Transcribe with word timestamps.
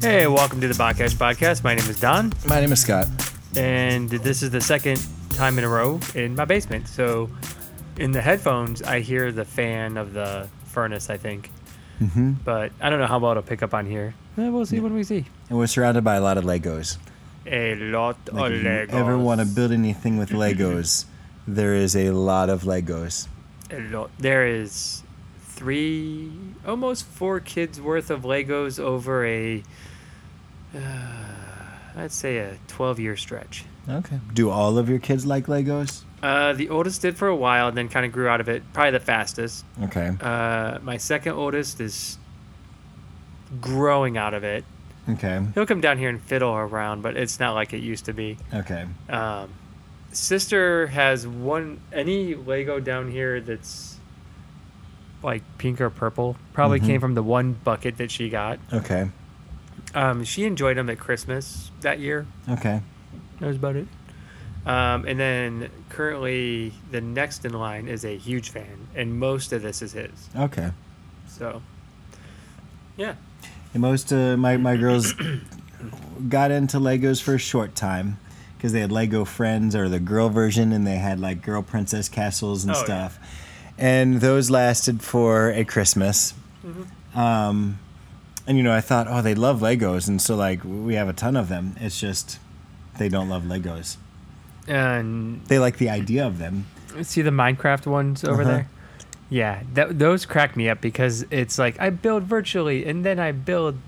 Hey, 0.00 0.26
welcome 0.26 0.60
to 0.60 0.68
the 0.68 0.74
Botcash 0.74 1.14
Podcast. 1.14 1.62
My 1.62 1.74
name 1.74 1.88
is 1.88 2.00
Don, 2.00 2.32
My 2.46 2.60
name 2.60 2.72
is 2.72 2.80
Scott. 2.80 3.06
and 3.56 4.08
this 4.08 4.42
is 4.42 4.50
the 4.50 4.60
second 4.60 5.04
time 5.30 5.58
in 5.58 5.64
a 5.64 5.68
row 5.68 6.00
in 6.14 6.34
my 6.34 6.44
basement. 6.44 6.88
So, 6.88 7.30
in 7.98 8.12
the 8.12 8.20
headphones, 8.22 8.82
I 8.82 9.00
hear 9.00 9.30
the 9.32 9.44
fan 9.44 9.96
of 9.96 10.12
the 10.12 10.48
furnace, 10.64 11.10
I 11.10 11.16
think. 11.16 11.50
Mm-hmm. 12.00 12.32
But 12.44 12.72
I 12.80 12.88
don't 12.88 12.98
know 12.98 13.06
how 13.06 13.18
well 13.18 13.32
it'll 13.32 13.42
pick 13.42 13.62
up 13.62 13.74
on 13.74 13.86
here. 13.86 14.14
Eh, 14.38 14.48
we'll 14.48 14.64
see 14.66 14.80
when 14.80 14.94
we 14.94 15.04
see. 15.04 15.26
And 15.50 15.58
we're 15.58 15.66
surrounded 15.66 16.02
by 16.02 16.16
a 16.16 16.20
lot 16.20 16.38
of 16.38 16.44
Legos. 16.44 16.96
A 17.46 17.74
lot 17.74 18.16
Like 18.32 18.52
of 18.52 18.64
if 18.66 18.92
you 18.92 18.98
ever 18.98 19.18
want 19.18 19.40
to 19.40 19.46
build 19.46 19.72
anything 19.72 20.16
with 20.18 20.30
Legos, 20.30 21.04
there 21.46 21.74
is 21.74 21.94
a 21.96 22.10
lot 22.12 22.48
of 22.48 22.62
Legos. 22.62 23.28
A 23.70 23.80
lot. 23.80 24.10
There 24.18 24.46
is 24.46 25.02
three, 25.60 26.32
almost 26.66 27.04
four 27.04 27.38
kids 27.38 27.78
worth 27.78 28.08
of 28.10 28.22
Legos 28.22 28.80
over 28.80 29.26
a, 29.26 29.62
uh, 30.74 30.78
I'd 31.96 32.12
say 32.12 32.38
a 32.38 32.56
12 32.68 32.98
year 32.98 33.14
stretch. 33.14 33.66
Okay. 33.86 34.18
Do 34.32 34.48
all 34.48 34.78
of 34.78 34.88
your 34.88 34.98
kids 34.98 35.26
like 35.26 35.48
Legos? 35.48 36.04
Uh, 36.22 36.54
the 36.54 36.70
oldest 36.70 37.02
did 37.02 37.18
for 37.18 37.28
a 37.28 37.36
while 37.36 37.68
and 37.68 37.76
then 37.76 37.90
kind 37.90 38.06
of 38.06 38.12
grew 38.12 38.26
out 38.26 38.40
of 38.40 38.48
it. 38.48 38.62
Probably 38.72 38.92
the 38.92 39.00
fastest. 39.00 39.66
Okay. 39.82 40.16
Uh, 40.18 40.78
my 40.80 40.96
second 40.96 41.34
oldest 41.34 41.78
is 41.78 42.16
growing 43.60 44.16
out 44.16 44.32
of 44.32 44.42
it. 44.42 44.64
Okay. 45.10 45.42
He'll 45.52 45.66
come 45.66 45.82
down 45.82 45.98
here 45.98 46.08
and 46.08 46.22
fiddle 46.22 46.54
around, 46.54 47.02
but 47.02 47.18
it's 47.18 47.38
not 47.38 47.52
like 47.52 47.74
it 47.74 47.82
used 47.82 48.06
to 48.06 48.14
be. 48.14 48.38
Okay. 48.54 48.86
Um, 49.10 49.50
sister 50.12 50.86
has 50.86 51.26
one 51.26 51.80
any 51.92 52.34
Lego 52.34 52.80
down 52.80 53.10
here 53.10 53.42
that's 53.42 53.89
like 55.22 55.42
pink 55.58 55.80
or 55.80 55.90
purple. 55.90 56.36
Probably 56.52 56.80
Mhm. 56.80 56.86
came 56.86 57.00
from 57.00 57.14
the 57.14 57.22
one 57.22 57.52
bucket 57.64 57.98
that 57.98 58.10
she 58.10 58.28
got. 58.30 58.58
Okay. 58.72 59.10
Um, 59.94 60.24
she 60.24 60.44
enjoyed 60.44 60.76
them 60.76 60.88
at 60.88 60.98
Christmas 60.98 61.70
that 61.80 61.98
year. 61.98 62.26
Okay. 62.48 62.80
That 63.40 63.46
was 63.46 63.56
about 63.56 63.76
it. 63.76 63.86
Um, 64.66 65.04
and 65.06 65.18
then 65.18 65.70
currently 65.88 66.72
the 66.90 67.00
next 67.00 67.44
in 67.44 67.52
line 67.54 67.88
is 67.88 68.04
a 68.04 68.16
huge 68.16 68.50
fan, 68.50 68.88
and 68.94 69.18
most 69.18 69.52
of 69.52 69.62
this 69.62 69.80
is 69.82 69.92
his. 69.92 70.10
Okay. 70.36 70.70
So, 71.28 71.62
yeah. 72.96 73.14
And 73.72 73.80
most 73.80 74.12
of 74.12 74.38
my, 74.38 74.56
my 74.58 74.76
girls 74.76 75.14
got 76.28 76.50
into 76.50 76.78
Legos 76.78 77.22
for 77.22 77.34
a 77.34 77.38
short 77.38 77.74
time 77.74 78.18
because 78.56 78.72
they 78.72 78.80
had 78.80 78.92
Lego 78.92 79.24
Friends 79.24 79.74
or 79.74 79.88
the 79.88 80.00
girl 80.00 80.28
version 80.28 80.72
and 80.72 80.86
they 80.86 80.96
had 80.96 81.18
like 81.18 81.40
girl 81.42 81.62
princess 81.62 82.08
castles 82.08 82.64
and 82.64 82.72
Oh, 82.74 82.80
yeah. 82.80 82.84
And 83.80 84.20
those 84.20 84.50
lasted 84.50 85.02
for 85.02 85.50
a 85.50 85.64
Christmas. 85.64 86.34
Mm-hmm. 86.64 87.18
Um, 87.18 87.78
and 88.46 88.56
you 88.58 88.62
know, 88.62 88.72
I 88.72 88.80
thought, 88.82 89.06
oh, 89.08 89.22
they 89.22 89.34
love 89.34 89.60
Legos. 89.60 90.06
And 90.06 90.20
so, 90.20 90.36
like, 90.36 90.60
we 90.64 90.94
have 90.94 91.08
a 91.08 91.12
ton 91.12 91.34
of 91.36 91.48
them. 91.48 91.74
It's 91.80 91.98
just 91.98 92.38
they 92.98 93.08
don't 93.08 93.28
love 93.28 93.44
Legos. 93.44 93.96
And 94.68 95.44
They 95.46 95.58
like 95.58 95.78
the 95.78 95.88
idea 95.90 96.26
of 96.26 96.38
them. 96.38 96.66
see 97.02 97.22
the 97.22 97.30
Minecraft 97.30 97.86
ones 97.86 98.22
over 98.24 98.42
Uh-huh. 98.42 98.50
there? 98.50 98.68
Yeah, 99.30 99.62
th- 99.74 99.88
those 99.92 100.26
crack 100.26 100.56
me 100.56 100.68
up 100.68 100.80
because 100.80 101.24
it's 101.30 101.56
like 101.58 101.78
I 101.80 101.90
build 101.90 102.24
virtually 102.24 102.84
and 102.84 103.04
then 103.04 103.18
I 103.20 103.30
build 103.32 103.78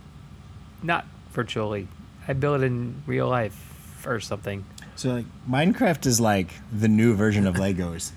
not 0.82 1.04
virtually. 1.32 1.88
I 2.28 2.32
build 2.32 2.62
in 2.62 3.02
real 3.06 3.28
life 3.28 4.04
or 4.06 4.20
something. 4.20 4.64
So, 4.94 5.10
like, 5.14 5.26
Minecraft 5.50 6.06
is 6.06 6.20
like 6.20 6.48
the 6.72 6.88
new 6.88 7.14
version 7.14 7.46
of 7.46 7.56
Legos. 7.56 8.12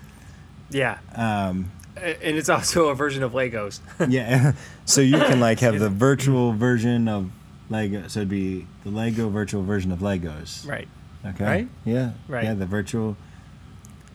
Yeah. 0.76 0.98
Um, 1.16 1.72
And 1.96 2.38
it's 2.38 2.50
also 2.50 2.90
a 2.90 2.96
version 2.96 3.24
of 3.24 3.32
Legos. 3.32 3.80
yeah. 4.10 4.52
so 4.84 5.00
you 5.00 5.18
can 5.18 5.40
like 5.40 5.60
have 5.62 5.80
the 5.80 5.90
virtual 6.08 6.52
version 6.52 7.08
of 7.08 7.32
Lego. 7.70 8.08
So 8.08 8.20
it'd 8.20 8.30
be 8.30 8.68
the 8.84 8.90
Lego 8.90 9.30
virtual 9.30 9.64
version 9.64 9.92
of 9.92 10.00
Legos. 10.00 10.68
right. 10.68 10.88
Okay. 11.26 11.44
Right? 11.44 11.68
Yeah. 11.86 12.12
Right. 12.28 12.44
Yeah. 12.44 12.54
The 12.54 12.66
virtual, 12.68 13.18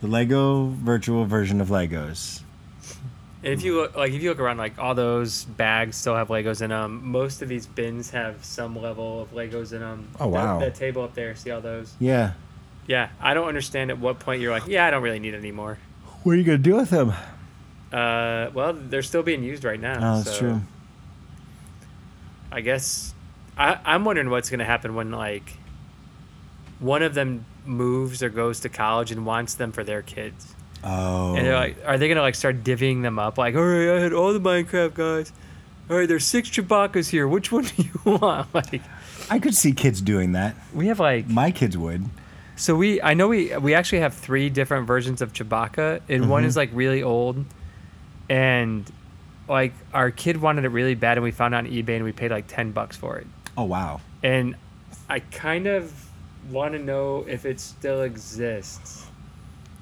the 0.00 0.06
Lego 0.06 0.68
virtual 0.68 1.24
version 1.24 1.60
of 1.60 1.68
Legos. 1.68 2.42
And 3.42 3.54
if 3.54 3.62
you 3.62 3.76
look, 3.76 3.96
like, 3.96 4.12
if 4.12 4.22
you 4.22 4.28
look 4.28 4.38
around, 4.38 4.58
like 4.58 4.78
all 4.78 4.94
those 4.94 5.44
bags 5.46 5.96
still 5.96 6.14
have 6.14 6.28
Legos 6.28 6.60
in 6.60 6.68
them. 6.70 7.00
Most 7.10 7.40
of 7.40 7.48
these 7.48 7.66
bins 7.66 8.10
have 8.10 8.44
some 8.44 8.80
level 8.80 9.22
of 9.22 9.32
Legos 9.32 9.72
in 9.72 9.80
them. 9.80 10.08
Oh, 10.20 10.28
wow. 10.28 10.58
That, 10.58 10.66
that 10.66 10.74
table 10.74 11.02
up 11.02 11.14
there, 11.14 11.34
see 11.34 11.50
all 11.50 11.62
those? 11.62 11.94
Yeah. 11.98 12.34
Yeah, 12.86 13.08
I 13.20 13.34
don't 13.34 13.48
understand 13.48 13.90
at 13.90 13.98
what 13.98 14.18
point 14.18 14.42
you're 14.42 14.52
like, 14.52 14.66
yeah, 14.66 14.86
I 14.86 14.90
don't 14.90 15.02
really 15.02 15.20
need 15.20 15.34
any 15.34 15.52
more. 15.52 15.78
What 16.22 16.32
are 16.32 16.36
you 16.36 16.44
gonna 16.44 16.58
do 16.58 16.76
with 16.76 16.90
them? 16.90 17.12
Uh, 17.92 18.50
well, 18.54 18.72
they're 18.72 19.02
still 19.02 19.22
being 19.22 19.42
used 19.42 19.64
right 19.64 19.80
now. 19.80 19.96
Oh, 19.96 20.16
that's 20.18 20.32
so 20.32 20.38
true. 20.38 20.60
I 22.52 22.60
guess 22.60 23.14
I, 23.56 23.78
I'm 23.84 24.04
wondering 24.04 24.30
what's 24.30 24.50
gonna 24.50 24.64
happen 24.64 24.94
when 24.94 25.10
like 25.10 25.54
one 26.78 27.02
of 27.02 27.14
them 27.14 27.44
moves 27.66 28.22
or 28.22 28.28
goes 28.28 28.60
to 28.60 28.68
college 28.68 29.10
and 29.12 29.24
wants 29.26 29.54
them 29.54 29.72
for 29.72 29.84
their 29.84 30.02
kids. 30.02 30.54
Oh. 30.82 31.34
And 31.36 31.46
they're 31.46 31.54
like, 31.54 31.76
are 31.84 31.98
they 31.98 32.08
gonna 32.08 32.22
like 32.22 32.34
start 32.34 32.64
divvying 32.64 33.02
them 33.02 33.18
up? 33.18 33.38
Like, 33.38 33.54
all 33.54 33.62
right, 33.64 33.96
I 33.96 34.00
had 34.00 34.12
all 34.12 34.32
the 34.32 34.40
Minecraft 34.40 34.94
guys. 34.94 35.32
All 35.88 35.96
right, 35.96 36.06
there's 36.08 36.24
six 36.26 36.48
Chewbacca's 36.48 37.08
here. 37.08 37.26
Which 37.26 37.50
one 37.50 37.64
do 37.64 37.82
you 37.82 38.00
want? 38.18 38.54
Like, 38.54 38.80
I 39.28 39.38
could 39.38 39.54
see 39.54 39.72
kids 39.72 40.00
doing 40.00 40.32
that. 40.32 40.54
we 40.72 40.86
have 40.86 41.00
like, 41.00 41.28
My 41.28 41.50
kids 41.50 41.76
would. 41.76 42.04
So 42.60 42.76
we, 42.76 43.00
I 43.00 43.14
know 43.14 43.28
we, 43.28 43.56
we 43.56 43.74
actually 43.74 44.00
have 44.00 44.12
three 44.14 44.50
different 44.50 44.86
versions 44.86 45.22
of 45.22 45.32
Chewbacca, 45.32 46.02
and 46.08 46.28
one 46.28 46.42
Mhm. 46.42 46.46
is 46.46 46.56
like 46.56 46.70
really 46.72 47.02
old, 47.02 47.44
and 48.28 48.90
like 49.48 49.72
our 49.92 50.10
kid 50.10 50.36
wanted 50.40 50.64
it 50.64 50.68
really 50.68 50.94
bad, 50.94 51.16
and 51.18 51.24
we 51.24 51.30
found 51.30 51.54
it 51.54 51.56
on 51.58 51.66
eBay, 51.66 51.96
and 51.96 52.04
we 52.04 52.12
paid 52.12 52.30
like 52.30 52.46
ten 52.46 52.70
bucks 52.72 52.96
for 52.96 53.16
it. 53.18 53.26
Oh 53.56 53.64
wow. 53.64 54.00
And 54.22 54.54
I 55.08 55.20
kind 55.20 55.66
of 55.66 55.92
want 56.50 56.72
to 56.74 56.78
know 56.78 57.24
if 57.28 57.44
it 57.44 57.58
still 57.60 58.02
exists. 58.02 59.06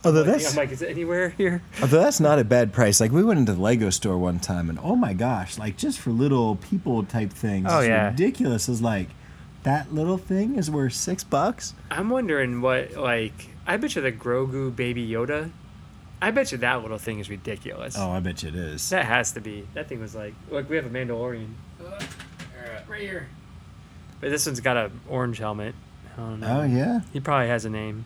Although 0.05 0.22
Like, 0.22 0.31
that's 0.34 0.50
I'm 0.53 0.56
like, 0.56 0.71
is 0.71 0.81
it 0.81 0.91
anywhere 0.91 1.31
here? 1.31 1.60
although 1.83 2.00
that's 2.00 2.21
not 2.21 2.39
a 2.39 2.45
bad 2.45 2.72
price. 2.72 3.00
Like 3.00 3.10
we 3.10 3.25
went 3.25 3.41
into 3.41 3.53
the 3.55 3.60
Lego 3.60 3.91
store 3.91 4.16
one 4.16 4.39
time, 4.39 4.71
and 4.71 4.78
oh 4.83 4.95
my 4.97 5.12
gosh, 5.12 5.59
like 5.59 5.77
just 5.77 5.99
for 5.99 6.10
little 6.10 6.56
people 6.56 7.03
type 7.03 7.31
things, 7.33 7.66
Oh, 7.69 7.81
it's 7.81 7.89
yeah. 7.89 8.10
ridiculous. 8.10 8.69
Is 8.69 8.81
like 8.81 9.09
that 9.62 9.92
little 9.92 10.19
thing 10.19 10.56
is 10.56 10.70
worth 10.70 10.92
six 10.92 11.24
bucks. 11.24 11.74
I'm 11.91 12.10
wondering 12.10 12.60
what 12.60 12.94
like 12.94 13.50
I 13.66 13.76
bet 13.76 13.96
you 13.96 14.02
the 14.02 14.12
Grogu 14.12 14.74
baby 14.74 15.06
Yoda. 15.06 15.50
I 16.20 16.30
bet 16.30 16.50
you 16.50 16.58
that 16.58 16.82
little 16.82 16.98
thing 16.98 17.20
is 17.20 17.30
ridiculous. 17.30 17.97
Oh, 17.97 18.10
I 18.10 18.20
bet 18.20 18.42
you 18.42 18.48
it 18.48 18.54
is. 18.54 18.88
That 18.91 19.04
has 19.04 19.32
to 19.32 19.41
be. 19.41 19.66
That 19.74 19.88
thing 19.88 20.00
was 20.00 20.14
like 20.14 20.34
look, 20.50 20.68
we 20.68 20.76
have 20.76 20.86
a 20.86 20.91
Mandalorian. 20.91 21.52
Uh, 21.80 22.00
right 22.88 23.00
here. 23.00 23.28
But 24.20 24.30
this 24.30 24.47
one's 24.47 24.60
got 24.60 24.76
a 24.76 24.91
orange 25.08 25.38
helmet. 25.38 25.74
I 26.16 26.20
don't 26.20 26.41
know. 26.41 26.60
Oh 26.60 26.64
yeah. 26.64 27.00
He 27.12 27.20
probably 27.20 27.48
has 27.48 27.64
a 27.64 27.70
name. 27.70 28.04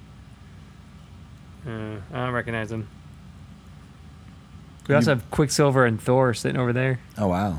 Uh, 1.67 1.97
I 2.13 2.25
don't 2.27 2.33
recognize 2.33 2.73
him. 2.73 2.89
We 4.89 4.95
also 4.97 5.15
have 5.15 5.31
Quicksilver 5.31 5.87
and 5.87 6.01
Thor 6.01 6.35
sitting 6.35 6.61
over 6.61 6.73
there. 6.73 7.01
Oh 7.17 7.29
wow. 7.29 7.59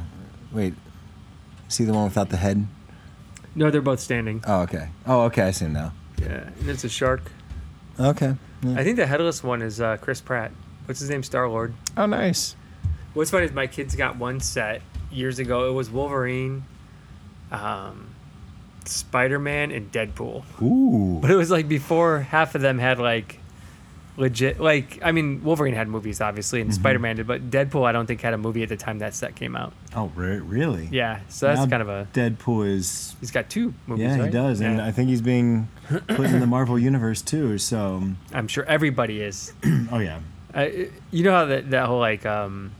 Wait. 0.51 0.73
See 1.67 1.85
the 1.85 1.93
one 1.93 2.03
without 2.03 2.29
the 2.29 2.37
head? 2.37 2.67
No, 3.55 3.69
they're 3.69 3.81
both 3.81 3.99
standing. 3.99 4.43
Oh 4.47 4.61
okay. 4.61 4.89
Oh 5.05 5.21
okay. 5.23 5.43
I 5.43 5.51
see 5.51 5.65
him 5.65 5.73
now. 5.73 5.93
Yeah, 6.21 6.49
and 6.59 6.69
it's 6.69 6.83
a 6.83 6.89
shark. 6.89 7.31
Okay. 7.99 8.35
Yeah. 8.63 8.75
I 8.79 8.83
think 8.83 8.95
the 8.97 9.05
headless 9.05 9.43
one 9.43 9.61
is 9.61 9.79
uh, 9.81 9.97
Chris 9.97 10.21
Pratt. 10.21 10.51
What's 10.85 10.99
his 10.99 11.09
name? 11.09 11.23
Star 11.23 11.47
Lord. 11.47 11.73
oh 11.97 12.05
nice. 12.05 12.55
What's 13.13 13.29
funny 13.29 13.45
is 13.45 13.51
my 13.51 13.67
kids 13.67 13.95
got 13.95 14.17
one 14.17 14.39
set 14.39 14.81
years 15.11 15.37
ago. 15.37 15.69
It 15.69 15.73
was 15.73 15.91
Wolverine, 15.91 16.63
um, 17.51 18.15
Spider 18.85 19.37
Man, 19.37 19.71
and 19.71 19.91
Deadpool. 19.91 20.43
Ooh. 20.61 21.19
But 21.21 21.29
it 21.29 21.35
was 21.35 21.51
like 21.51 21.67
before 21.67 22.21
half 22.21 22.55
of 22.55 22.61
them 22.61 22.79
had 22.79 22.97
like 22.97 23.39
legit. 24.17 24.59
Like 24.59 24.99
I 25.03 25.11
mean, 25.11 25.43
Wolverine 25.43 25.73
had 25.73 25.87
movies 25.87 26.21
obviously, 26.21 26.61
and 26.61 26.69
Mhm. 26.69 26.75
Spider 26.75 26.99
Man 26.99 27.15
did, 27.15 27.27
but 27.27 27.49
Deadpool 27.49 27.85
I 27.85 27.91
don't 27.91 28.05
think 28.05 28.21
had 28.21 28.33
a 28.33 28.37
movie 28.37 28.63
at 28.63 28.69
the 28.69 28.77
time 28.77 28.99
that 28.99 29.13
set 29.15 29.35
came 29.35 29.55
out. 29.55 29.73
Oh 29.95 30.11
re- 30.15 30.39
really? 30.39 30.87
Yeah, 30.91 31.19
so 31.29 31.47
that's 31.47 31.61
Now 31.61 31.67
kind 31.67 31.81
of 31.81 31.89
a. 31.89 32.07
Deadpool 32.13 32.67
is. 32.67 33.15
He's 33.19 33.31
got 33.31 33.49
two 33.49 33.73
movies. 33.87 34.03
Yeah, 34.03 34.15
he 34.15 34.21
right? 34.21 34.31
does, 34.31 34.59
and 34.61 34.81
I 34.81 34.91
think 34.91 35.09
he's 35.09 35.21
being 35.21 35.67
put 36.07 36.27
in 36.27 36.39
the 36.39 36.47
Marvel 36.47 36.77
universe 36.77 37.21
too. 37.21 37.57
So, 37.57 38.03
I'm 38.33 38.47
sure 38.47 38.63
everybody 38.65 39.21
is. 39.21 39.53
oh 39.91 39.99
yeah. 39.99 40.19
Uh, 40.53 40.67
you 41.09 41.23
know 41.23 41.31
how 41.31 41.45
that 41.45 41.71
that 41.71 41.87
whole 41.87 41.99
like 41.99 42.25
um, 42.27 42.71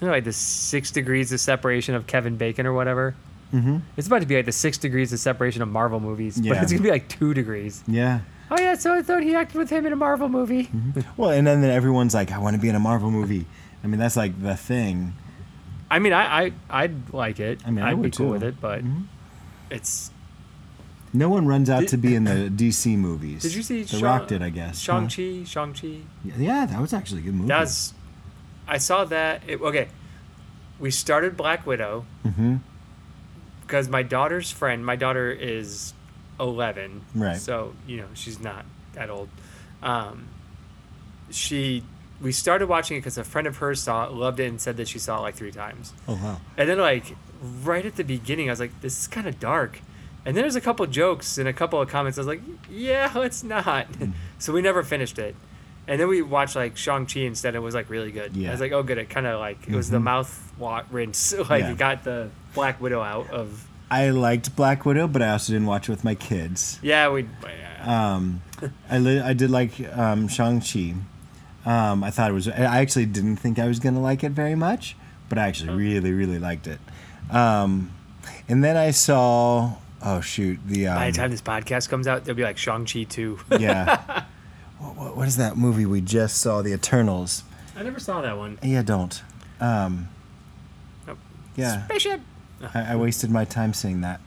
you 0.00 0.06
know, 0.06 0.12
like 0.12 0.24
the 0.24 0.32
six 0.32 0.90
degrees 0.90 1.32
of 1.32 1.40
separation 1.40 1.94
of 1.94 2.06
Kevin 2.06 2.36
Bacon 2.36 2.66
or 2.66 2.74
whatever. 2.74 3.14
Mm-hmm. 3.54 3.78
It's 3.96 4.06
about 4.08 4.18
to 4.20 4.26
be 4.26 4.36
like 4.36 4.44
the 4.44 4.52
six 4.52 4.76
degrees 4.76 5.12
of 5.12 5.18
separation 5.20 5.62
of 5.62 5.68
Marvel 5.68 6.00
movies, 6.00 6.38
but 6.38 6.58
it's 6.58 6.72
gonna 6.72 6.82
be 6.82 6.90
like 6.90 7.08
two 7.08 7.32
degrees. 7.32 7.82
Yeah. 7.86 8.20
Oh 8.50 8.56
yeah, 8.60 8.74
so 8.74 8.94
I 8.94 9.02
thought 9.02 9.22
he 9.22 9.34
acted 9.34 9.58
with 9.58 9.70
him 9.70 9.86
in 9.86 9.92
a 9.92 9.96
Marvel 9.96 10.28
movie. 10.28 10.70
Well, 11.16 11.30
and 11.30 11.46
then, 11.46 11.62
then 11.62 11.70
everyone's 11.70 12.14
like, 12.14 12.30
I 12.30 12.38
want 12.38 12.54
to 12.54 12.62
be 12.62 12.68
in 12.68 12.74
a 12.76 12.80
Marvel 12.80 13.10
movie. 13.10 13.44
I 13.82 13.86
mean, 13.88 13.98
that's 13.98 14.16
like 14.16 14.40
the 14.40 14.56
thing. 14.56 15.14
I 15.90 15.98
mean, 15.98 16.12
I, 16.12 16.46
I 16.46 16.52
I'd 16.70 17.12
like 17.12 17.40
it. 17.40 17.60
I 17.66 17.70
mean, 17.70 17.84
I 17.84 17.90
I'd 17.90 17.94
be 17.96 18.00
would 18.02 18.16
cool 18.16 18.26
too. 18.28 18.32
with 18.32 18.42
it, 18.44 18.60
but 18.60 18.84
Mhm. 18.84 19.04
it's 19.70 20.10
No 21.12 21.28
one 21.28 21.46
runs 21.46 21.70
out 21.70 21.80
Did- 21.80 21.88
to 21.90 21.96
be 21.96 22.14
in 22.14 22.24
the 22.24 22.50
DC 22.50 22.96
movies. 22.96 23.42
Did 23.42 23.54
you 23.54 23.62
see 23.62 23.82
The 23.82 23.88
Shang- 23.88 24.02
Rock 24.02 24.28
did, 24.28 24.42
I 24.42 24.50
guess. 24.50 24.78
Shang 24.80 25.08
Chi. 25.08 25.44
Shang 25.44 25.72
Chi. 25.72 25.98
Huh? 26.24 26.30
Yeah, 26.38 26.66
that 26.66 26.80
was 26.80 26.92
actually 26.92 27.20
a 27.22 27.24
good 27.24 27.34
movie. 27.34 27.48
That's. 27.48 27.94
I 28.68 28.78
saw 28.78 29.04
that. 29.06 29.42
It, 29.46 29.60
okay, 29.60 29.88
we 30.78 30.90
started 30.90 31.36
Black 31.36 31.66
Widow. 31.66 32.04
Mm-hmm. 32.24 32.56
because 33.62 33.88
my 33.88 34.02
daughter's 34.04 34.50
friend, 34.52 34.84
my 34.86 34.94
daughter 34.96 35.30
is 35.30 35.92
11. 36.40 37.02
Right. 37.14 37.36
So, 37.36 37.74
you 37.86 37.98
know, 37.98 38.06
she's 38.14 38.40
not 38.40 38.64
that 38.94 39.10
old. 39.10 39.28
Um, 39.82 40.28
she, 41.30 41.82
we 42.20 42.32
started 42.32 42.68
watching 42.68 42.96
it 42.96 43.00
because 43.00 43.18
a 43.18 43.24
friend 43.24 43.46
of 43.46 43.58
hers 43.58 43.82
saw 43.82 44.04
it, 44.06 44.12
loved 44.12 44.40
it, 44.40 44.46
and 44.46 44.60
said 44.60 44.76
that 44.78 44.88
she 44.88 44.98
saw 44.98 45.18
it 45.18 45.22
like 45.22 45.34
three 45.34 45.52
times. 45.52 45.92
Oh 46.08 46.14
wow. 46.14 46.40
And 46.56 46.68
then, 46.68 46.78
like, 46.78 47.16
right 47.62 47.84
at 47.84 47.96
the 47.96 48.04
beginning, 48.04 48.48
I 48.48 48.52
was 48.52 48.60
like, 48.60 48.80
this 48.80 48.98
is 48.98 49.06
kind 49.08 49.26
of 49.26 49.38
dark. 49.40 49.80
And 50.24 50.36
then 50.36 50.42
there's 50.42 50.56
a 50.56 50.60
couple 50.60 50.84
jokes 50.86 51.38
and 51.38 51.46
a 51.46 51.52
couple 51.52 51.80
of 51.80 51.88
comments. 51.88 52.18
I 52.18 52.20
was 52.20 52.26
like, 52.26 52.40
yeah, 52.70 53.12
it's 53.22 53.42
not. 53.44 53.86
so 54.38 54.52
we 54.52 54.62
never 54.62 54.82
finished 54.82 55.18
it. 55.18 55.36
And 55.88 56.00
then 56.00 56.08
we 56.08 56.20
watched 56.20 56.56
like 56.56 56.76
Shang-Chi 56.76 57.20
instead. 57.20 57.54
It 57.54 57.60
was 57.60 57.74
like 57.74 57.88
really 57.90 58.10
good. 58.10 58.36
Yeah. 58.36 58.48
I 58.48 58.52
was 58.52 58.60
like, 58.60 58.72
oh, 58.72 58.82
good. 58.82 58.98
It 58.98 59.08
kind 59.08 59.24
of 59.26 59.38
like, 59.38 59.68
it 59.68 59.74
was 59.74 59.88
the 59.88 59.98
Mhm. 59.98 60.02
mouth 60.02 60.52
rinse. 60.90 61.32
like, 61.50 61.62
Yeah. 61.62 61.70
it 61.72 61.78
got 61.78 62.02
the 62.02 62.30
Black 62.54 62.80
Widow 62.80 63.00
out 63.02 63.30
of. 63.30 63.68
I 63.90 64.10
liked 64.10 64.56
Black 64.56 64.84
Widow, 64.84 65.06
but 65.06 65.22
I 65.22 65.30
also 65.30 65.52
didn't 65.52 65.66
watch 65.66 65.88
it 65.88 65.92
with 65.92 66.04
my 66.04 66.14
kids. 66.14 66.78
Yeah, 66.82 67.08
we. 67.10 67.26
Um, 67.82 68.42
I 68.90 68.98
li- 68.98 69.20
I 69.20 69.32
did 69.32 69.50
like 69.50 69.72
um, 69.96 70.26
Shang 70.28 70.60
Chi. 70.60 70.94
Um, 71.64 72.02
I 72.02 72.10
thought 72.10 72.30
it 72.30 72.34
was. 72.34 72.48
I 72.48 72.80
actually 72.80 73.06
didn't 73.06 73.36
think 73.36 73.58
I 73.58 73.66
was 73.66 73.78
gonna 73.78 74.00
like 74.00 74.24
it 74.24 74.32
very 74.32 74.54
much, 74.56 74.96
but 75.28 75.38
I 75.38 75.46
actually 75.46 75.74
really 75.74 76.12
really 76.12 76.38
liked 76.38 76.66
it. 76.66 76.80
Um, 77.30 77.92
and 78.48 78.62
then 78.64 78.76
I 78.76 78.90
saw. 78.90 79.74
Oh 80.02 80.20
shoot! 80.20 80.58
The 80.66 80.88
um, 80.88 80.96
By 80.96 81.10
the 81.10 81.16
time 81.16 81.30
this 81.30 81.42
podcast 81.42 81.88
comes 81.88 82.06
out, 82.06 82.24
there'll 82.24 82.36
be 82.36 82.42
like 82.42 82.58
Shang-Chi 82.58 83.04
2. 83.04 83.38
yeah. 83.58 84.24
what, 84.78 84.96
what, 84.96 85.16
what 85.16 85.28
is 85.28 85.36
that 85.36 85.56
movie 85.56 85.86
we 85.86 86.00
just 86.00 86.38
saw? 86.38 86.60
The 86.62 86.72
Eternals. 86.72 87.44
I 87.76 87.82
never 87.82 87.98
saw 87.98 88.20
that 88.20 88.36
one. 88.36 88.58
Yeah, 88.62 88.82
don't. 88.82 89.20
Um, 89.60 90.08
Nope. 91.06 91.18
yeah, 91.56 91.84
Spaceship. 91.86 92.20
I, 92.74 92.92
I 92.92 92.96
wasted 92.96 93.30
my 93.30 93.44
time 93.44 93.72
seeing 93.74 94.00
that. 94.02 94.20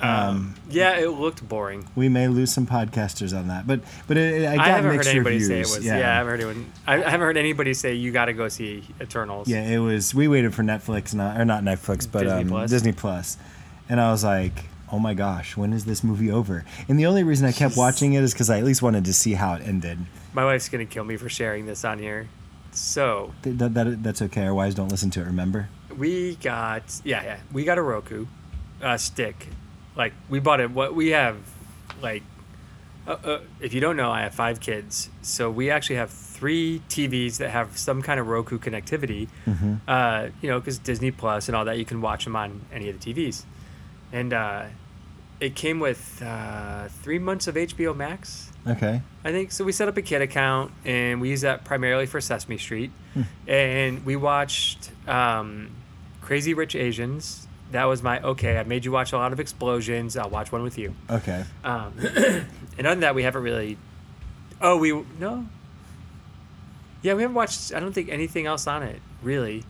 Um, 0.00 0.54
yeah, 0.70 0.96
it 0.98 1.08
looked 1.08 1.48
boring. 1.48 1.88
We 1.96 2.08
may 2.08 2.28
lose 2.28 2.52
some 2.52 2.66
podcasters 2.68 3.36
on 3.36 3.48
that, 3.48 3.66
but 3.66 3.80
but 4.06 4.16
it, 4.16 4.42
it, 4.42 4.46
I 4.46 4.52
I, 4.52 4.56
got 4.56 4.66
haven't 4.66 4.84
heard 4.84 4.92
mixed 4.98 5.10
anybody 5.10 5.36
reviews. 5.38 5.48
say 5.48 5.56
it 5.56 5.76
was. 5.78 5.84
Yeah. 5.84 5.94
I 5.94 5.98
haven't 5.98 6.30
heard 6.30 6.40
anyone. 6.40 6.72
I, 6.86 6.94
I 6.94 7.10
haven't 7.10 7.20
heard 7.26 7.36
anybody 7.36 7.74
say 7.74 7.94
you 7.94 8.12
got 8.12 8.26
to 8.26 8.32
go 8.32 8.48
see 8.48 8.84
Eternals. 9.00 9.48
Yeah, 9.48 9.62
it 9.62 9.78
was. 9.78 10.14
We 10.14 10.28
waited 10.28 10.54
for 10.54 10.62
Netflix, 10.62 11.14
not 11.14 11.40
or 11.40 11.44
not 11.44 11.64
Netflix, 11.64 12.10
but 12.10 12.22
Disney 12.22 12.42
um, 12.42 12.48
Plus. 12.48 12.70
Disney 12.70 12.92
Plus, 12.92 13.38
and 13.88 14.00
I 14.00 14.12
was 14.12 14.22
like, 14.22 14.66
"Oh 14.92 15.00
my 15.00 15.14
gosh, 15.14 15.56
when 15.56 15.72
is 15.72 15.84
this 15.84 16.04
movie 16.04 16.30
over?" 16.30 16.64
And 16.88 16.96
the 16.96 17.06
only 17.06 17.24
reason 17.24 17.48
I 17.48 17.52
kept 17.52 17.76
watching 17.76 18.12
it 18.12 18.22
is 18.22 18.32
because 18.32 18.50
I 18.50 18.58
at 18.58 18.64
least 18.64 18.82
wanted 18.82 19.04
to 19.06 19.12
see 19.12 19.32
how 19.32 19.54
it 19.54 19.62
ended. 19.66 19.98
My 20.32 20.44
wife's 20.44 20.68
gonna 20.68 20.86
kill 20.86 21.02
me 21.04 21.16
for 21.16 21.28
sharing 21.28 21.66
this 21.66 21.84
on 21.84 21.98
here. 21.98 22.28
So 22.70 23.34
Th- 23.42 23.56
That, 23.56 23.74
that, 23.74 24.02
that's 24.04 24.22
okay. 24.22 24.44
Our 24.46 24.54
wives 24.54 24.76
don't 24.76 24.88
listen 24.90 25.10
to 25.10 25.20
it. 25.22 25.24
Remember? 25.24 25.68
We 25.98 26.36
got 26.36 27.00
yeah 27.04 27.22
yeah 27.22 27.36
we 27.52 27.64
got 27.64 27.78
a 27.78 27.82
Roku 27.82 28.26
uh, 28.82 28.96
stick. 28.96 29.48
Like 29.96 30.12
we 30.28 30.38
bought 30.38 30.60
it. 30.60 30.70
What 30.70 30.94
we 30.94 31.08
have, 31.08 31.36
like, 32.00 32.22
uh, 33.06 33.16
uh, 33.24 33.40
if 33.60 33.74
you 33.74 33.80
don't 33.80 33.96
know, 33.96 34.10
I 34.10 34.22
have 34.22 34.34
five 34.34 34.60
kids, 34.60 35.10
so 35.22 35.50
we 35.50 35.70
actually 35.70 35.96
have 35.96 36.10
three 36.10 36.82
TVs 36.88 37.38
that 37.38 37.50
have 37.50 37.76
some 37.76 38.02
kind 38.02 38.20
of 38.20 38.28
Roku 38.28 38.58
connectivity. 38.58 39.28
Mm-hmm. 39.46 39.74
Uh, 39.86 40.28
you 40.40 40.48
know, 40.48 40.60
because 40.60 40.78
Disney 40.78 41.10
Plus 41.10 41.48
and 41.48 41.56
all 41.56 41.64
that, 41.64 41.78
you 41.78 41.84
can 41.84 42.00
watch 42.00 42.24
them 42.24 42.36
on 42.36 42.62
any 42.72 42.88
of 42.88 43.00
the 43.00 43.14
TVs. 43.14 43.44
And 44.12 44.32
uh, 44.32 44.66
it 45.40 45.54
came 45.54 45.80
with 45.80 46.22
uh, 46.24 46.88
three 47.02 47.18
months 47.18 47.48
of 47.48 47.56
HBO 47.56 47.96
Max. 47.96 48.52
Okay. 48.66 49.02
I 49.24 49.32
think 49.32 49.50
so. 49.50 49.64
We 49.64 49.72
set 49.72 49.88
up 49.88 49.96
a 49.96 50.02
kid 50.02 50.22
account 50.22 50.72
and 50.84 51.20
we 51.20 51.30
use 51.30 51.40
that 51.40 51.64
primarily 51.64 52.06
for 52.06 52.20
Sesame 52.20 52.58
Street, 52.58 52.90
and 53.46 54.04
we 54.04 54.14
watched 54.14 54.90
um, 55.08 55.70
Crazy 56.28 56.52
Rich 56.52 56.74
Asians. 56.74 57.48
That 57.72 57.84
was 57.84 58.02
my 58.02 58.20
okay. 58.20 58.58
I 58.58 58.62
made 58.62 58.84
you 58.84 58.92
watch 58.92 59.14
a 59.14 59.16
lot 59.16 59.32
of 59.32 59.40
explosions. 59.40 60.14
I'll 60.14 60.28
watch 60.28 60.52
one 60.52 60.62
with 60.62 60.76
you. 60.76 60.94
Okay. 61.08 61.42
Um, 61.64 61.94
and 61.98 62.06
other 62.86 62.90
than 62.90 63.00
that, 63.00 63.14
we 63.14 63.22
haven't 63.22 63.42
really. 63.42 63.78
Oh, 64.60 64.76
we 64.76 64.92
no. 65.18 65.46
Yeah, 67.00 67.14
we 67.14 67.22
haven't 67.22 67.34
watched. 67.34 67.72
I 67.72 67.80
don't 67.80 67.94
think 67.94 68.10
anything 68.10 68.44
else 68.44 68.66
on 68.66 68.82
it 68.82 69.00
really. 69.22 69.64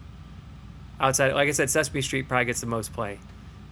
Outside, 0.98 1.32
like 1.32 1.46
I 1.46 1.52
said, 1.52 1.70
Sesame 1.70 2.02
Street 2.02 2.26
probably 2.26 2.46
gets 2.46 2.60
the 2.60 2.66
most 2.66 2.92
play. 2.92 3.20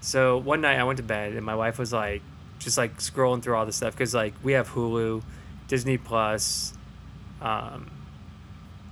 So 0.00 0.38
one 0.38 0.61
night 0.61 0.79
I 0.79 0.85
went 0.85 0.99
to 0.99 1.03
bed 1.03 1.33
and 1.33 1.44
my 1.44 1.56
wife 1.56 1.81
was 1.81 1.93
like, 1.93 2.23
just 2.61 2.79
like 2.79 2.99
scrolling 2.99 3.43
through 3.43 3.56
all 3.56 3.67
this 3.67 3.75
stuff 3.75 3.94
because 3.94 4.15
like 4.15 4.35
we 4.44 4.53
have 4.53 4.71
Hulu, 4.71 5.25
Disney 5.67 5.99
Plus, 5.99 6.73
um, 7.43 7.91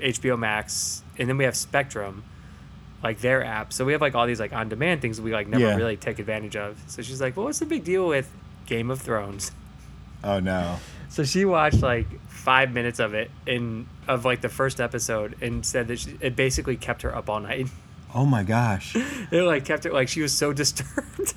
HBO 0.00 0.36
Max, 0.36 1.04
and 1.16 1.28
then 1.28 1.36
we 1.36 1.44
have 1.44 1.54
Spectrum, 1.54 2.24
like 3.04 3.20
their 3.20 3.44
app. 3.44 3.72
So 3.72 3.84
we 3.84 3.92
have 3.92 4.00
like 4.00 4.16
all 4.16 4.26
these 4.26 4.40
like 4.40 4.52
on-demand 4.52 5.00
things 5.02 5.18
that 5.18 5.22
we 5.22 5.32
like 5.32 5.46
never 5.46 5.62
Yeah. 5.64 5.76
really 5.76 5.96
take 5.96 6.18
advantage 6.18 6.56
of. 6.56 6.82
So 6.88 7.02
she's 7.02 7.20
like, 7.20 7.36
"Well, 7.36 7.46
what's 7.46 7.60
the 7.60 7.66
big 7.66 7.84
deal 7.84 8.08
with 8.08 8.28
Game 8.66 8.90
of 8.90 9.00
Thrones?" 9.00 9.52
Oh 10.24 10.40
no. 10.40 10.78
So 11.10 11.22
she 11.22 11.44
watched 11.44 11.82
like 11.82 12.06
five 12.28 12.72
minutes 12.72 12.98
of 12.98 13.14
it 13.14 13.30
in 13.46 13.86
of 14.08 14.24
like 14.24 14.40
the 14.40 14.48
first 14.48 14.80
episode 14.80 15.36
and 15.40 15.64
said 15.64 15.86
that 15.88 16.00
she, 16.00 16.16
it 16.20 16.34
basically 16.34 16.76
kept 16.76 17.02
her 17.02 17.14
up 17.14 17.28
all 17.30 17.38
night. 17.40 17.68
Oh 18.14 18.24
my 18.26 18.42
gosh. 18.42 18.96
It 19.30 19.42
like 19.42 19.64
kept 19.64 19.84
her 19.84 19.92
like 19.92 20.08
she 20.08 20.22
was 20.22 20.32
so 20.32 20.52
disturbed. 20.62 21.34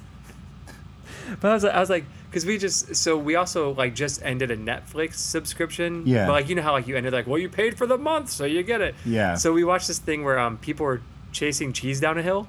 but 1.41 1.51
I 1.51 1.53
was 1.53 1.63
like, 1.63 1.73
I 1.73 1.79
was 1.79 1.89
like, 1.89 2.05
because 2.29 2.45
we 2.45 2.57
just 2.57 2.95
so 2.95 3.17
we 3.17 3.35
also 3.35 3.73
like 3.73 3.93
just 3.95 4.21
ended 4.23 4.51
a 4.51 4.57
Netflix 4.57 5.15
subscription. 5.15 6.03
Yeah. 6.05 6.25
But 6.27 6.31
like 6.33 6.49
you 6.49 6.55
know 6.55 6.61
how 6.61 6.71
like 6.71 6.87
you 6.87 6.95
ended 6.95 7.11
like 7.13 7.27
well 7.27 7.37
you 7.39 7.49
paid 7.49 7.77
for 7.77 7.85
the 7.87 7.97
month 7.97 8.29
so 8.29 8.45
you 8.45 8.63
get 8.63 8.79
it. 8.81 8.95
Yeah. 9.05 9.35
So 9.35 9.51
we 9.51 9.63
watched 9.63 9.87
this 9.89 9.99
thing 9.99 10.23
where 10.23 10.39
um 10.39 10.57
people 10.57 10.85
were 10.85 11.01
chasing 11.31 11.73
cheese 11.73 11.99
down 11.99 12.17
a 12.17 12.21
hill. 12.23 12.47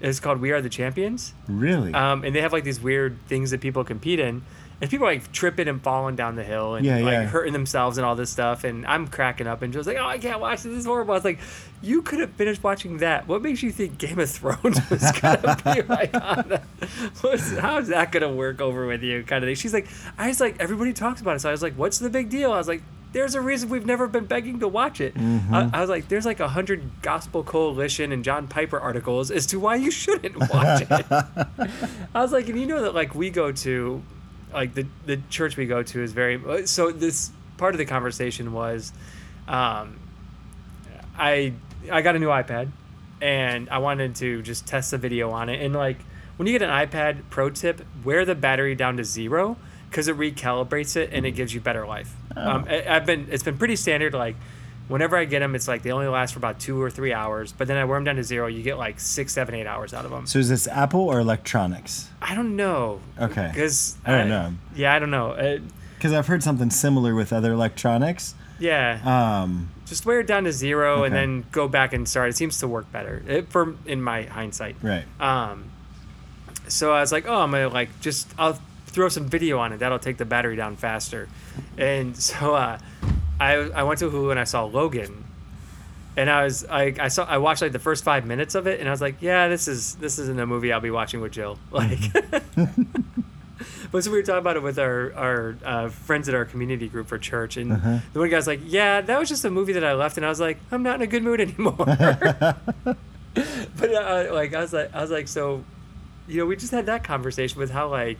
It's 0.00 0.18
called 0.18 0.40
We 0.40 0.50
Are 0.50 0.60
the 0.60 0.68
Champions. 0.68 1.32
Really? 1.46 1.94
Um, 1.94 2.24
and 2.24 2.34
they 2.34 2.40
have 2.40 2.52
like 2.52 2.64
these 2.64 2.80
weird 2.80 3.16
things 3.28 3.52
that 3.52 3.60
people 3.60 3.84
compete 3.84 4.18
in. 4.18 4.42
And 4.80 4.90
people 4.90 5.06
are 5.06 5.12
like 5.12 5.30
tripping 5.30 5.68
and 5.68 5.80
falling 5.80 6.16
down 6.16 6.34
the 6.34 6.42
hill 6.42 6.74
and 6.74 6.84
Yeah, 6.84 6.96
like 6.96 7.12
yeah. 7.12 7.22
hurting 7.26 7.52
themselves 7.52 7.98
and 7.98 8.04
all 8.04 8.16
this 8.16 8.30
stuff. 8.30 8.64
And 8.64 8.84
I'm 8.84 9.06
cracking 9.06 9.46
up 9.46 9.62
and 9.62 9.72
just 9.72 9.86
like, 9.86 9.96
oh, 9.96 10.04
I 10.04 10.18
can't 10.18 10.40
watch 10.40 10.64
this. 10.64 10.72
This 10.72 10.78
is 10.80 10.86
horrible. 10.86 11.12
I 11.12 11.18
was 11.18 11.24
like, 11.24 11.38
you 11.80 12.02
could 12.02 12.18
have 12.18 12.30
finished 12.32 12.64
watching 12.64 12.96
that. 12.96 13.28
What 13.28 13.42
makes 13.42 13.62
you 13.62 13.70
think 13.70 13.96
Game 13.98 14.18
of 14.18 14.28
Thrones 14.28 14.80
was 14.90 15.12
gonna 15.20 15.56
be 15.64 15.82
like 15.88 16.12
on 16.14 16.48
the, 16.48 16.60
what's, 17.20 17.56
how's 17.58 17.86
that 17.86 18.10
gonna 18.10 18.32
work 18.34 18.60
over 18.60 18.88
with 18.88 19.04
you? 19.04 19.22
Kind 19.22 19.44
of 19.44 19.48
thing. 19.48 19.54
She's 19.54 19.72
like, 19.72 19.86
I 20.18 20.26
was 20.26 20.40
like, 20.40 20.56
everybody 20.58 20.92
talks 20.92 21.20
about 21.20 21.36
it. 21.36 21.40
So 21.42 21.48
I 21.48 21.52
was 21.52 21.62
like, 21.62 21.74
what's 21.74 22.00
the 22.00 22.10
big 22.10 22.28
deal? 22.28 22.50
I 22.52 22.58
was 22.58 22.66
like, 22.66 22.82
there's 23.12 23.34
a 23.34 23.40
reason 23.40 23.68
we've 23.68 23.86
never 23.86 24.06
been 24.06 24.24
begging 24.26 24.60
to 24.60 24.68
watch 24.68 25.00
it. 25.00 25.14
I, 25.16 25.70
I 25.72 25.80
was 25.80 25.90
like, 25.90 26.08
there's 26.08 26.24
like 26.24 26.40
a 26.40 26.48
hundred 26.48 27.02
Gospel 27.02 27.42
Coalition 27.42 28.12
and 28.12 28.24
John 28.24 28.48
Piper 28.48 28.78
articles 28.80 29.30
as 29.30 29.46
to 29.46 29.60
why 29.60 29.76
you 29.76 29.90
shouldn't 29.90 30.38
watch 30.38 30.82
it. 30.88 31.06
I 32.14 32.20
was 32.20 32.32
like, 32.32 32.48
and 32.48 32.58
you 32.58 32.66
know 32.66 32.82
that 32.82 32.94
like 32.94 33.14
we 33.14 33.30
go 33.30 33.52
to, 33.52 34.02
like 34.52 34.74
the 34.74 34.86
the 35.06 35.20
church 35.30 35.56
we 35.56 35.66
go 35.66 35.82
to 35.82 36.02
is 36.02 36.12
very. 36.12 36.66
So 36.66 36.90
this 36.90 37.30
part 37.58 37.74
of 37.74 37.78
the 37.78 37.84
conversation 37.86 38.52
was, 38.52 38.92
um, 39.46 39.98
I 41.16 41.52
I 41.90 42.02
got 42.02 42.16
a 42.16 42.18
new 42.18 42.28
iPad, 42.28 42.70
and 43.20 43.68
I 43.68 43.78
wanted 43.78 44.16
to 44.16 44.42
just 44.42 44.66
test 44.66 44.90
the 44.90 44.98
video 44.98 45.30
on 45.30 45.48
it. 45.48 45.62
And 45.62 45.74
like 45.74 45.98
when 46.36 46.46
you 46.46 46.58
get 46.58 46.68
an 46.68 46.70
iPad, 46.70 47.22
pro 47.30 47.50
tip: 47.50 47.84
wear 48.04 48.24
the 48.24 48.34
battery 48.34 48.74
down 48.74 48.96
to 48.96 49.04
zero 49.04 49.56
because 49.92 50.08
it 50.08 50.16
recalibrates 50.16 50.96
it 50.96 51.10
and 51.12 51.26
it 51.26 51.32
gives 51.32 51.52
you 51.54 51.60
better 51.60 51.86
life. 51.86 52.14
Um, 52.34 52.64
I, 52.68 52.82
I've 52.96 53.04
been 53.06 53.28
it's 53.30 53.42
been 53.44 53.58
pretty 53.58 53.76
standard 53.76 54.14
like. 54.14 54.36
Whenever 54.88 55.16
I 55.16 55.24
get 55.24 55.38
them, 55.38 55.54
it's 55.54 55.68
like 55.68 55.82
they 55.82 55.92
only 55.92 56.08
last 56.08 56.32
for 56.34 56.38
about 56.40 56.58
two 56.58 56.82
or 56.82 56.90
three 56.90 57.12
hours. 57.14 57.52
But 57.52 57.68
then 57.68 57.76
I 57.78 57.84
wear 57.84 57.96
them 57.96 58.04
down 58.04 58.16
to 58.16 58.24
zero, 58.24 58.48
you 58.48 58.62
get 58.62 58.76
like 58.78 58.98
six, 59.00 59.32
seven, 59.32 59.54
eight 59.54 59.66
hours 59.66 59.94
out 59.94 60.04
of 60.04 60.10
them. 60.10 60.26
so 60.26 60.38
is 60.40 60.48
this 60.50 60.66
Apple 60.66 61.00
or 61.08 61.20
electronics? 61.20 62.10
I 62.20 62.34
don't 62.34 62.56
know. 62.56 63.00
Okay. 63.18 63.48
Because 63.54 63.96
I 64.04 64.10
don't 64.18 64.28
know. 64.28 64.52
Yeah, 64.74 64.92
I 64.94 64.98
don't 64.98 65.12
know. 65.12 65.30
Uh, 65.30 65.58
Because 65.94 66.12
I've 66.12 66.26
heard 66.26 66.42
something 66.42 66.68
similar 66.68 67.14
with 67.14 67.32
other 67.32 67.52
electronics. 67.52 68.34
yeah, 68.58 68.98
Um, 69.44 69.70
just 69.86 70.04
wear 70.04 70.20
it 70.20 70.26
down 70.26 70.44
to 70.44 70.52
zero 70.52 71.04
and 71.04 71.14
then 71.14 71.44
go 71.52 71.68
back 71.68 71.92
and 71.94 72.06
start. 72.06 72.28
It 72.30 72.36
seems 72.36 72.58
to 72.58 72.68
work 72.68 72.90
better 72.92 73.22
it, 73.26 73.50
for 73.50 73.76
in 73.86 74.02
my 74.02 74.24
hindsight. 74.24 74.76
right. 74.82 75.04
Um, 75.20 75.70
so 76.68 76.92
I 76.92 77.00
was 77.00 77.12
like, 77.12 77.26
oh, 77.26 77.36
I'm 77.40 77.52
gonna 77.52 77.68
like 77.68 77.88
just 78.00 78.28
I'll 78.36 78.58
throw 78.92 79.08
some 79.08 79.26
video 79.26 79.58
on 79.58 79.72
it. 79.72 79.78
That'll 79.78 79.98
take 79.98 80.18
the 80.18 80.24
battery 80.24 80.56
down 80.56 80.76
faster. 80.76 81.28
And 81.78 82.16
so 82.16 82.54
uh, 82.54 82.78
I 83.40 83.54
I 83.54 83.82
went 83.84 84.00
to 84.00 84.10
Hulu 84.10 84.30
and 84.30 84.40
I 84.40 84.44
saw 84.44 84.64
Logan. 84.64 85.24
And 86.16 86.28
I 86.28 86.44
was 86.44 86.66
I, 86.68 86.94
I 87.00 87.08
saw 87.08 87.24
I 87.24 87.38
watched 87.38 87.62
like 87.62 87.72
the 87.72 87.78
first 87.78 88.04
five 88.04 88.26
minutes 88.26 88.54
of 88.54 88.66
it 88.66 88.80
and 88.80 88.88
I 88.88 88.92
was 88.92 89.00
like 89.00 89.16
yeah 89.22 89.48
this 89.48 89.66
is 89.66 89.94
this 89.94 90.18
isn't 90.18 90.38
a 90.38 90.46
movie 90.46 90.70
I'll 90.70 90.80
be 90.80 90.90
watching 90.90 91.22
with 91.22 91.32
Jill 91.32 91.58
like 91.70 92.12
but 93.90 94.04
so 94.04 94.10
we 94.10 94.18
were 94.18 94.22
talking 94.22 94.40
about 94.40 94.56
it 94.56 94.62
with 94.62 94.78
our 94.78 95.12
our 95.14 95.56
uh, 95.64 95.88
friends 95.88 96.28
at 96.28 96.34
our 96.34 96.44
community 96.44 96.86
group 96.88 97.06
for 97.06 97.18
church 97.18 97.56
and 97.56 97.72
Uh-huh. 97.72 97.98
the 98.12 98.18
one 98.20 98.28
guy's 98.28 98.46
like 98.46 98.60
yeah 98.66 99.00
that 99.00 99.18
was 99.18 99.30
just 99.30 99.42
a 99.46 99.50
movie 99.50 99.72
that 99.72 99.84
I 99.84 99.94
left 99.94 100.18
and 100.18 100.26
I 100.26 100.28
was 100.28 100.38
like 100.38 100.58
I'm 100.70 100.82
not 100.82 100.96
in 100.96 101.02
a 101.02 101.06
good 101.06 101.22
mood 101.22 101.40
anymore 101.40 101.72
but 101.86 102.58
uh, 103.94 104.26
like 104.34 104.52
I 104.54 104.60
was 104.60 104.72
like 104.74 104.94
I 104.94 105.00
was 105.00 105.10
like 105.10 105.28
so 105.28 105.64
you 106.28 106.36
know 106.38 106.46
we 106.46 106.56
just 106.56 106.72
had 106.72 106.86
that 106.86 107.04
conversation 107.04 107.58
with 107.58 107.70
how 107.70 107.88
like 107.88 108.18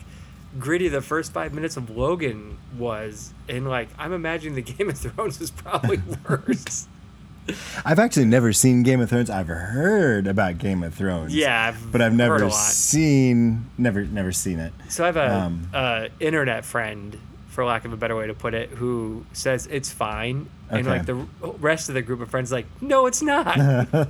gritty 0.58 0.88
the 0.88 1.00
first 1.00 1.32
five 1.32 1.54
minutes 1.54 1.76
of 1.76 1.90
Logan 1.90 2.58
was 2.76 3.32
and 3.48 3.68
like 3.68 3.88
I'm 3.98 4.12
imagining 4.12 4.54
the 4.54 4.62
Game 4.72 4.90
of 4.90 4.98
Thrones 4.98 5.40
is 5.40 5.50
probably 5.50 6.00
worse 6.28 6.86
I've 7.84 7.98
actually 7.98 8.26
never 8.26 8.52
seen 8.52 8.82
Game 8.84 9.00
of 9.00 9.10
Thrones. 9.10 9.28
I've 9.28 9.48
heard 9.48 10.26
about 10.26 10.58
Game 10.58 10.82
of 10.82 10.94
Thrones. 10.94 11.34
Yeah, 11.34 11.68
I've 11.68 11.90
but 11.90 12.00
I've 12.00 12.14
never 12.14 12.48
seen 12.50 13.66
never 13.76 14.04
never 14.04 14.30
seen 14.32 14.60
it. 14.60 14.72
So 14.88 15.02
I 15.02 15.06
have 15.06 15.16
a, 15.16 15.34
Um, 15.34 15.68
a 15.72 16.08
internet 16.20 16.64
friend, 16.64 17.18
for 17.48 17.64
lack 17.64 17.84
of 17.84 17.92
a 17.92 17.96
better 17.96 18.14
way 18.14 18.28
to 18.28 18.34
put 18.34 18.54
it, 18.54 18.70
who 18.70 19.26
says 19.32 19.66
it's 19.70 19.90
fine, 19.90 20.48
and 20.70 20.86
like 20.86 21.06
the 21.06 21.14
rest 21.40 21.88
of 21.88 21.94
the 21.96 22.02
group 22.02 22.20
of 22.20 22.30
friends, 22.30 22.52
like, 22.52 22.66
no, 22.80 23.06
it's 23.06 23.22
not. 23.22 23.58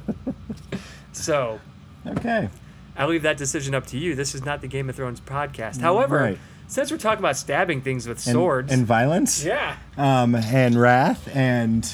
so 1.12 1.58
Okay. 2.06 2.50
I 2.96 3.06
leave 3.06 3.22
that 3.22 3.37
decision 3.37 3.75
up 3.75 3.87
to 3.88 3.99
you. 3.99 4.14
This 4.14 4.34
is 4.34 4.44
not 4.44 4.61
the 4.61 4.68
Game 4.68 4.88
of 4.90 4.96
Thrones 4.96 5.20
podcast. 5.20 5.80
However, 5.80 6.16
Right. 6.18 6.38
since 6.68 6.90
we're 6.90 6.99
talking 6.99 7.20
about 7.20 7.37
stabbing 7.37 7.80
things 7.80 8.06
with 8.06 8.18
And, 8.26 8.34
swords, 8.34 8.72
and 8.72 8.87
violence. 8.87 9.42
yeah, 9.44 9.76
Um, 9.96 10.34
and 10.34 10.78
wrath 10.80 11.28
and 11.34 11.88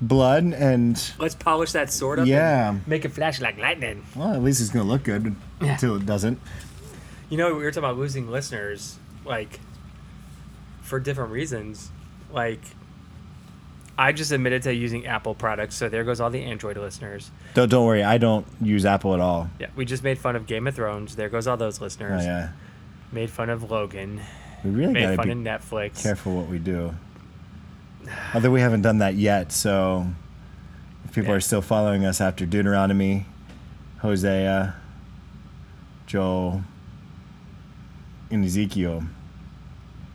blood 0.00 0.44
and 0.52 1.00
let's 1.18 1.34
polish 1.34 1.72
that 1.72 1.90
sword 1.92 2.18
up. 2.18 2.26
Yeah. 2.26 2.70
and 2.70 2.86
make 2.86 3.04
it 3.04 3.12
flash 3.12 3.40
like 3.40 3.56
lightning. 3.58 4.02
well, 4.14 4.34
at 4.34 4.42
least 4.42 4.60
it's 4.60 4.68
gonna 4.70 4.84
look 4.88 5.04
good 5.04 5.34
Yeah. 5.60 5.72
until 5.72 5.96
it 5.96 6.04
doesn't. 6.04 6.38
You 7.30 7.38
know, 7.38 7.54
we 7.54 7.62
were 7.62 7.70
talking 7.70 7.84
about 7.84 7.96
losing 7.98 8.30
listeners, 8.30 8.98
like 9.24 9.58
for 10.82 11.00
different 11.00 11.30
reasons. 11.32 11.90
Like, 12.32 12.60
I 13.98 14.12
just 14.12 14.30
admitted 14.30 14.62
to 14.64 14.74
using 14.74 15.06
Apple 15.06 15.34
products, 15.34 15.74
so 15.74 15.88
there 15.88 16.04
goes 16.04 16.20
all 16.20 16.28
the 16.30 16.42
Android 16.42 16.76
listeners. 16.76 17.30
Don't 17.54 17.70
don't 17.70 17.86
worry. 17.86 18.02
I 18.02 18.18
don't 18.18 18.46
use 18.60 18.84
Apple 18.84 19.14
at 19.14 19.20
all. 19.20 19.48
Yeah, 19.58 19.68
we 19.74 19.84
just 19.86 20.02
made 20.04 20.18
fun 20.18 20.36
of 20.36 20.46
Game 20.46 20.66
of 20.66 20.74
Thrones. 20.74 21.16
There 21.16 21.28
goes 21.30 21.46
all 21.46 21.56
those 21.56 21.80
Oh 21.80 21.84
listeners. 21.84 22.24
yeah. 22.24 22.50
Made 23.12 23.30
fun 23.30 23.48
of 23.48 23.70
Logan. 23.70 24.20
We 24.64 24.70
really 24.70 24.92
Made 24.92 25.16
fun 25.16 25.26
be 25.26 25.32
of 25.32 25.38
Netflix. 25.38 26.02
careful 26.02 26.36
what 26.36 26.48
we 26.48 26.58
do. 26.58 26.94
Although 28.34 28.50
we 28.50 28.60
haven't 28.60 28.82
done 28.82 28.98
that 28.98 29.14
yet, 29.14 29.50
so 29.52 30.06
if 31.04 31.12
people 31.14 31.30
Yeah. 31.30 31.36
are 31.36 31.40
still 31.40 31.62
following 31.62 32.04
us 32.04 32.20
after 32.20 32.44
Deuteronomy, 32.44 33.26
Hosea, 33.98 34.74
Joel, 36.06 36.62
and 38.30 38.44
Ezekiel, 38.44 39.04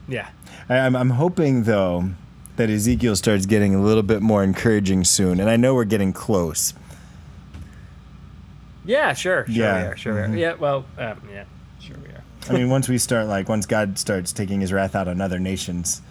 Yeah. 0.07 0.29
I, 0.69 0.77
I'm, 0.79 0.95
I'm 0.95 1.09
hoping 1.11 1.63
though 1.63 2.11
that 2.61 2.69
Ezekiel 2.69 3.15
starts 3.15 3.47
getting 3.47 3.73
a 3.73 3.81
little 3.81 4.03
bit 4.03 4.21
more 4.21 4.43
encouraging 4.43 5.03
soon, 5.03 5.39
and 5.39 5.49
I 5.49 5.55
know 5.57 5.73
we're 5.73 5.83
getting 5.83 6.13
close. 6.13 6.75
Yeah, 8.85 9.13
sure. 9.13 9.45
Sure 9.47 9.55
Yeah, 9.55 9.81
we 9.81 9.87
are. 9.87 9.97
Sure 9.97 10.13
we 10.13 10.19
mhm. 10.21 10.33
are. 10.33 10.37
Yeah, 10.37 10.53
well, 10.53 10.85
um, 10.99 11.21
yeah, 11.31 11.45
sure 11.79 11.95
we 11.97 12.09
are. 12.09 12.23
I 12.49 12.53
mean, 12.53 12.69
once 12.69 12.87
we 12.87 12.99
start 12.99 13.25
like 13.27 13.49
once 13.49 13.65
God 13.65 13.97
starts 13.97 14.31
taking 14.31 14.61
His 14.61 14.71
wrath 14.71 14.95
out 14.95 15.07
on 15.07 15.21
other 15.21 15.39
nations, 15.39 16.03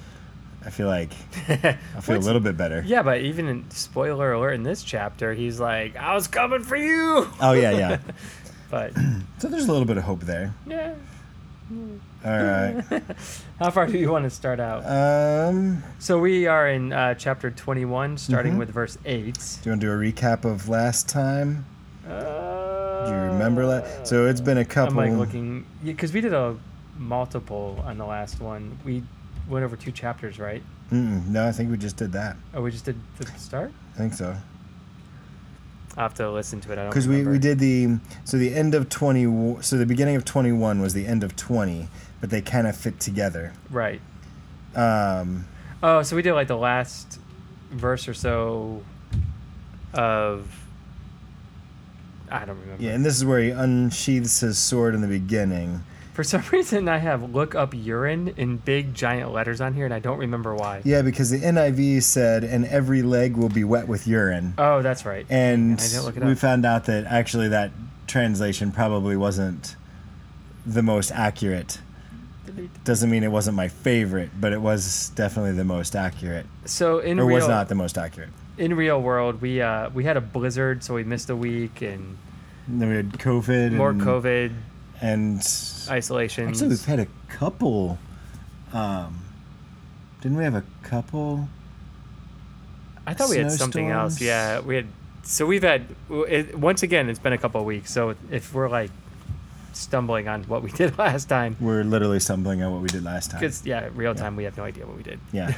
I 0.65 0.71
feel 0.71 0.89
like 0.89 1.13
I 1.49 1.79
feel 2.01 2.17
a 2.17 2.19
little 2.19 2.41
bit 2.41 2.57
better. 2.57 2.83
Yeah, 2.85 3.03
but 3.05 3.21
even 3.21 3.47
in 3.47 3.71
spoiler 3.71 4.33
alert 4.33 4.55
in 4.55 4.65
this 4.65 4.83
chapter, 4.83 5.35
he's 5.35 5.61
like, 5.61 5.97
"I 5.97 6.15
was 6.15 6.27
coming 6.27 6.65
for 6.65 6.77
you." 6.77 7.29
Oh 7.41 7.53
yeah, 7.53 7.71
yeah. 7.71 7.99
But 8.71 8.93
So 9.39 9.49
there's 9.49 9.67
a 9.67 9.73
little 9.73 9.87
bit 9.87 9.97
of 9.99 10.05
hope 10.05 10.21
there. 10.21 10.55
yeah, 10.67 10.95
All 12.25 12.31
right. 12.33 12.85
how 13.59 13.71
far 13.71 13.87
do 13.87 13.97
you 13.99 14.11
want 14.13 14.25
to 14.25 14.31
start 14.31 14.61
out? 14.61 14.85
Um, 14.85 15.83
So 15.99 16.19
we 16.19 16.47
are 16.47 16.69
in 16.69 16.93
uh, 16.93 17.15
chapter 17.15 17.51
21, 17.51 18.19
starting 18.19 18.55
Mhm. 18.55 18.59
with 18.59 18.71
verse 18.71 18.99
8. 19.07 19.35
do 19.35 19.41
you 19.71 19.73
want 19.73 19.81
to 19.81 19.87
do 19.87 19.93
a 19.93 19.97
recap 19.97 20.45
of 20.45 20.69
last 20.69 21.09
time? 21.09 21.65
Uh, 22.07 23.07
Do 23.07 23.13
you 23.15 23.21
remember 23.33 23.67
that? 23.67 24.07
So 24.07 24.27
it's 24.27 24.41
been 24.43 24.59
a 24.59 24.61
I'm 24.61 24.67
couple. 24.67 24.97
like 24.97 25.13
looking, 25.13 25.65
because 25.83 26.13
we 26.13 26.21
did 26.21 26.35
a 26.35 26.57
multiple 26.99 27.83
on 27.87 27.97
the 27.97 28.05
last 28.07 28.41
one. 28.41 28.77
We 28.85 29.03
went 29.49 29.65
over 29.65 29.77
two 29.77 29.93
chapters, 29.93 30.39
right? 30.39 30.63
Mm-mm, 30.93 31.27
no, 31.29 31.47
I 31.47 31.53
think 31.53 31.71
we 31.71 31.79
just 31.79 31.97
did 31.97 32.13
that. 32.13 32.37
Oh, 32.53 32.61
we 32.61 32.71
just 32.71 32.85
did 32.85 32.97
the 33.19 33.27
start. 33.39 33.73
I 33.95 33.99
think 33.99 34.13
so. 34.13 34.37
I 35.97 36.03
will 36.03 36.03
have 36.03 36.15
to 36.15 36.31
listen 36.31 36.61
to 36.63 36.71
it. 36.73 36.79
I 36.79 36.83
don't 36.83 36.91
Because 36.91 37.09
we, 37.09 37.15
remember. 37.17 37.33
we 37.33 37.39
did 37.39 37.59
the 37.59 37.99
so 38.25 38.37
the 38.39 38.55
end 38.55 38.75
of 38.75 38.89
twenty. 38.89 39.25
So 39.63 39.77
the 39.77 39.87
beginning 39.87 40.15
of 40.17 40.25
twenty 40.25 40.53
one 40.53 40.81
was 40.81 40.95
the 40.95 41.07
end 41.07 41.25
of 41.25 41.35
twenty, 41.37 41.89
but 42.21 42.31
they 42.31 42.41
kind 42.43 42.67
of 42.67 42.77
fit 42.77 43.01
together. 43.01 43.53
right. 43.71 44.01
Um, 44.75 45.47
Oh, 45.83 46.03
so 46.03 46.15
we 46.15 46.21
did 46.23 46.35
like 46.35 46.47
the 46.49 46.57
last 46.59 47.19
verse 47.71 48.07
or 48.07 48.15
so 48.15 48.83
of. 49.95 50.47
I 52.31 52.45
don't 52.45 52.61
remember. 52.61 52.83
yeah, 52.83 52.93
and 52.93 53.05
this 53.05 53.17
is 53.17 53.25
where 53.25 53.41
he 53.41 53.51
unsheaths 53.51 54.41
his 54.41 54.59
sword 54.59 54.95
in 54.95 55.01
the 55.01 55.09
beginning. 55.09 55.83
For 56.13 56.23
some 56.23 56.43
reason, 56.53 56.89
I 56.89 56.99
have 56.99 57.33
look 57.35 57.55
up 57.55 57.73
urine 57.75 58.29
in 58.37 58.59
big 58.59 58.95
giant 58.95 59.33
letters 59.33 59.61
on 59.61 59.75
here, 59.75 59.85
and 59.87 59.95
I 59.95 59.99
don't 59.99 60.19
remember 60.19 60.55
why. 60.55 60.83
Yeah, 60.85 61.03
because 61.03 61.31
the 61.31 61.41
NIV 61.41 62.03
said, 62.03 62.45
"And 62.45 62.67
every 62.67 63.03
leg 63.03 63.37
will 63.37 63.49
be 63.49 63.65
wet 63.65 63.89
with 63.89 64.07
urine." 64.07 64.55
Oh, 64.59 64.83
that's 64.83 65.05
right. 65.05 65.27
and 65.31 65.81
I 65.81 65.83
didn't 65.89 66.05
look 66.05 66.17
it 66.17 66.23
we 66.25 66.35
found 66.37 66.65
out 66.67 66.85
that 66.85 67.05
actually 67.07 67.49
that 67.49 67.73
translation 68.07 68.71
probably 68.71 69.17
wasn't 69.17 69.75
the 70.67 70.83
most 70.83 71.11
accurate. 71.11 71.81
Doesn't 72.85 73.11
mean 73.11 73.23
it 73.23 73.31
wasn't 73.31 73.57
my 73.57 73.69
favorite, 73.69 74.31
but 74.41 74.53
it 74.53 74.61
was 74.61 75.11
definitely 75.15 75.53
the 75.53 75.65
most 75.65 75.95
accurate, 75.95 76.47
So 76.65 76.99
in 76.99 77.19
or 77.21 77.27
real, 77.27 77.37
was 77.37 77.49
not 77.49 77.69
the 77.69 77.75
most 77.75 77.97
accurate. 77.99 78.31
in 78.59 78.75
real 78.75 79.01
world, 79.01 79.41
we 79.41 79.61
uh, 79.63 79.91
we 79.91 80.05
had 80.05 80.17
a 80.17 80.21
blizzard, 80.21 80.83
so 80.83 80.95
we 80.95 81.05
missed 81.05 81.31
a 81.31 81.37
week, 81.37 81.83
and 81.83 82.17
And 82.67 82.81
then 82.83 82.89
we 82.89 82.97
had 82.97 83.13
COVID. 83.13 83.73
more 83.73 83.91
and, 83.91 84.01
COVID 84.01 84.53
and 85.01 85.39
isolation. 85.89 86.49
actually 86.49 86.69
we've 86.69 86.85
had 86.85 87.01
a 87.01 87.07
couple. 87.29 87.99
Um, 88.73 89.19
didn't 90.21 90.37
we 90.39 90.45
have 90.45 90.55
a 90.55 90.65
couple? 90.83 91.49
I 93.07 93.15
thought 93.15 93.31
we 93.31 93.39
had 93.39 93.51
something 93.53 93.89
else. 93.91 94.21
Yeah, 94.21 94.61
we 94.61 94.77
had. 94.77 94.87
So 95.23 95.47
we've 95.47 95.63
had. 95.63 95.87
It, 96.11 96.57
once 96.59 96.83
again, 96.83 97.09
it's 97.09 97.19
been 97.19 97.33
a 97.33 97.39
couple 97.39 97.61
of 97.61 97.67
weeks. 97.67 97.93
So 97.93 98.15
if 98.31 98.53
we're 98.55 98.69
like 98.69 98.91
stumbling 99.73 100.29
on 100.29 100.45
what 100.45 100.63
we 100.63 100.71
did 100.83 100.97
last 100.99 101.29
time, 101.29 101.57
We're 101.61 101.85
literally 101.85 102.21
stumbling 102.21 102.63
on 102.63 102.73
what 102.73 102.83
we 102.83 102.89
did 102.89 103.05
last 103.05 103.31
time. 103.31 103.41
because 103.41 103.65
yeah, 103.67 103.89
real 103.95 104.15
time, 104.15 104.37
we 104.37 104.45
have 104.45 104.57
no 104.57 104.65
idea 104.65 104.87
what 104.87 104.97
we 104.97 105.03
did. 105.03 105.21
Yeah. 105.33 105.55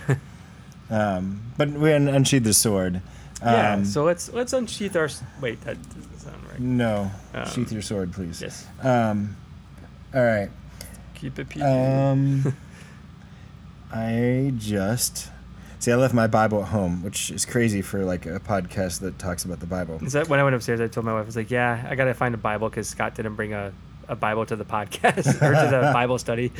um, 0.90 1.40
but 1.56 1.70
we 1.70 1.92
un- 1.92 2.08
unsheathed 2.08 2.44
the 2.46 2.54
sword. 2.54 2.96
Um, 3.42 3.52
yeah. 3.54 3.82
So 3.84 4.04
let's 4.04 4.32
let's 4.32 4.52
unsheath 4.52 4.94
our. 4.96 5.08
Wait, 5.40 5.60
that 5.62 5.76
doesn't 5.88 6.18
sound 6.20 6.36
right. 6.48 6.60
no, 6.60 7.10
Um, 7.34 7.46
sheath 7.48 7.72
your 7.72 7.82
sword, 7.82 8.12
please. 8.12 8.40
Yes. 8.40 8.66
Um, 8.82 9.36
all 10.14 10.22
right. 10.24 10.48
Keep 11.16 11.38
it 11.38 11.48
PG. 11.48 11.64
Um, 11.64 12.54
I 13.92 14.52
just 14.56 15.28
see. 15.78 15.92
I 15.92 15.96
left 15.96 16.14
my 16.14 16.26
Bible 16.26 16.62
at 16.62 16.68
home, 16.68 17.02
which 17.02 17.30
is 17.30 17.44
crazy 17.44 17.82
for 17.82 18.04
like 18.04 18.26
a 18.26 18.40
podcast 18.40 19.00
that 19.00 19.18
talks 19.18 19.44
about 19.44 19.60
the 19.60 19.66
Bible. 19.66 19.98
Is 20.04 20.12
that 20.14 20.28
when 20.28 20.40
I 20.40 20.44
went 20.44 20.56
upstairs? 20.56 20.80
I 20.80 20.86
told 20.88 21.04
my 21.06 21.12
wife, 21.12 21.22
I 21.24 21.26
was 21.26 21.36
like, 21.36 21.50
"Yeah, 21.50 21.86
I 21.88 21.94
gotta 21.94 22.14
find 22.14 22.34
a 22.34 22.38
Bible 22.38 22.68
because 22.70 22.88
Scott 22.88 23.14
didn't 23.14 23.34
bring 23.34 23.52
a, 23.52 23.72
a 24.12 24.16
Bible 24.16 24.44
to 24.46 24.54
the 24.56 24.64
podcast 24.64 25.26
or 25.42 25.52
to 25.54 25.68
the 25.70 25.90
Bible 25.94 26.18
study." 26.18 26.52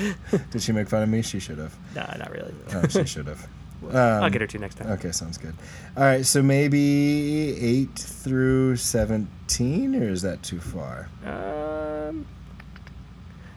Did 0.50 0.62
she 0.62 0.73
make 0.73 0.88
fun 0.88 1.02
of 1.02 1.09
me? 1.09 1.23
She 1.23 1.38
should 1.38 1.59
have. 1.59 1.75
nah, 1.94 2.14
not 2.16 2.30
really. 2.32 2.54
Oh, 2.75 2.87
she 2.88 3.04
should 3.14 3.26
have. 3.26 3.47
I'll 3.92 4.25
Um, 4.25 4.30
get 4.30 4.40
her 4.40 4.47
to 4.47 4.59
next 4.59 4.76
time. 4.76 4.90
Okay, 4.92 5.11
sounds 5.11 5.38
good. 5.38 5.54
All 5.97 6.04
right, 6.04 6.25
so 6.25 6.40
maybe 6.42 7.56
eight 7.59 7.94
through 7.99 8.76
seventeen, 8.76 9.94
or 9.97 10.09
is 10.09 10.23
that 10.23 10.42
too 10.42 10.61
far? 10.61 11.09
Um, 11.26 12.26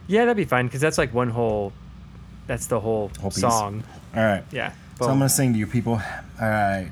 yeah, 0.07 0.21
that'd 0.25 0.35
be 0.37 0.45
fine 0.45 0.65
because 0.67 0.81
that's 0.81 0.97
like 0.97 1.13
one 1.13 1.29
whole. 1.29 1.73
That's 2.47 2.67
the 2.67 2.79
whole, 2.79 3.11
Whole 3.19 3.31
song. 3.31 3.83
All 4.15 4.23
right. 4.23 4.43
Yeah. 4.51 4.71
So 4.99 5.05
I'm 5.09 5.17
gonna 5.17 5.29
sing 5.29 5.53
to 5.53 5.59
you 5.59 5.67
people. 5.67 5.93
All 5.93 6.47
right. 6.49 6.91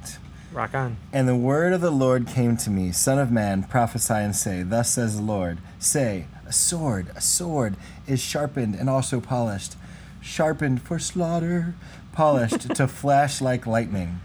Rock 0.53 0.73
on. 0.75 0.97
And 1.11 1.27
the 1.27 1.35
word 1.35 1.73
of 1.73 1.81
the 1.81 1.91
Lord 1.91 2.27
came 2.27 2.57
to 2.57 2.69
me, 2.69 2.91
Son 2.91 3.19
of 3.19 3.31
man, 3.31 3.63
prophesy 3.63 4.13
and 4.13 4.35
say, 4.35 4.63
Thus 4.63 4.93
says 4.93 5.17
the 5.17 5.23
Lord, 5.23 5.59
say, 5.79 6.25
a 6.45 6.53
sword, 6.53 7.07
a 7.15 7.21
sword 7.21 7.77
is 8.07 8.21
sharpened 8.21 8.75
and 8.75 8.89
also 8.89 9.19
polished, 9.19 9.75
sharpened 10.21 10.81
for 10.81 10.99
slaughter, 10.99 11.75
polished 12.11 12.75
to 12.75 12.87
flash 12.87 13.41
like 13.41 13.65
lightning. 13.65 14.21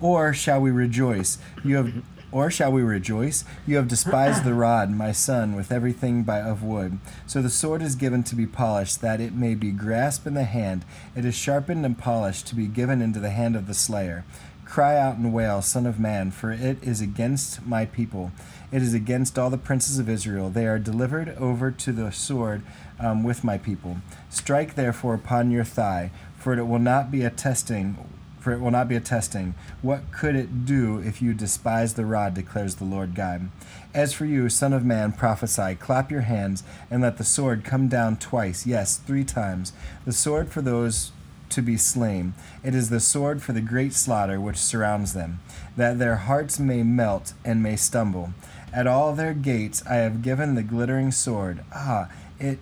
Or 0.00 0.32
shall 0.34 0.60
we 0.60 0.70
rejoice? 0.70 1.38
You 1.64 1.76
have 1.76 1.92
or 2.32 2.50
shall 2.50 2.72
we 2.72 2.80
rejoice? 2.80 3.44
You 3.66 3.76
have 3.76 3.88
despised 3.88 4.44
the 4.44 4.54
rod, 4.54 4.90
my 4.90 5.12
son, 5.12 5.54
with 5.54 5.70
everything 5.70 6.22
by 6.22 6.40
of 6.40 6.62
wood. 6.62 6.98
So 7.26 7.42
the 7.42 7.50
sword 7.50 7.82
is 7.82 7.94
given 7.94 8.22
to 8.24 8.34
be 8.34 8.46
polished, 8.46 9.02
that 9.02 9.20
it 9.20 9.34
may 9.34 9.54
be 9.54 9.70
grasped 9.70 10.26
in 10.26 10.32
the 10.32 10.44
hand. 10.44 10.86
It 11.14 11.26
is 11.26 11.34
sharpened 11.34 11.84
and 11.84 11.96
polished 11.96 12.46
to 12.46 12.54
be 12.54 12.66
given 12.66 13.02
into 13.02 13.20
the 13.20 13.30
hand 13.30 13.54
of 13.54 13.66
the 13.66 13.74
slayer. 13.74 14.24
Cry 14.72 14.96
out 14.96 15.18
and 15.18 15.34
wail, 15.34 15.60
Son 15.60 15.84
of 15.84 16.00
man, 16.00 16.30
for 16.30 16.50
it 16.50 16.82
is 16.82 17.02
against 17.02 17.66
my 17.66 17.84
people. 17.84 18.32
It 18.72 18.80
is 18.80 18.94
against 18.94 19.38
all 19.38 19.50
the 19.50 19.58
princes 19.58 19.98
of 19.98 20.08
Israel. 20.08 20.48
They 20.48 20.66
are 20.66 20.78
delivered 20.78 21.36
over 21.36 21.70
to 21.70 21.92
the 21.92 22.10
sword 22.10 22.62
um, 22.98 23.22
with 23.22 23.44
my 23.44 23.58
people. 23.58 23.98
Strike 24.30 24.74
therefore 24.74 25.12
upon 25.12 25.50
your 25.50 25.62
thigh, 25.62 26.10
for 26.38 26.54
it 26.54 26.64
will 26.64 26.78
not 26.78 27.10
be 27.10 27.22
a 27.22 27.28
testing. 27.28 27.98
For 28.40 28.50
it 28.54 28.60
will 28.60 28.70
not 28.70 28.88
be 28.88 28.96
a 28.96 29.00
testing. 29.00 29.54
What 29.82 30.10
could 30.10 30.34
it 30.34 30.64
do 30.64 31.00
if 31.00 31.20
you 31.20 31.34
despise 31.34 31.92
the 31.92 32.06
rod, 32.06 32.32
declares 32.32 32.76
the 32.76 32.84
Lord 32.84 33.14
God. 33.14 33.50
As 33.92 34.14
for 34.14 34.24
you, 34.24 34.48
Son 34.48 34.72
of 34.72 34.86
man, 34.86 35.12
prophesy, 35.12 35.74
clap 35.74 36.10
your 36.10 36.22
hands, 36.22 36.62
and 36.90 37.02
let 37.02 37.18
the 37.18 37.24
sword 37.24 37.62
come 37.62 37.88
down 37.88 38.16
twice, 38.16 38.66
yes, 38.66 38.96
three 38.96 39.22
times. 39.22 39.74
The 40.06 40.14
sword 40.14 40.48
for 40.48 40.62
those 40.62 41.12
to 41.52 41.62
be 41.62 41.76
slain. 41.76 42.34
It 42.62 42.74
is 42.74 42.90
the 42.90 43.00
sword 43.00 43.42
for 43.42 43.52
the 43.52 43.60
great 43.60 43.92
slaughter 43.92 44.40
which 44.40 44.56
surrounds 44.56 45.12
them, 45.12 45.40
that 45.76 45.98
their 45.98 46.16
hearts 46.16 46.58
may 46.58 46.82
melt 46.82 47.34
and 47.44 47.62
may 47.62 47.76
stumble. 47.76 48.34
At 48.72 48.86
all 48.86 49.14
their 49.14 49.34
gates 49.34 49.82
I 49.86 49.96
have 49.96 50.22
given 50.22 50.54
the 50.54 50.62
glittering 50.62 51.10
sword. 51.10 51.64
Ah, 51.74 52.08
it 52.38 52.58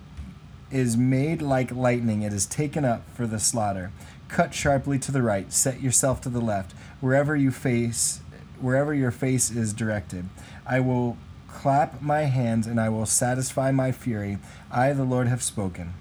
is 0.71 0.97
made 0.97 1.43
like 1.43 1.71
lightning. 1.71 2.23
It 2.23 2.33
is 2.33 2.47
taken 2.47 2.85
up 2.85 3.03
for 3.15 3.27
the 3.27 3.41
slaughter. 3.41 3.93
Cut 4.29 4.55
sharply 4.55 4.99
to 5.01 5.13
the 5.13 5.23
right. 5.23 5.53
Set 5.53 5.81
yourself 5.81 6.21
to 6.23 6.29
the 6.29 6.41
left. 6.41 6.73
Wherever 7.01 7.35
you 7.35 7.51
face, 7.51 8.21
wherever 8.61 8.95
your 8.95 9.11
face 9.11 9.51
is 9.51 9.73
directed, 9.73 10.29
I 10.67 10.81
will 10.81 11.17
clap 11.49 12.01
my 12.01 12.23
hands 12.23 12.67
and 12.67 12.81
I 12.81 12.89
will 12.89 13.07
satisfy 13.07 13.71
my 13.71 13.93
fury. 13.93 14.39
I, 14.71 14.93
the 14.93 15.05
Lord, 15.05 15.27
have 15.29 15.43
spoken. 15.43 15.95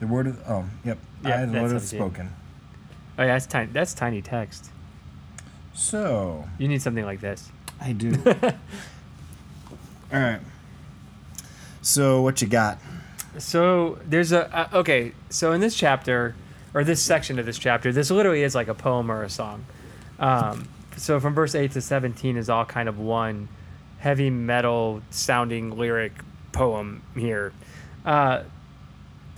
The 0.00 0.06
word 0.06 0.26
of 0.26 0.42
oh 0.48 0.64
yep. 0.84 0.98
Yeah, 1.24 1.42
I, 1.42 1.44
Lord, 1.44 1.72
have 1.72 1.82
spoken. 1.82 2.32
Oh 3.18 3.22
yeah, 3.22 3.34
that's 3.34 3.46
tiny. 3.46 3.70
That's 3.72 3.94
tiny 3.94 4.22
text. 4.22 4.70
So 5.74 6.48
You 6.58 6.68
need 6.68 6.82
something 6.82 7.04
like 7.04 7.20
this. 7.20 7.50
I 7.80 7.92
do. 7.92 8.12
All 10.12 10.20
right. 10.20 10.40
So 11.80 12.22
what 12.22 12.40
you 12.42 12.48
got? 12.48 12.78
So 13.38 13.98
there's 14.06 14.32
a 14.32 14.54
uh, 14.56 14.78
okay. 14.80 15.12
So 15.30 15.52
in 15.52 15.60
this 15.60 15.74
chapter, 15.74 16.34
or 16.74 16.84
this 16.84 17.02
section 17.02 17.38
of 17.38 17.46
this 17.46 17.58
chapter, 17.58 17.92
this 17.92 18.10
literally 18.10 18.42
is 18.42 18.54
like 18.54 18.68
a 18.68 18.74
poem 18.74 19.10
or 19.10 19.22
a 19.22 19.30
song. 19.30 19.64
Um, 20.18 20.68
so 20.96 21.18
from 21.18 21.34
verse 21.34 21.54
eight 21.54 21.72
to 21.72 21.80
seventeen 21.80 22.36
is 22.36 22.48
all 22.50 22.64
kind 22.64 22.88
of 22.88 22.98
one 22.98 23.48
heavy 23.98 24.30
metal 24.30 25.00
sounding 25.10 25.76
lyric 25.76 26.12
poem 26.52 27.02
here. 27.16 27.52
Uh, 28.04 28.42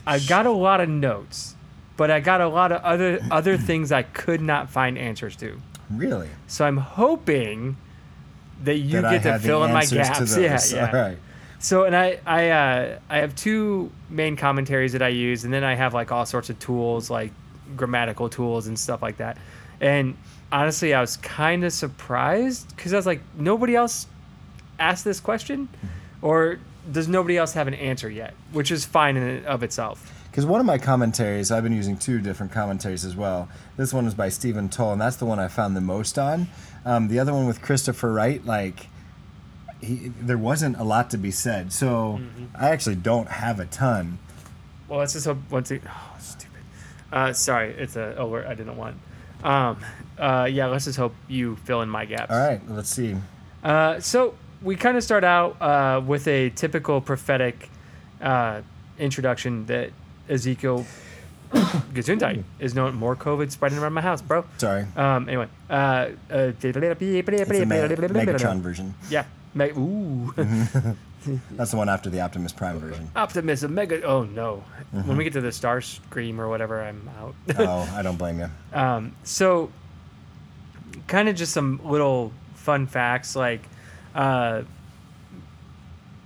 I 0.06 0.18
got 0.18 0.46
a 0.46 0.50
lot 0.50 0.80
of 0.80 0.88
notes, 0.88 1.54
but 1.96 2.10
I 2.10 2.20
got 2.20 2.40
a 2.40 2.48
lot 2.48 2.72
of 2.72 2.82
other 2.82 3.20
other 3.30 3.56
things 3.56 3.92
I 3.92 4.02
could 4.02 4.40
not 4.40 4.70
find 4.70 4.98
answers 4.98 5.36
to. 5.36 5.60
Really? 5.90 6.28
So 6.46 6.64
I'm 6.64 6.76
hoping 6.76 7.76
that 8.62 8.78
you 8.78 9.00
that 9.00 9.04
I 9.04 9.12
get 9.14 9.22
to 9.24 9.32
had 9.32 9.40
the 9.40 9.46
fill 9.46 9.64
in 9.64 9.72
my 9.72 9.84
gaps. 9.84 10.34
To. 10.34 10.42
Yeah, 10.42 10.58
yeah. 10.72 10.86
All 10.86 10.92
right. 10.92 11.18
So 11.58 11.84
and 11.84 11.96
I 11.96 12.18
I 12.26 12.50
uh, 12.50 12.98
I 13.08 13.18
have 13.18 13.34
two 13.34 13.90
main 14.10 14.36
commentaries 14.36 14.92
that 14.92 15.02
I 15.02 15.08
use, 15.08 15.44
and 15.44 15.52
then 15.52 15.64
I 15.64 15.74
have 15.74 15.94
like 15.94 16.12
all 16.12 16.26
sorts 16.26 16.50
of 16.50 16.58
tools 16.58 17.10
like 17.10 17.32
grammatical 17.76 18.28
tools 18.28 18.66
and 18.66 18.78
stuff 18.78 19.02
like 19.02 19.18
that. 19.18 19.38
And 19.80 20.16
honestly, 20.52 20.94
I 20.94 21.00
was 21.00 21.16
kind 21.18 21.64
of 21.64 21.72
surprised 21.72 22.74
because 22.76 22.92
I 22.92 22.96
was 22.96 23.06
like, 23.06 23.20
nobody 23.36 23.74
else 23.74 24.06
asked 24.78 25.04
this 25.04 25.20
question, 25.20 25.68
or 26.22 26.58
does 26.90 27.08
nobody 27.08 27.36
else 27.36 27.54
have 27.54 27.66
an 27.68 27.74
answer 27.74 28.10
yet? 28.10 28.34
Which 28.52 28.70
is 28.70 28.84
fine 28.84 29.16
in 29.16 29.46
of 29.46 29.62
itself. 29.62 30.12
Because 30.34 30.46
one 30.46 30.58
of 30.58 30.66
my 30.66 30.78
commentaries, 30.78 31.52
I've 31.52 31.62
been 31.62 31.72
using 31.72 31.96
two 31.96 32.20
different 32.20 32.50
commentaries 32.50 33.04
as 33.04 33.14
well. 33.14 33.48
This 33.76 33.94
one 33.94 34.04
is 34.04 34.14
by 34.14 34.30
Stephen 34.30 34.68
Tuell, 34.68 34.90
and 34.90 35.00
that's 35.00 35.14
the 35.14 35.26
one 35.26 35.38
I 35.38 35.46
found 35.46 35.76
the 35.76 35.80
most 35.80 36.18
on. 36.18 36.48
Um, 36.84 37.06
the 37.06 37.20
other 37.20 37.32
one 37.32 37.46
with 37.46 37.62
Christopher 37.62 38.12
Wright, 38.12 38.44
like, 38.44 38.88
he, 39.80 40.10
there 40.20 40.36
wasn't 40.36 40.76
a 40.76 40.82
lot 40.82 41.08
to 41.10 41.18
be 41.18 41.30
said. 41.30 41.72
So 41.72 42.18
Mm-hmm. 42.18 42.46
I 42.56 42.70
actually 42.70 42.96
don't 42.96 43.28
have 43.28 43.60
a 43.60 43.66
ton. 43.66 44.18
Well, 44.88 44.98
let's 44.98 45.12
just 45.12 45.24
hope 45.24 45.38
once 45.52 45.70
it. 45.70 45.82
Oh, 45.86 46.16
stupid. 46.18 46.62
Uh, 47.12 47.32
sorry, 47.32 47.70
it's 47.78 47.94
a 47.94 48.16
alert 48.18 48.48
I 48.48 48.54
didn't 48.56 48.76
want. 48.76 48.96
Um, 49.44 49.78
uh, 50.18 50.48
yeah, 50.50 50.66
let's 50.66 50.86
just 50.86 50.98
hope 50.98 51.14
you 51.28 51.54
fill 51.58 51.80
in 51.82 51.88
my 51.88 52.06
gaps. 52.06 52.32
All 52.32 52.40
right, 52.40 52.60
let's 52.68 52.90
see. 52.90 53.14
Uh, 53.62 54.00
so 54.00 54.34
we 54.62 54.74
kind 54.74 54.96
of 54.96 55.04
start 55.04 55.22
out 55.22 55.62
uh, 55.62 56.00
with 56.04 56.26
a 56.26 56.50
typical 56.50 57.00
prophetic 57.00 57.70
uh, 58.20 58.62
introduction 58.98 59.66
that 59.66 59.92
Ezekiel 60.28 60.86
Gesundheit 61.92 62.42
is 62.58 62.74
known 62.74 62.94
more 62.94 63.14
COVID 63.14 63.50
spreading 63.50 63.78
around 63.78 63.92
my 63.92 64.00
house, 64.00 64.20
bro. 64.22 64.44
Sorry. 64.58 64.86
Um, 64.96 65.28
anyway, 65.28 65.48
uh, 65.70 65.72
uh, 66.30 66.52
It's 66.58 66.64
Megatron 66.64 68.60
version. 68.60 68.94
yeah, 69.08 69.24
ooh, 69.76 70.32
That's 71.52 71.70
the 71.70 71.76
one 71.76 71.88
after 71.88 72.10
the 72.10 72.20
Optimus 72.20 72.52
Prime 72.52 72.78
version. 72.78 73.08
optimism, 73.16 73.74
mega. 73.74 74.02
Oh 74.02 74.24
no, 74.24 74.64
when 74.90 75.16
we 75.16 75.24
get 75.24 75.32
to 75.34 75.40
the 75.40 75.48
Starscream 75.50 76.38
or 76.38 76.48
whatever, 76.48 76.82
I'm 76.82 77.08
out. 77.20 77.34
oh, 77.58 77.92
I 77.94 78.02
don't 78.02 78.16
blame 78.18 78.40
you. 78.40 78.50
Um, 78.72 79.14
so, 79.22 79.70
kind 81.06 81.28
of 81.28 81.36
just 81.36 81.52
some 81.52 81.80
little 81.84 82.32
fun 82.54 82.86
facts 82.86 83.36
like 83.36 83.62
uh, 84.14 84.62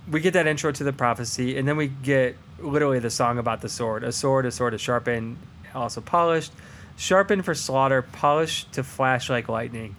we 0.09 0.19
get 0.21 0.33
that 0.33 0.47
intro 0.47 0.71
to 0.71 0.83
the 0.83 0.93
prophecy, 0.93 1.57
and 1.57 1.67
then 1.67 1.77
we 1.77 1.87
get 1.87 2.35
literally 2.61 2.99
the 2.99 3.09
song 3.09 3.37
about 3.37 3.61
the 3.61 3.69
sword. 3.69 4.03
A 4.03 4.11
sword, 4.11 4.45
a 4.45 4.51
sword 4.51 4.73
is 4.73 4.81
sharpened, 4.81 5.37
also 5.73 6.01
polished, 6.01 6.51
sharpened 6.97 7.45
for 7.45 7.55
slaughter, 7.55 8.01
polished 8.01 8.71
to 8.73 8.83
flash 8.83 9.29
like 9.29 9.49
lightning. 9.49 9.95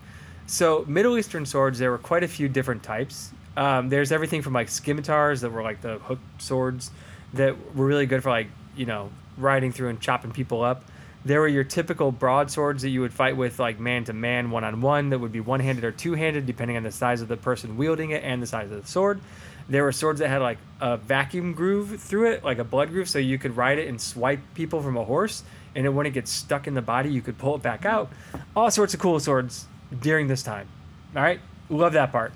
So, 0.47 0.85
Middle 0.89 1.17
Eastern 1.17 1.47
swords, 1.47 1.79
there 1.79 1.91
were 1.91 1.99
quite 1.99 2.25
a 2.25 2.29
few 2.29 2.49
different 2.49 2.83
types. 2.83 3.31
Um, 3.57 3.89
there's 3.89 4.11
everything 4.13 4.43
from 4.43 4.53
like 4.53 4.69
scimitars 4.69 5.43
that 5.43 5.51
were 5.51 5.63
like 5.63 5.81
the 5.81 5.99
hooked 5.99 6.43
swords 6.43 6.91
that 7.35 7.75
were 7.75 7.87
really 7.87 8.07
good 8.07 8.23
for 8.23 8.31
like, 8.31 8.49
you 8.77 8.87
know, 8.87 9.11
riding 9.37 9.73
through 9.73 9.89
and 9.89 10.01
chopping 10.01 10.33
people 10.33 10.63
up. 10.63 10.85
There 11.25 11.41
were 11.41 11.49
your 11.49 11.65
typical 11.65 12.11
broadswords 12.11 12.83
that 12.83 12.89
you 12.89 13.03
would 13.03 13.13
fight 13.13 13.37
with 13.37 13.59
like 13.59 13.79
man 13.79 14.05
to 14.05 14.13
man, 14.13 14.51
one 14.51 14.65
on 14.65 14.81
one, 14.81 15.11
that 15.11 15.19
would 15.19 15.33
be 15.33 15.41
one 15.41 15.61
handed 15.61 15.85
or 15.85 15.93
two 15.93 16.15
handed, 16.15 16.47
depending 16.47 16.77
on 16.77 16.83
the 16.83 16.91
size 16.91 17.21
of 17.21 17.29
the 17.29 17.37
person 17.37 17.77
wielding 17.77 18.11
it 18.11 18.25
and 18.25 18.43
the 18.43 18.47
size 18.47 18.71
of 18.71 18.83
the 18.83 18.89
sword. 18.89 19.21
There 19.69 19.85
were 19.85 19.93
swords 19.93 20.21
that 20.21 20.29
had 20.29 20.43
like 20.43 20.59
a 20.81 20.97
vacuum 20.97 21.53
groove 21.53 22.01
through 22.01 22.33
it, 22.33 22.45
like 22.45 22.59
a 22.59 22.65
blood 22.65 22.91
groove, 22.91 23.09
so 23.09 23.19
you 23.19 23.39
could 23.39 23.57
ride 23.57 23.79
it 23.79 23.89
and 23.89 24.01
swipe 24.01 24.41
people 24.55 24.83
from 24.83 24.97
a 24.97 25.05
horse. 25.05 25.43
And 25.75 25.85
then 25.85 25.95
when 25.95 26.07
it 26.07 26.11
gets 26.11 26.33
stuck 26.33 26.67
in 26.67 26.75
the 26.75 26.83
body, 26.83 27.13
you 27.13 27.23
could 27.23 27.39
pull 27.39 27.55
it 27.55 27.63
back 27.63 27.85
out. 27.85 28.11
All 28.57 28.71
sorts 28.71 28.95
of 28.95 29.01
cool 29.01 29.21
swords 29.21 29.67
during 30.01 30.27
this 30.27 30.43
time. 30.43 30.69
All 31.15 31.23
right, 31.23 31.41
love 31.69 31.93
that 31.93 32.13
part. 32.13 32.33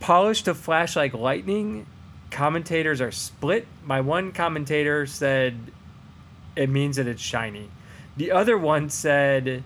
Polished 0.00 0.46
to 0.46 0.54
flash 0.54 0.96
like 0.96 1.14
lightning. 1.14 1.86
Commentators 2.30 3.00
are 3.00 3.12
split. 3.12 3.66
My 3.84 4.00
one 4.00 4.32
commentator 4.32 5.06
said 5.06 5.56
it 6.56 6.68
means 6.68 6.96
that 6.96 7.06
it's 7.06 7.22
shiny. 7.22 7.68
The 8.16 8.32
other 8.32 8.58
one 8.58 8.90
said 8.90 9.62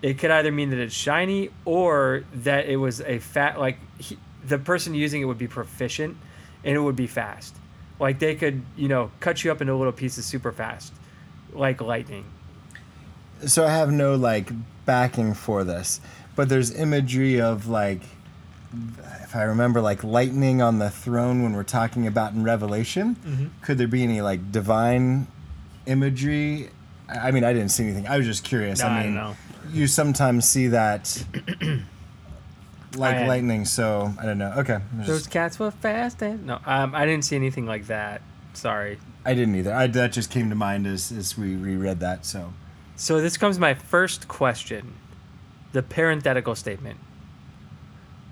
it 0.00 0.18
could 0.18 0.30
either 0.30 0.52
mean 0.52 0.70
that 0.70 0.78
it's 0.78 0.94
shiny 0.94 1.50
or 1.64 2.24
that 2.32 2.66
it 2.66 2.76
was 2.76 3.00
a 3.00 3.18
fat 3.18 3.58
like 3.58 3.78
he, 3.98 4.16
the 4.48 4.58
person 4.58 4.94
using 4.94 5.22
it 5.22 5.24
would 5.26 5.38
be 5.38 5.48
proficient 5.48 6.16
and 6.64 6.74
it 6.76 6.80
would 6.80 6.96
be 6.96 7.06
fast. 7.06 7.54
Like 8.00 8.18
they 8.18 8.34
could, 8.34 8.62
you 8.76 8.88
know, 8.88 9.10
cut 9.20 9.44
you 9.44 9.50
up 9.50 9.60
into 9.60 9.74
little 9.74 9.92
pieces 9.92 10.24
super 10.24 10.52
fast, 10.52 10.92
like 11.52 11.80
lightning. 11.80 12.24
So 13.46 13.66
I 13.66 13.70
have 13.70 13.90
no 13.92 14.14
like 14.14 14.50
backing 14.84 15.34
for 15.34 15.64
this, 15.64 16.00
but 16.36 16.48
there's 16.48 16.74
imagery 16.74 17.40
of 17.40 17.68
like, 17.68 18.02
if 19.22 19.34
I 19.34 19.42
remember, 19.44 19.80
like 19.80 20.04
lightning 20.04 20.62
on 20.62 20.78
the 20.78 20.90
throne 20.90 21.42
when 21.42 21.54
we're 21.54 21.62
talking 21.62 22.06
about 22.06 22.32
in 22.32 22.44
Revelation. 22.44 23.16
Mm-hmm. 23.16 23.46
Could 23.62 23.78
there 23.78 23.88
be 23.88 24.02
any 24.02 24.20
like 24.20 24.52
divine 24.52 25.26
imagery? 25.86 26.70
I 27.08 27.28
I 27.28 27.30
mean, 27.30 27.44
I 27.44 27.52
didn't 27.52 27.70
see 27.70 27.84
anything. 27.84 28.06
I 28.06 28.16
was 28.16 28.26
just 28.26 28.44
curious. 28.44 28.80
No, 28.80 28.86
I 28.86 28.90
I 28.90 29.02
don't 29.02 29.06
mean, 29.06 29.14
know. 29.14 29.36
you 29.72 29.86
sometimes 29.86 30.46
see 30.48 30.68
that. 30.68 31.24
Like 32.96 33.16
I- 33.16 33.26
lightning, 33.26 33.64
so 33.64 34.12
I 34.20 34.24
don't 34.24 34.38
know. 34.38 34.52
Okay, 34.58 34.74
I'm 34.74 34.98
Those 34.98 35.18
just- 35.20 35.30
cats 35.30 35.58
were 35.58 35.70
fast. 35.70 36.22
And, 36.22 36.46
no, 36.46 36.58
um, 36.64 36.94
I 36.94 37.04
didn't 37.06 37.24
see 37.24 37.36
anything 37.36 37.66
like 37.66 37.86
that. 37.88 38.22
Sorry. 38.54 38.98
I 39.24 39.34
didn't 39.34 39.54
either. 39.56 39.74
I, 39.74 39.86
that 39.88 40.12
just 40.12 40.30
came 40.30 40.48
to 40.50 40.56
mind 40.56 40.86
as, 40.86 41.12
as 41.12 41.36
we 41.36 41.54
reread 41.54 42.00
that. 42.00 42.24
So 42.24 42.52
So 42.96 43.20
this 43.20 43.36
comes 43.36 43.58
my 43.58 43.74
first 43.74 44.26
question, 44.26 44.94
the 45.72 45.82
parenthetical 45.82 46.54
statement. 46.54 46.98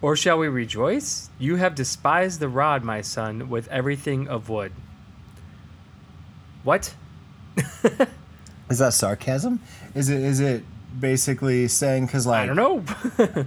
Or 0.02 0.16
shall 0.16 0.38
we 0.38 0.48
rejoice? 0.48 1.30
You 1.38 1.56
have 1.56 1.74
despised 1.74 2.40
the 2.40 2.48
rod, 2.48 2.82
my 2.84 3.00
son, 3.02 3.48
with 3.48 3.68
everything 3.68 4.28
of 4.28 4.48
wood. 4.48 4.72
What? 6.64 6.94
is 8.70 8.78
that 8.78 8.92
sarcasm? 8.92 9.60
Is 9.94 10.08
it 10.08 10.20
is 10.20 10.40
it 10.40 10.64
basically 10.98 11.68
saying 11.68 12.06
because 12.06 12.26
like 12.26 12.42
I 12.42 12.46
don't 12.46 12.56
know. 12.56 13.46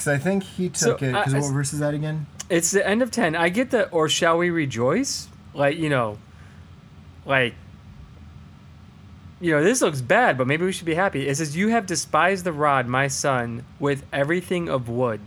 Because 0.00 0.14
I 0.14 0.16
think 0.16 0.44
he 0.44 0.70
So, 0.72 0.92
took 0.92 1.02
it. 1.02 1.14
uh, 1.14 1.18
Because 1.18 1.34
it's- 1.34 1.44
what 1.50 1.54
verse 1.54 1.74
is 1.74 1.80
that 1.80 1.92
again? 1.92 2.24
it's 2.48 2.70
the 2.70 2.86
end 2.86 3.02
of 3.02 3.10
10. 3.10 3.36
I 3.36 3.50
get 3.50 3.70
the 3.70 3.86
or 3.90 4.08
shall 4.08 4.38
we 4.38 4.48
rejoice? 4.48 5.28
Like, 5.52 5.76
you 5.76 5.90
know, 5.90 6.16
like 7.26 7.54
you 9.42 9.50
know, 9.52 9.62
this 9.62 9.82
looks 9.82 10.00
bad, 10.00 10.38
but 10.38 10.46
maybe 10.46 10.64
we 10.64 10.72
should 10.72 10.86
be 10.86 10.94
happy. 10.94 11.28
It 11.28 11.36
says, 11.36 11.54
You 11.54 11.68
have 11.68 11.84
despised 11.84 12.44
the 12.44 12.52
rod, 12.52 12.86
my 12.86 13.08
son, 13.08 13.64
with 13.78 14.04
everything 14.10 14.70
of 14.70 14.88
wood. 14.88 15.20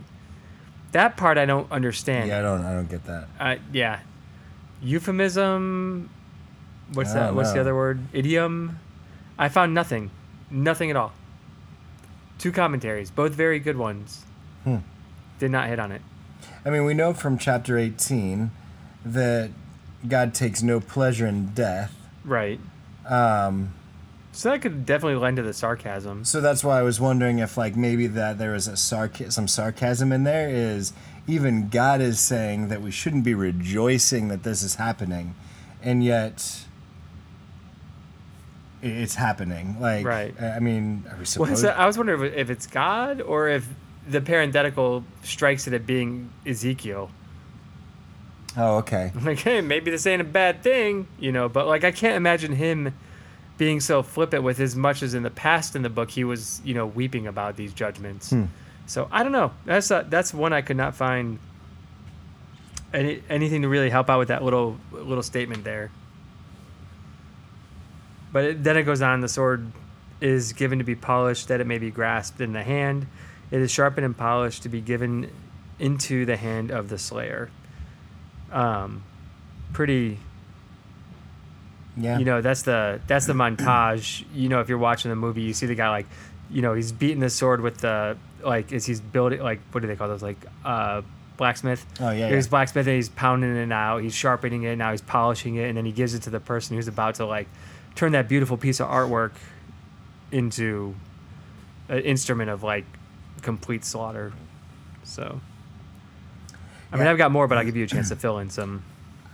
That 0.90 1.16
part 1.16 1.38
I 1.38 1.46
don't 1.46 1.70
understand. 1.70 2.28
Yeah, 2.28 2.40
I 2.40 2.42
don't. 2.42 2.64
I 2.64 2.72
don't 2.74 2.88
get 2.90 3.04
that. 3.04 3.28
Uh, 3.38 3.56
yeah. 3.72 4.00
Euphemism. 4.82 6.10
What's 6.92 7.12
that? 7.12 7.26
don't 7.28 7.36
What's 7.36 7.52
the 7.52 7.60
other 7.60 7.74
word? 7.76 8.00
Idiom. 8.12 8.78
I 9.38 9.48
found 9.48 9.72
nothing. 9.72 10.10
Nothing 10.50 10.90
at 10.90 10.96
all. 10.96 11.12
Two 12.38 12.50
commentaries, 12.52 13.10
both 13.12 13.32
very 13.34 13.58
good 13.60 13.76
ones. 13.76 14.24
Hmm. 14.64 14.78
Did 15.38 15.50
not 15.50 15.68
hit 15.68 15.78
on 15.78 15.92
it. 15.92 16.02
I 16.64 16.70
mean, 16.70 16.84
we 16.84 16.94
know 16.94 17.12
from 17.14 17.38
chapter 17.38 17.78
18 17.78 18.50
that 19.04 19.50
God 20.08 20.34
takes 20.34 20.62
no 20.62 20.80
pleasure 20.80 21.26
in 21.26 21.48
death. 21.54 21.94
Right. 22.24 22.58
Um, 23.06 23.74
So 24.32 24.50
that 24.50 24.62
could 24.62 24.84
definitely 24.86 25.20
lend 25.20 25.36
to 25.36 25.42
the 25.42 25.52
sarcasm. 25.52 26.24
So 26.24 26.40
that's 26.40 26.64
why 26.64 26.78
I 26.78 26.82
was 26.82 27.00
wondering 27.00 27.38
if 27.38 27.56
like 27.56 27.76
maybe 27.76 28.06
that 28.08 28.38
there 28.38 28.52
was 28.52 28.66
a 28.66 28.72
sarc- 28.72 29.30
some 29.32 29.46
sarcasm 29.48 30.10
in 30.12 30.24
there 30.24 30.48
is 30.48 30.92
even 31.26 31.68
God 31.68 32.00
is 32.00 32.18
saying 32.18 32.68
that 32.68 32.82
we 32.82 32.90
shouldn't 32.90 33.24
be 33.24 33.34
rejoicing 33.34 34.28
that 34.28 34.42
this 34.42 34.62
is 34.62 34.74
happening 34.76 35.34
and 35.82 36.02
yet 36.02 36.64
it's 38.82 39.14
happening. 39.14 39.76
Like 39.80 40.04
Right. 40.04 40.34
I 40.40 40.58
mean, 40.60 41.04
are 41.10 41.16
we 41.18 41.26
Well, 41.38 41.56
so 41.56 41.68
I 41.68 41.86
was 41.86 41.96
wondering 41.96 42.32
if 42.34 42.50
it's 42.50 42.66
God 42.66 43.20
or 43.20 43.48
if 43.48 43.68
the 44.08 44.20
parenthetical 44.20 45.04
strikes 45.22 45.66
it 45.66 45.72
at 45.72 45.86
being 45.86 46.30
Ezekiel. 46.46 47.10
Oh, 48.56 48.76
okay. 48.78 49.12
Like, 49.22 49.40
hey, 49.40 49.60
maybe 49.60 49.90
this 49.90 50.06
ain't 50.06 50.20
a 50.20 50.24
bad 50.24 50.62
thing, 50.62 51.06
you 51.18 51.32
know, 51.32 51.48
but 51.48 51.66
like 51.66 51.84
I 51.84 51.90
can't 51.90 52.16
imagine 52.16 52.52
him 52.52 52.94
being 53.58 53.80
so 53.80 54.02
flippant 54.02 54.42
with 54.42 54.60
as 54.60 54.74
much 54.76 55.02
as 55.02 55.14
in 55.14 55.22
the 55.22 55.30
past 55.30 55.76
in 55.76 55.82
the 55.82 55.90
book 55.90 56.10
he 56.10 56.24
was, 56.24 56.60
you 56.64 56.74
know, 56.74 56.86
weeping 56.86 57.26
about 57.26 57.56
these 57.56 57.72
judgments. 57.72 58.30
Hmm. 58.30 58.44
So 58.86 59.08
I 59.10 59.22
don't 59.22 59.32
know. 59.32 59.52
That's 59.64 59.90
uh, 59.90 60.04
that's 60.08 60.34
one 60.34 60.52
I 60.52 60.60
could 60.60 60.76
not 60.76 60.94
find 60.94 61.38
any 62.92 63.22
anything 63.28 63.62
to 63.62 63.68
really 63.68 63.90
help 63.90 64.10
out 64.10 64.18
with 64.18 64.28
that 64.28 64.42
little 64.42 64.78
little 64.92 65.22
statement 65.22 65.64
there. 65.64 65.90
But 68.32 68.44
it, 68.44 68.64
then 68.64 68.76
it 68.76 68.82
goes 68.82 69.00
on. 69.00 69.20
The 69.20 69.28
sword 69.28 69.70
is 70.20 70.52
given 70.52 70.78
to 70.78 70.84
be 70.84 70.94
polished, 70.94 71.48
that 71.48 71.60
it 71.60 71.66
may 71.66 71.78
be 71.78 71.90
grasped 71.90 72.40
in 72.40 72.52
the 72.52 72.62
hand. 72.62 73.06
It 73.54 73.60
is 73.60 73.70
sharpened 73.70 74.04
and 74.04 74.16
polished 74.16 74.64
to 74.64 74.68
be 74.68 74.80
given 74.80 75.30
into 75.78 76.26
the 76.26 76.36
hand 76.36 76.72
of 76.72 76.88
the 76.88 76.98
slayer. 76.98 77.50
Um, 78.50 79.04
pretty 79.72 80.18
Yeah. 81.96 82.18
you 82.18 82.24
know 82.24 82.40
that's 82.40 82.62
the 82.62 83.00
that's 83.06 83.26
the 83.26 83.32
montage 83.32 84.24
you 84.34 84.48
know 84.48 84.58
if 84.60 84.68
you're 84.68 84.78
watching 84.78 85.08
the 85.10 85.16
movie 85.16 85.42
you 85.42 85.52
see 85.54 85.66
the 85.66 85.74
guy 85.76 85.88
like 85.90 86.06
you 86.50 86.62
know 86.62 86.74
he's 86.74 86.90
beating 86.90 87.20
the 87.20 87.30
sword 87.30 87.60
with 87.60 87.78
the 87.78 88.16
like 88.42 88.72
as 88.72 88.84
he's 88.86 89.00
building 89.00 89.40
like 89.40 89.60
what 89.70 89.80
do 89.82 89.86
they 89.86 89.94
call 89.96 90.08
those 90.08 90.22
like 90.22 90.36
uh 90.64 91.02
blacksmith 91.36 91.84
Oh, 92.00 92.10
yeah, 92.10 92.28
he's 92.34 92.46
yeah. 92.46 92.50
blacksmith 92.50 92.86
and 92.88 92.96
he's 92.96 93.08
pounding 93.08 93.54
it 93.56 93.70
out 93.72 93.98
he's 93.98 94.14
sharpening 94.14 94.64
it 94.64 94.76
now 94.76 94.90
he's 94.90 95.02
polishing 95.02 95.54
it 95.56 95.68
and 95.68 95.76
then 95.76 95.84
he 95.84 95.92
gives 95.92 96.14
it 96.14 96.22
to 96.22 96.30
the 96.30 96.40
person 96.40 96.76
who's 96.76 96.88
about 96.88 97.16
to 97.16 97.26
like 97.26 97.48
turn 97.94 98.10
that 98.12 98.28
beautiful 98.28 98.56
piece 98.56 98.80
of 98.80 98.88
artwork 98.88 99.32
into 100.32 100.94
an 101.88 102.00
instrument 102.00 102.50
of 102.50 102.62
like 102.64 102.84
complete 103.44 103.84
slaughter 103.84 104.32
so 105.04 105.40
I 106.94 106.96
mean, 106.96 107.08
I've 107.08 107.18
got 107.18 107.32
more, 107.32 107.48
but 107.48 107.58
I'll 107.58 107.64
give 107.64 107.76
you 107.76 107.82
a 107.82 107.88
chance 107.88 108.10
to 108.10 108.16
fill 108.16 108.38
in 108.38 108.50
some. 108.50 108.84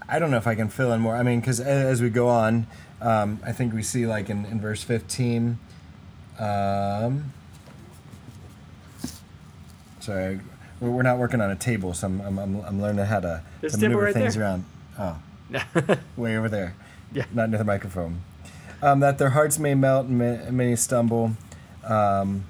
I 0.09 0.19
don't 0.19 0.31
know 0.31 0.39
if 0.39 0.47
I 0.47 0.55
can 0.55 0.71
fill 0.71 0.95
in 0.95 1.03
more. 1.03 1.15
I 1.15 1.23
mean, 1.23 1.41
because 1.41 1.61
as 1.61 2.01
we 2.01 2.09
go 2.09 2.27
on, 2.27 2.67
um, 3.03 3.39
I 3.45 3.53
think 3.53 3.75
we 3.75 3.83
see 3.83 4.07
like 4.07 4.31
in, 4.31 4.47
in 4.47 4.59
verse 4.63 4.83
15. 4.83 5.59
Um, 6.39 7.35
sorry, 10.01 10.41
we're, 10.81 10.91
we're 10.91 11.03
not 11.03 11.19
working 11.19 11.43
on 11.43 11.51
a 11.51 11.57
table, 11.57 11.93
so 11.93 12.07
I'm, 12.07 12.21
I'm, 12.23 12.39
I'm, 12.39 12.57
I'm 12.65 12.81
learning 12.81 13.05
how 13.05 13.21
to, 13.21 13.43
There's 13.61 13.73
to 13.75 13.79
a 13.79 13.81
maneuver 13.83 14.05
right 14.05 14.15
things 14.15 14.37
there. 14.37 14.45
around. 14.45 14.65
Oh, 14.99 15.19
way 16.17 16.39
over 16.39 16.49
there. 16.49 16.75
Yeah. 17.13 17.27
Not 17.35 17.51
near 17.51 17.59
the 17.59 17.65
microphone. 17.65 18.23
Um, 18.83 19.01
that 19.01 19.19
their 19.19 19.31
hearts 19.31 19.59
may 19.59 19.75
melt 19.75 20.07
and 20.07 20.19
ma- 20.19 20.25
and 20.25 20.57
many 20.57 20.77
stumble. 20.77 21.33
Um, 21.85 22.45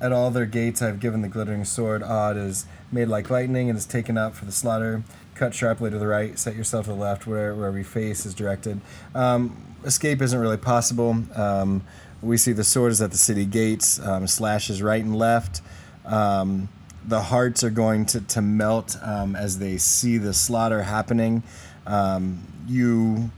at 0.00 0.12
all 0.12 0.30
their 0.30 0.46
gates 0.46 0.80
I 0.82 0.86
have 0.86 1.00
given 1.00 1.22
the 1.22 1.28
glittering 1.28 1.64
sword. 1.64 2.02
Odd 2.02 2.36
is 2.36 2.66
made 2.90 3.08
like 3.08 3.30
lightning 3.30 3.68
and 3.68 3.78
is 3.78 3.86
taken 3.86 4.16
up 4.16 4.34
for 4.34 4.44
the 4.44 4.52
slaughter. 4.52 5.02
Cut 5.34 5.54
sharply 5.54 5.90
to 5.90 5.98
the 5.98 6.06
right, 6.06 6.38
set 6.38 6.54
yourself 6.54 6.86
to 6.86 6.92
the 6.92 6.96
left, 6.96 7.26
where, 7.26 7.54
where 7.54 7.68
every 7.68 7.82
face 7.82 8.26
is 8.26 8.34
directed. 8.34 8.80
Um, 9.14 9.56
escape 9.84 10.20
isn't 10.20 10.38
really 10.38 10.56
possible. 10.56 11.16
Um, 11.34 11.82
we 12.22 12.36
see 12.36 12.52
the 12.52 12.64
sword 12.64 12.92
is 12.92 13.00
at 13.00 13.10
the 13.10 13.16
city 13.16 13.46
gates, 13.46 13.98
um, 14.00 14.26
slashes 14.26 14.82
right 14.82 15.02
and 15.02 15.16
left. 15.16 15.62
Um, 16.04 16.68
the 17.06 17.22
hearts 17.22 17.64
are 17.64 17.70
going 17.70 18.04
to, 18.06 18.20
to 18.20 18.42
melt 18.42 18.96
um, 19.02 19.34
as 19.34 19.58
they 19.58 19.78
see 19.78 20.18
the 20.18 20.34
slaughter 20.34 20.82
happening. 20.82 21.42
Um, 21.86 22.46
you 22.66 23.30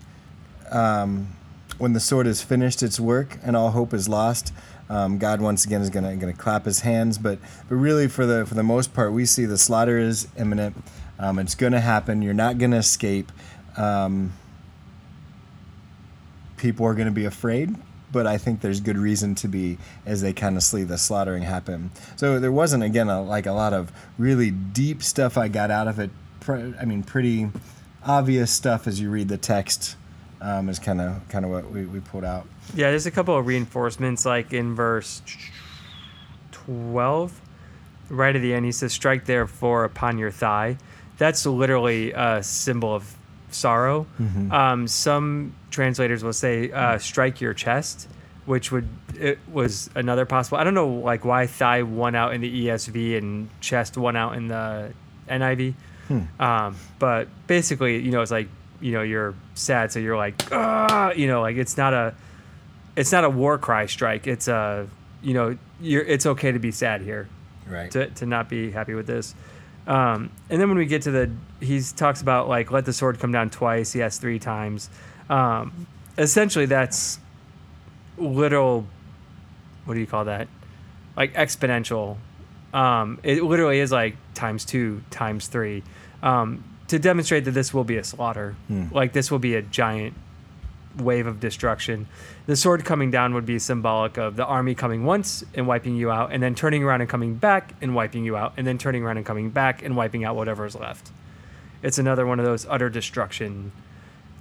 when 1.83 1.94
the 1.94 2.01
sword 2.01 2.29
is 2.29 2.42
finished 2.42 2.83
its 2.83 3.01
work 3.01 3.38
and 3.42 3.57
all 3.57 3.72
hope 3.72 3.92
is 3.92 4.09
lost, 4.09 4.53
um, 4.92 5.16
God 5.16 5.40
once 5.40 5.64
again 5.64 5.81
is 5.81 5.88
gonna 5.88 6.14
gonna 6.16 6.35
clap 6.35 6.66
his 6.66 6.81
hands. 6.81 7.16
But 7.16 7.38
but 7.68 7.76
really, 7.76 8.09
for 8.09 8.26
the 8.26 8.44
for 8.44 8.55
the 8.55 8.62
most 8.62 8.92
part, 8.92 9.12
we 9.12 9.24
see 9.24 9.46
the 9.46 9.57
slaughter 9.57 9.98
is 9.98 10.28
imminent. 10.38 10.76
Um, 11.18 11.38
it's 11.38 11.55
gonna 11.55 11.81
happen. 11.81 12.20
You're 12.20 12.35
not 12.35 12.59
gonna 12.59 12.76
escape. 12.76 13.33
Um, 13.78 14.35
people 16.59 16.85
are 16.85 16.94
gonna 16.94 17.11
be 17.11 17.24
afraid. 17.24 17.74
But 18.12 18.26
I 18.26 18.37
think 18.37 18.61
there's 18.61 18.81
good 18.81 18.98
reason 18.98 19.35
to 19.37 19.48
be 19.48 19.78
as 20.05 20.20
they 20.20 20.35
kind 20.35 20.59
of 20.59 20.62
see 20.62 20.83
the 20.83 20.98
slaughtering 20.98 21.44
happen. 21.44 21.90
So 22.16 22.38
there 22.38 22.52
wasn't 22.52 22.83
again 22.83 23.09
a, 23.09 23.22
like 23.22 23.46
a 23.46 23.52
lot 23.52 23.72
of 23.72 23.90
really 24.18 24.50
deep 24.50 25.02
stuff 25.02 25.38
I 25.38 25.48
got 25.48 25.70
out 25.70 25.88
of 25.88 25.98
it. 25.98 26.11
I 26.46 26.85
mean, 26.85 27.05
pretty 27.05 27.48
obvious 28.05 28.50
stuff 28.50 28.87
as 28.87 29.00
you 29.00 29.09
read 29.09 29.28
the 29.28 29.38
text 29.38 29.96
um, 30.42 30.68
is 30.68 30.78
kind 30.78 31.00
of 31.00 31.26
kind 31.28 31.44
of 31.44 31.50
what 31.50 31.70
we, 31.70 31.87
we 31.87 32.00
pulled 32.00 32.24
out. 32.24 32.46
Yeah, 32.74 32.90
there's 32.90 33.07
a 33.07 33.11
couple 33.11 33.37
of 33.37 33.46
reinforcements, 33.46 34.26
like 34.26 34.52
in 34.52 34.74
verse 34.74 35.22
12, 36.52 37.40
right 38.11 38.35
at 38.37 38.42
the 38.42 38.55
end, 38.55 38.64
he 38.66 38.72
says, 38.72 38.92
Strike 38.92 39.24
therefore 39.26 39.85
upon 39.85 40.18
your 40.18 40.31
thigh. 40.31 40.76
That's 41.18 41.46
literally 41.46 42.12
a 42.12 42.42
symbol 42.42 42.94
of 42.94 43.14
sorrow. 43.50 44.07
Um, 44.52 44.88
some 44.88 45.55
translators 45.70 46.24
will 46.24 46.33
say, 46.33 46.70
uh, 46.70 46.98
Strike 46.98 47.40
your 47.40 47.55
chest, 47.55 48.09
which 48.46 48.72
would, 48.72 48.88
it 49.18 49.38
was 49.50 49.90
another 49.94 50.26
possible. 50.26 50.59
I 50.59 50.64
don't 50.64 50.74
know, 50.74 50.88
like, 50.88 51.24
why 51.24 51.46
thigh 51.46 51.83
won 51.83 52.14
out 52.14 52.35
in 52.35 52.40
the 52.40 52.66
ESV 52.66 53.16
and 53.18 53.48
chest 53.61 53.96
won 53.96 54.16
out 54.16 54.35
in 54.37 54.48
the 54.48 54.92
NIV. 55.28 55.74
Um, 56.40 56.76
but 56.98 57.28
basically, 57.46 57.98
you 58.00 58.11
know, 58.11 58.20
it's 58.22 58.31
like, 58.33 58.48
you 58.82 58.92
know, 58.92 59.02
you're 59.02 59.34
sad, 59.54 59.92
so 59.92 59.98
you're 60.00 60.16
like, 60.16 60.42
ah, 60.52 61.12
you 61.12 61.26
know, 61.28 61.40
like 61.40 61.56
it's 61.56 61.76
not 61.76 61.94
a, 61.94 62.14
it's 62.96 63.12
not 63.12 63.24
a 63.24 63.30
war 63.30 63.56
cry 63.56 63.86
strike. 63.86 64.26
It's 64.26 64.48
a, 64.48 64.88
you 65.22 65.32
know, 65.34 65.56
you're, 65.80 66.02
it's 66.02 66.26
okay 66.26 66.52
to 66.52 66.58
be 66.58 66.72
sad 66.72 67.00
here, 67.00 67.28
Right. 67.66 67.90
to, 67.92 68.08
to 68.10 68.26
not 68.26 68.48
be 68.48 68.70
happy 68.70 68.94
with 68.94 69.06
this. 69.06 69.34
Um, 69.86 70.30
and 70.50 70.60
then 70.60 70.68
when 70.68 70.78
we 70.78 70.86
get 70.86 71.02
to 71.02 71.10
the, 71.10 71.30
he 71.60 71.80
talks 71.96 72.20
about 72.22 72.48
like, 72.48 72.70
let 72.70 72.84
the 72.84 72.92
sword 72.92 73.18
come 73.18 73.32
down 73.32 73.50
twice. 73.50 73.92
Has 73.94 74.18
three 74.18 74.38
times. 74.38 74.90
Um, 75.30 75.86
essentially, 76.18 76.66
that's 76.66 77.18
literal, 78.18 78.86
what 79.84 79.94
do 79.94 80.00
you 80.00 80.06
call 80.06 80.26
that? 80.26 80.48
Like 81.16 81.34
exponential. 81.34 82.16
Um, 82.72 83.18
it 83.22 83.42
literally 83.42 83.80
is 83.80 83.92
like 83.92 84.16
times 84.34 84.64
two, 84.64 85.02
times 85.10 85.46
three, 85.46 85.82
um, 86.22 86.64
to 86.92 86.98
demonstrate 86.98 87.46
that 87.46 87.52
this 87.52 87.72
will 87.72 87.85
be 87.85 87.96
a 87.96 88.05
slaughter. 88.05 88.55
Hmm. 88.68 88.88
Like 88.92 89.14
this 89.14 89.31
will 89.31 89.38
be 89.38 89.55
a 89.55 89.62
giant 89.62 90.12
wave 90.98 91.26
of 91.26 91.40
destruction. 91.40 92.07
The 92.44 92.55
sword 92.55 92.85
coming 92.85 93.11
down 93.11 93.33
would 93.33 93.46
be 93.46 93.59
symbolic 93.59 94.18
of 94.18 94.37
the 94.37 94.44
army 94.44 94.74
coming 94.74 95.07
once 95.07 95.42
and 95.55 95.66
wiping 95.66 95.96
you 95.96 96.11
out, 96.11 96.33
and 96.33 96.42
then 96.42 96.55
turning 96.55 96.85
around 96.85 97.00
and 97.00 97.09
coming 97.09 97.37
back 97.37 97.72
and 97.81 97.94
wiping 97.94 98.26
you 98.26 98.37
out, 98.37 98.52
and 98.59 98.66
then 98.66 98.76
turning 98.76 99.02
around 99.02 99.16
and 99.16 99.24
coming 99.24 99.48
back 99.48 99.83
and 99.83 99.96
wiping 99.96 100.22
out 100.22 100.37
whatever 100.37 100.66
is 100.66 100.74
left. 100.74 101.11
It's 101.83 101.96
another 101.96 102.26
one 102.26 102.38
of 102.38 102.44
those 102.44 102.66
utter 102.68 102.90
destruction 102.90 103.72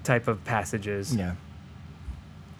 type 0.03 0.27
of 0.27 0.43
passages. 0.43 1.15
Yeah. 1.15 1.35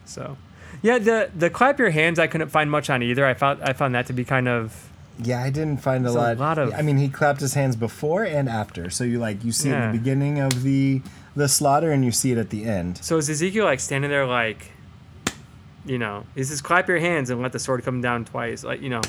So, 0.05 0.37
yeah, 0.81 0.99
the 0.99 1.31
the 1.35 1.49
clap 1.49 1.79
your 1.79 1.89
hands 1.89 2.17
I 2.17 2.27
couldn't 2.27 2.47
find 2.47 2.71
much 2.71 2.89
on 2.89 3.03
either. 3.03 3.25
I 3.25 3.33
found 3.33 3.61
I 3.61 3.73
found 3.73 3.93
that 3.95 4.05
to 4.05 4.13
be 4.13 4.23
kind 4.23 4.47
of 4.47 4.89
Yeah, 5.23 5.41
I 5.43 5.49
didn't 5.49 5.77
find 5.77 6.03
a 6.05 6.09
There's 6.11 6.15
a 6.15 6.19
lot. 6.19 6.37
lot 6.37 6.57
of- 6.57 6.73
I 6.73 6.81
mean, 6.81 6.97
he 6.97 7.07
clapped 7.09 7.41
his 7.41 7.53
hands 7.53 7.75
before 7.75 8.23
and 8.23 8.47
after. 8.49 8.89
So 8.89 9.03
you 9.03 9.19
like 9.19 9.43
you 9.43 9.51
see 9.51 9.69
it 9.69 9.73
Yeah. 9.73 9.85
at 9.87 9.91
the 9.91 9.97
beginning 9.97 10.39
of 10.39 10.63
the 10.63 11.01
the 11.35 11.47
slaughter 11.47 11.91
and 11.91 12.03
you 12.03 12.11
see 12.11 12.31
it 12.33 12.37
at 12.37 12.49
the 12.49 12.65
end. 12.65 12.97
so 13.01 13.17
is 13.17 13.29
Ezekiel 13.29 13.63
like 13.65 13.79
standing 13.79 14.09
there 14.11 14.25
like, 14.25 14.71
you 15.85 15.97
know, 15.97 16.25
he 16.35 16.43
says 16.43 16.61
clap 16.61 16.87
your 16.89 16.99
hands 16.99 17.29
and 17.29 17.41
let 17.41 17.53
the 17.53 17.59
sword 17.59 17.83
come 17.85 18.01
down 18.01 18.25
twice, 18.25 18.63
like 18.63 18.81
you 18.81 18.89
know, 18.89 19.01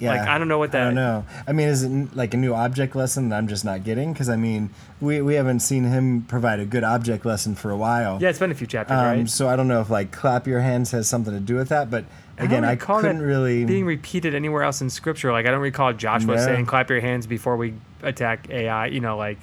Yeah. 0.00 0.12
Like, 0.12 0.28
I 0.28 0.38
don't 0.38 0.48
know 0.48 0.58
what 0.58 0.72
that. 0.72 0.80
I 0.80 0.84
don't 0.86 0.94
know. 0.94 1.24
I 1.46 1.52
mean, 1.52 1.68
is 1.68 1.82
it 1.82 2.16
like 2.16 2.32
a 2.34 2.36
new 2.36 2.54
object 2.54 2.96
lesson 2.96 3.28
that 3.28 3.36
I'm 3.36 3.46
just 3.48 3.64
not 3.64 3.84
getting? 3.84 4.12
Because 4.12 4.28
I 4.28 4.36
mean, 4.36 4.70
we 5.00 5.20
we 5.20 5.34
haven't 5.34 5.60
seen 5.60 5.84
him 5.84 6.22
provide 6.22 6.58
a 6.58 6.64
good 6.64 6.84
object 6.84 7.24
lesson 7.26 7.54
for 7.54 7.70
a 7.70 7.76
while. 7.76 8.18
yeah, 8.20 8.30
it's 8.30 8.38
been 8.38 8.50
a 8.50 8.54
few 8.54 8.66
chapters, 8.66 8.96
Um, 8.98 9.04
right? 9.04 9.28
So 9.28 9.48
I 9.48 9.56
don't 9.56 9.68
know 9.68 9.80
if 9.80 9.90
like 9.90 10.10
clap 10.10 10.46
your 10.46 10.60
hands 10.60 10.90
has 10.92 11.06
something 11.08 11.34
to 11.34 11.40
do 11.40 11.54
with 11.54 11.68
that, 11.68 11.90
but 11.90 12.04
again, 12.38 12.64
I, 12.64 12.76
couldn't 12.76 13.20
really. 13.20 13.64
being 13.66 13.84
repeated 13.84 14.34
anywhere 14.34 14.62
else 14.62 14.80
in 14.80 14.88
scripture. 14.88 15.30
Like 15.32 15.44
I 15.46 15.50
don't 15.50 15.60
recall 15.60 15.92
Joshua 15.92 16.36
No. 16.36 16.42
saying 16.44 16.64
clap 16.66 16.88
your 16.88 17.00
hands 17.00 17.26
before 17.26 17.56
we 17.58 17.74
attack 18.02 18.48
Ai. 18.50 18.86
You 18.86 19.00
know, 19.00 19.16
like 19.18 19.38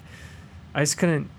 I 0.74 0.82
just 0.82 0.98
couldn't. 0.98 1.30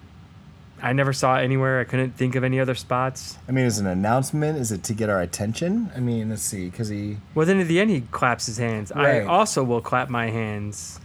I 0.82 0.92
never 0.92 1.12
saw 1.12 1.38
it 1.38 1.42
anywhere. 1.44 1.80
I 1.80 1.84
couldn't 1.84 2.12
think 2.16 2.34
of 2.36 2.44
any 2.44 2.60
other 2.60 2.74
spots. 2.74 3.36
I 3.48 3.52
mean, 3.52 3.64
is 3.64 3.78
an 3.78 3.86
announcement? 3.86 4.58
Is 4.58 4.70
it 4.72 4.82
to 4.84 4.94
get 4.94 5.08
our 5.10 5.20
attention? 5.20 5.90
I 5.96 6.00
mean, 6.00 6.30
let's 6.30 6.42
see, 6.42 6.68
because 6.70 6.88
he. 6.88 7.16
Well, 7.34 7.46
then 7.46 7.58
at 7.60 7.66
the 7.68 7.80
end 7.80 7.90
he 7.90 8.02
claps 8.02 8.46
his 8.46 8.58
hands. 8.58 8.92
I 8.92 9.22
also 9.22 9.64
will 9.64 9.80
clap 9.80 10.08
my 10.08 10.30
hands. 10.30 11.00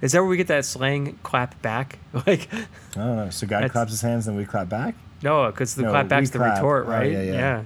Is 0.00 0.10
that 0.12 0.18
where 0.18 0.26
we 0.28 0.36
get 0.36 0.48
that 0.48 0.64
slang 0.64 1.18
clap 1.22 1.60
back? 1.62 1.98
Like 2.26 2.48
I 2.52 2.66
don't 2.96 3.16
know. 3.16 3.30
So 3.30 3.46
God 3.46 3.70
claps 3.70 3.90
his 3.92 4.00
hands, 4.02 4.26
and 4.28 4.36
we 4.36 4.44
clap 4.44 4.68
back. 4.68 4.94
no, 5.22 5.46
because 5.50 5.74
the 5.76 5.82
No, 5.82 5.90
clap 5.90 6.08
back's 6.08 6.30
the 6.30 6.38
clap. 6.38 6.56
retort, 6.56 6.86
Oh, 6.86 6.90
right? 6.90 7.10
yeah, 7.12 7.22
yeah. 7.22 7.62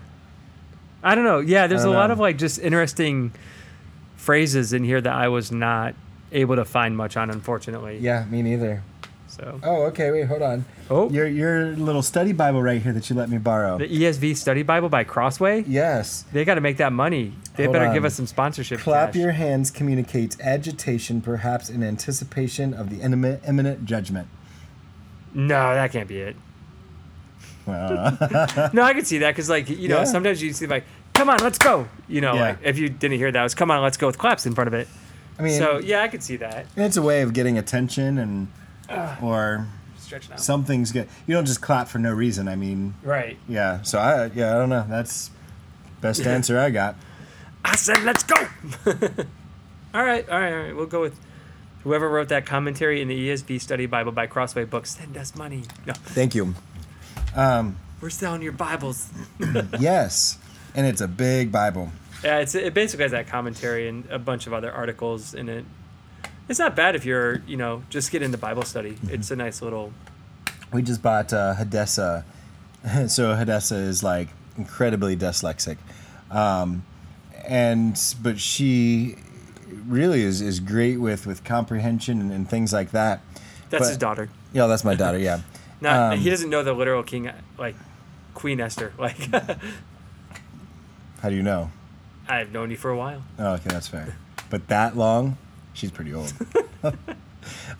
I 1.03 1.14
don't 1.14 1.25
know. 1.25 1.38
Yeah, 1.40 1.66
there's 1.69 1.83
a 1.83 1.87
don't 1.87 1.95
lot 1.95 2.09
know. 2.09 2.12
of 2.14 2.19
like 2.21 2.37
just 2.37 2.59
interesting 2.59 3.33
phrases 4.16 4.73
in 4.73 4.85
here 4.85 5.01
that 5.01 5.12
I 5.14 5.29
was 5.29 5.51
not 5.53 5.95
able 6.33 6.57
to 6.57 6.64
find 6.64 6.97
much 6.97 7.16
on, 7.16 7.31
unfortunately. 7.31 7.99
Yeah, 7.99 8.25
me 8.27 8.42
neither. 8.42 8.83
So, 9.37 9.61
Oh, 9.62 9.83
okay. 9.85 10.11
Wait, 10.11 10.25
hold 10.27 10.40
on. 10.42 10.64
oh, 10.90 11.11
Your 11.11 11.27
your 11.27 11.77
little 11.77 12.01
study 12.03 12.33
Bible 12.33 12.62
right 12.62 12.81
here 12.81 12.92
that 12.92 13.11
you 13.11 13.16
let 13.16 13.29
me 13.29 13.37
borrow. 13.38 13.77
the 13.77 13.87
ESV 13.87 14.35
Study 14.37 14.62
Bible 14.62 14.88
by 14.88 15.05
Crossway. 15.05 15.62
Yes. 15.66 16.25
They 16.33 16.44
got 16.46 16.55
to 16.55 16.61
make 16.62 16.79
that 16.79 16.92
money. 16.92 17.35
They 17.57 17.64
Hold 17.64 17.75
better 17.75 17.87
on. 17.88 17.94
give 17.94 18.05
us 18.07 18.14
some 18.14 18.27
sponsorship. 18.27 18.81
Clap 18.81 19.12
cash. 19.12 19.20
your 19.20 19.33
hands 19.33 19.70
communicates 19.70 20.38
agitation, 20.40 21.20
perhaps 21.20 21.68
in 21.68 21.83
anticipation 21.83 22.72
of 22.72 22.88
the 22.88 23.01
imminent, 23.03 23.42
imminent 23.46 23.85
judgment. 23.85 24.29
No, 25.35 25.75
that 25.75 25.92
can't 25.92 26.09
be 26.09 26.18
it. 26.18 26.37
Well, 27.66 28.16
No, 28.72 28.83
I 28.83 28.94
can 28.94 29.05
see 29.05 29.18
that 29.18 29.33
because, 29.33 29.51
like, 29.51 29.68
you 29.68 29.88
know, 29.88 29.99
Yeah. 29.99 30.05
sometimes 30.05 30.42
you 30.42 30.53
see 30.53 30.66
like, 30.66 30.85
"Come 31.14 31.29
on, 31.29 31.38
let's 31.40 31.59
go." 31.59 31.88
You 32.09 32.20
know, 32.20 32.35
Yeah. 32.35 32.40
like 32.40 32.59
if 32.62 32.79
you 32.79 32.88
didn't 32.88 33.18
hear 33.18 33.31
that, 33.33 33.40
it 33.40 33.42
was 33.42 33.55
"Come 33.55 33.70
on, 33.70 33.83
let's 33.83 33.96
go" 33.96 34.07
with 34.07 34.16
claps 34.18 34.46
in 34.46 34.55
front 34.55 34.68
of 34.68 34.75
it. 34.75 34.88
I 35.38 35.42
mean, 35.42 35.59
so 35.59 35.79
yeah, 35.79 36.03
I 36.03 36.09
could 36.09 36.22
see 36.22 36.37
that. 36.37 36.66
it's 36.77 36.96
a 36.96 37.03
way 37.03 37.20
of 37.22 37.33
getting 37.35 37.59
attention 37.59 38.16
and 38.18 38.46
or 39.22 39.66
Stretching 39.99 40.33
out. 40.33 40.40
something's 40.40 40.92
good. 40.92 41.09
You 41.27 41.35
don't 41.35 41.46
just 41.46 41.61
clap 41.61 41.88
for 41.88 41.99
no 41.99 42.12
reason. 42.12 42.49
I 42.49 42.57
mean, 42.57 42.94
right. 43.03 43.37
yeah. 43.49 43.83
So 43.83 43.99
I 43.99 44.27
yeah, 44.35 44.55
I 44.55 44.59
don't 44.59 44.68
know. 44.68 44.87
That's 44.88 45.31
best 46.01 46.27
answer 46.27 46.59
I 46.59 46.70
got. 46.70 46.96
I 47.64 47.75
said, 47.77 48.05
let's 48.05 48.22
go. 48.22 48.37
all 48.87 50.05
right, 50.05 50.29
all 50.29 50.38
right, 50.40 50.53
all 50.53 50.59
right. 50.61 50.77
We'll 50.77 50.87
go 50.87 51.01
with 51.01 51.18
whoever 51.83 52.09
wrote 52.09 52.29
that 52.29 52.46
commentary 52.46 53.03
in 53.03 53.09
the 53.09 53.29
ESV 53.29 53.61
Study 53.61 53.87
Bible 53.87 54.12
by 54.12 54.27
Crossway 54.27 54.64
Books. 54.64 54.96
Send 54.96 55.16
us 55.16 55.35
money. 55.35 55.62
No, 55.85 55.92
Thank 55.94 56.35
you. 56.35 56.55
Um, 57.35 57.77
we're 58.01 58.11
selling 58.11 58.42
your 58.42 58.53
Bibles. 58.53 59.09
yes, 59.81 60.38
and 60.75 60.87
it's 60.87 61.01
a 61.01 61.09
big 61.09 61.51
Bible. 61.51 61.90
Yeah, 62.22 62.38
it's 62.38 62.55
it 62.55 62.72
basically 62.75 63.05
has 63.05 63.12
that 63.12 63.27
commentary 63.27 63.88
and 63.88 64.09
a 64.11 64.18
bunch 64.18 64.46
of 64.46 64.53
other 64.53 64.70
articles 64.72 65.35
in 65.35 65.49
it. 65.49 65.64
It's 66.49 66.59
not 66.59 66.77
bad 66.77 66.95
if 66.95 67.05
you're, 67.05 67.39
you 67.47 67.57
know, 67.57 67.83
just 67.91 68.11
get 68.13 68.23
into 68.23 68.39
Bible 68.39 68.63
study. 68.63 68.93
Mm-hmm. 68.93 69.15
It's 69.15 69.31
a 69.31 69.37
nice 69.37 69.61
little. 69.63 69.93
We 70.73 70.83
just 70.83 71.03
bought 71.03 71.33
uh, 71.33 71.55
Hadassah. 71.55 72.25
so 73.09 73.35
Hadassah 73.35 73.77
is 73.77 74.03
like 74.03 74.29
incredibly 74.57 75.17
dyslexic, 75.17 75.77
um, 76.31 76.85
and 77.47 78.01
but 78.23 78.39
she 78.39 79.17
really 79.87 80.23
is, 80.23 80.41
is 80.41 80.61
great 80.61 80.99
with 80.99 81.27
with 81.27 81.43
comprehension 81.45 82.21
and, 82.21 82.33
and 82.33 82.49
things 82.49 82.73
like 82.73 82.91
that. 82.93 83.21
That's 83.71 83.83
But- 83.83 83.89
his 83.89 83.97
daughter. 83.99 84.29
Yeah, 84.53 84.67
that's 84.69 84.85
my 84.85 84.95
daughter. 84.95 85.19
Yeah. 85.19 85.41
Not 85.81 86.13
Um, 86.15 86.19
he 86.21 86.31
doesn't 86.31 86.49
know 86.49 86.63
the 86.63 86.73
literal 86.73 87.03
king, 87.03 87.31
like 87.59 87.75
Queen 88.35 88.61
Esther. 88.61 88.93
Like 88.99 89.19
How 91.21 91.29
do 91.29 91.35
you 91.35 91.43
know? 91.43 91.71
I've 92.29 92.53
known 92.53 92.71
you 92.71 92.77
for 92.77 92.91
a 92.91 92.97
while. 92.97 93.23
Oh, 93.39 93.55
okay, 93.55 93.69
that's 93.69 93.89
fair. 93.89 94.17
But 94.49 94.69
that 94.69 94.97
long, 94.97 95.37
she's 95.77 95.91
pretty 95.93 96.12
old. 96.12 96.33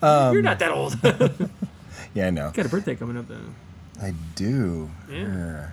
Um, 0.01 0.33
You're 0.33 0.41
not 0.43 0.59
that 0.59 0.71
old. 0.71 0.95
Yeah, 2.13 2.27
I 2.27 2.29
know. 2.29 2.51
Got 2.51 2.65
a 2.65 2.69
birthday 2.69 2.95
coming 2.95 3.17
up 3.17 3.27
though. 3.27 3.35
I 4.01 4.13
do. 4.35 4.89
Yeah. 5.11 5.71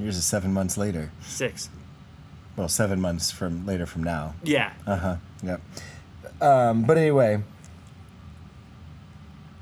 Yours 0.00 0.16
is 0.16 0.24
seven 0.24 0.52
months 0.54 0.76
later. 0.78 1.12
Six. 1.20 1.68
Well, 2.56 2.68
seven 2.68 3.00
months 3.00 3.30
from 3.30 3.66
later 3.66 3.84
from 3.86 4.02
now. 4.02 4.34
Yeah. 4.42 4.72
Uh 4.86 4.96
huh. 4.96 5.16
Yep. 5.42 5.60
Um, 6.40 6.82
but 6.84 6.96
anyway, 6.96 7.42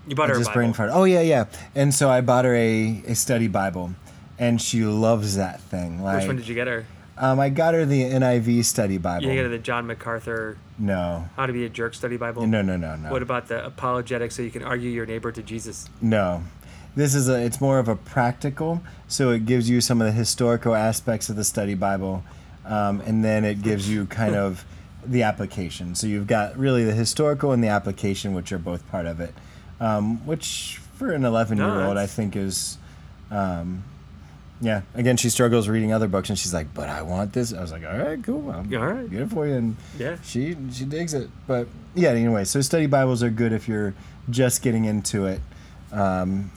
You 0.07 0.15
bought 0.15 0.27
I 0.31 0.35
her 0.35 0.35
a 0.35 0.39
just 0.39 0.51
Bible. 0.51 0.61
brain 0.61 0.73
farted. 0.73 0.93
Oh 0.95 1.05
yeah, 1.05 1.21
yeah. 1.21 1.47
And 1.75 1.93
so 1.93 2.09
I 2.09 2.21
bought 2.21 2.45
her 2.45 2.55
a, 2.55 3.03
a 3.09 3.15
study 3.15 3.49
Bible, 3.49 3.93
and 4.39 4.63
she 4.63 4.85
loves 4.85 5.37
that 5.37 5.61
thing. 5.63 6.01
Like, 6.03 6.21
Which 6.21 6.27
one 6.29 6.37
did 6.37 6.47
you 6.49 6.55
get 6.55 6.69
her? 6.69 6.87
Um, 7.17 7.41
I 7.41 7.49
got 7.49 7.75
her 7.75 7.85
the 7.85 8.03
NIV 8.03 8.65
study 8.65 8.99
Bible. 8.99 9.27
You 9.27 9.35
get 9.35 9.45
her 9.45 9.49
the 9.49 9.59
John 9.59 9.87
MacArthur 9.87 10.57
no, 10.79 11.29
How 11.37 11.47
to 11.47 11.53
Be 11.53 11.65
a 11.65 11.69
Jerk 11.69 11.95
Study 11.95 12.17
Bible. 12.17 12.47
no, 12.47 12.63
no, 12.63 12.77
no, 12.77 12.97
no. 12.97 13.11
What 13.11 13.23
about 13.23 13.49
the 13.49 13.65
apologetic 13.65 14.33
so 14.33 14.43
you 14.43 14.51
can 14.51 14.63
argue 14.63 14.91
your 14.91 15.07
neighbor 15.07 15.31
to 15.33 15.43
Jesus? 15.43 15.89
No. 16.01 16.43
This 16.97 17.15
is 17.15 17.29
a 17.29 17.41
it's 17.45 17.61
more 17.61 17.79
of 17.79 17.89
a 17.89 17.97
practical, 17.97 18.81
so 19.09 19.31
it 19.31 19.47
gives 19.47 19.69
you 19.69 19.81
some 19.81 20.01
of 20.01 20.07
the 20.07 20.13
historical 20.13 20.75
aspects 20.75 21.29
of 21.29 21.35
the 21.35 21.43
study 21.43 21.75
Bible, 21.75 22.23
um, 22.65 23.01
and 23.01 23.25
then 23.25 23.45
it 23.45 23.63
gives 23.63 23.89
you 23.89 24.07
kind 24.07 24.37
of 24.37 24.65
the 25.05 25.23
application. 25.25 25.95
So 25.97 26.07
you've 26.07 26.29
got 26.29 26.57
really 26.57 26.85
the 26.85 26.93
historical 26.93 27.51
and 27.51 27.63
the 27.63 27.69
application, 27.69 28.33
which 28.33 28.53
are 28.53 28.59
both 28.59 28.89
part 28.91 29.07
of 29.07 29.21
it. 29.21 29.35
Um, 29.81 30.25
which 30.25 30.81
for 30.95 31.11
an 31.11 31.25
11 31.25 31.59
year 31.59 31.85
old, 31.85 31.99
I 31.99 32.07
think 32.07 32.37
is, 32.37 32.79
um, 33.31 33.83
yeah. 34.65 34.81
Again, 34.95 35.17
she 35.19 35.29
struggles 35.29 35.69
reading 35.69 35.93
other 35.93 36.09
books, 36.09 36.31
and 36.31 36.39
she's 36.39 36.55
like, 36.55 36.73
"But 36.73 36.89
I 36.89 37.03
want 37.03 37.33
this." 37.35 37.53
I 37.53 37.61
was 37.61 37.71
like, 37.71 37.85
"All 37.85 37.97
right, 37.99 38.23
cool. 38.23 38.51
I'll 38.51 38.59
All 38.77 38.87
right. 38.87 39.11
get 39.11 39.21
it 39.23 39.31
for 39.31 39.47
you." 39.47 39.55
And 39.55 39.77
Yeah. 39.99 40.17
she 40.25 40.57
she 40.73 40.85
digs 40.85 41.13
it. 41.15 41.29
But 41.47 41.69
yeah, 41.95 42.09
anyway, 42.11 42.45
so 42.45 42.61
study 42.63 42.87
Bibles 42.87 43.23
are 43.23 43.31
good 43.31 43.53
if 43.53 43.69
you're 43.69 43.95
just 44.31 44.63
getting 44.63 44.87
into 44.87 45.27
it. 45.27 45.41
Um, 45.93 46.51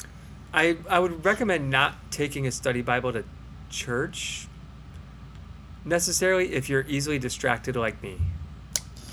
I, 0.53 0.77
I 0.89 0.99
would 0.99 1.23
recommend 1.25 1.69
not 1.69 1.95
taking 2.09 2.47
a 2.47 2.51
study 2.51 2.81
Bible 2.81 3.11
to 3.13 3.23
church 3.69 4.47
necessarily 5.85 6.53
if 6.53 6.69
you're 6.69 6.85
easily 6.87 7.19
distracted 7.19 7.75
like 7.75 8.01
me. 8.01 8.17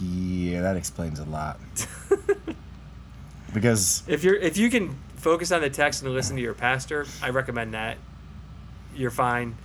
Yeah, 0.00 0.62
that 0.62 0.76
explains 0.76 1.18
a 1.18 1.24
lot. 1.24 1.59
because 3.52 4.02
If 4.07 4.24
you're 4.24 4.37
if 4.37 4.57
you 4.57 4.70
can 4.70 4.96
focus 5.16 5.52
on 5.52 5.61
the 5.61 5.70
text 5.70 6.02
and 6.02 6.12
listen 6.12 6.37
to 6.37 6.42
your 6.42 6.54
pastor, 6.54 7.07
I 7.22 7.30
recommend 7.30 7.74
that. 7.74 7.96
You're 8.94 9.11
fine. 9.11 9.57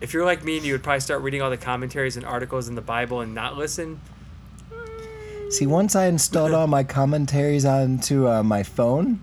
If 0.00 0.12
you're 0.12 0.24
like 0.24 0.44
me 0.44 0.56
and 0.56 0.66
you 0.66 0.72
would 0.74 0.82
probably 0.82 1.00
start 1.00 1.22
reading 1.22 1.42
all 1.42 1.50
the 1.50 1.56
commentaries 1.56 2.16
and 2.16 2.24
articles 2.24 2.68
in 2.68 2.74
the 2.76 2.80
Bible 2.80 3.20
and 3.20 3.34
not 3.34 3.56
listen, 3.58 4.00
see, 5.50 5.66
once 5.66 5.96
I 5.96 6.06
installed 6.06 6.52
all 6.52 6.66
my 6.66 6.84
commentaries 6.84 7.64
onto 7.64 8.28
uh, 8.28 8.42
my 8.42 8.62
phone, 8.62 9.20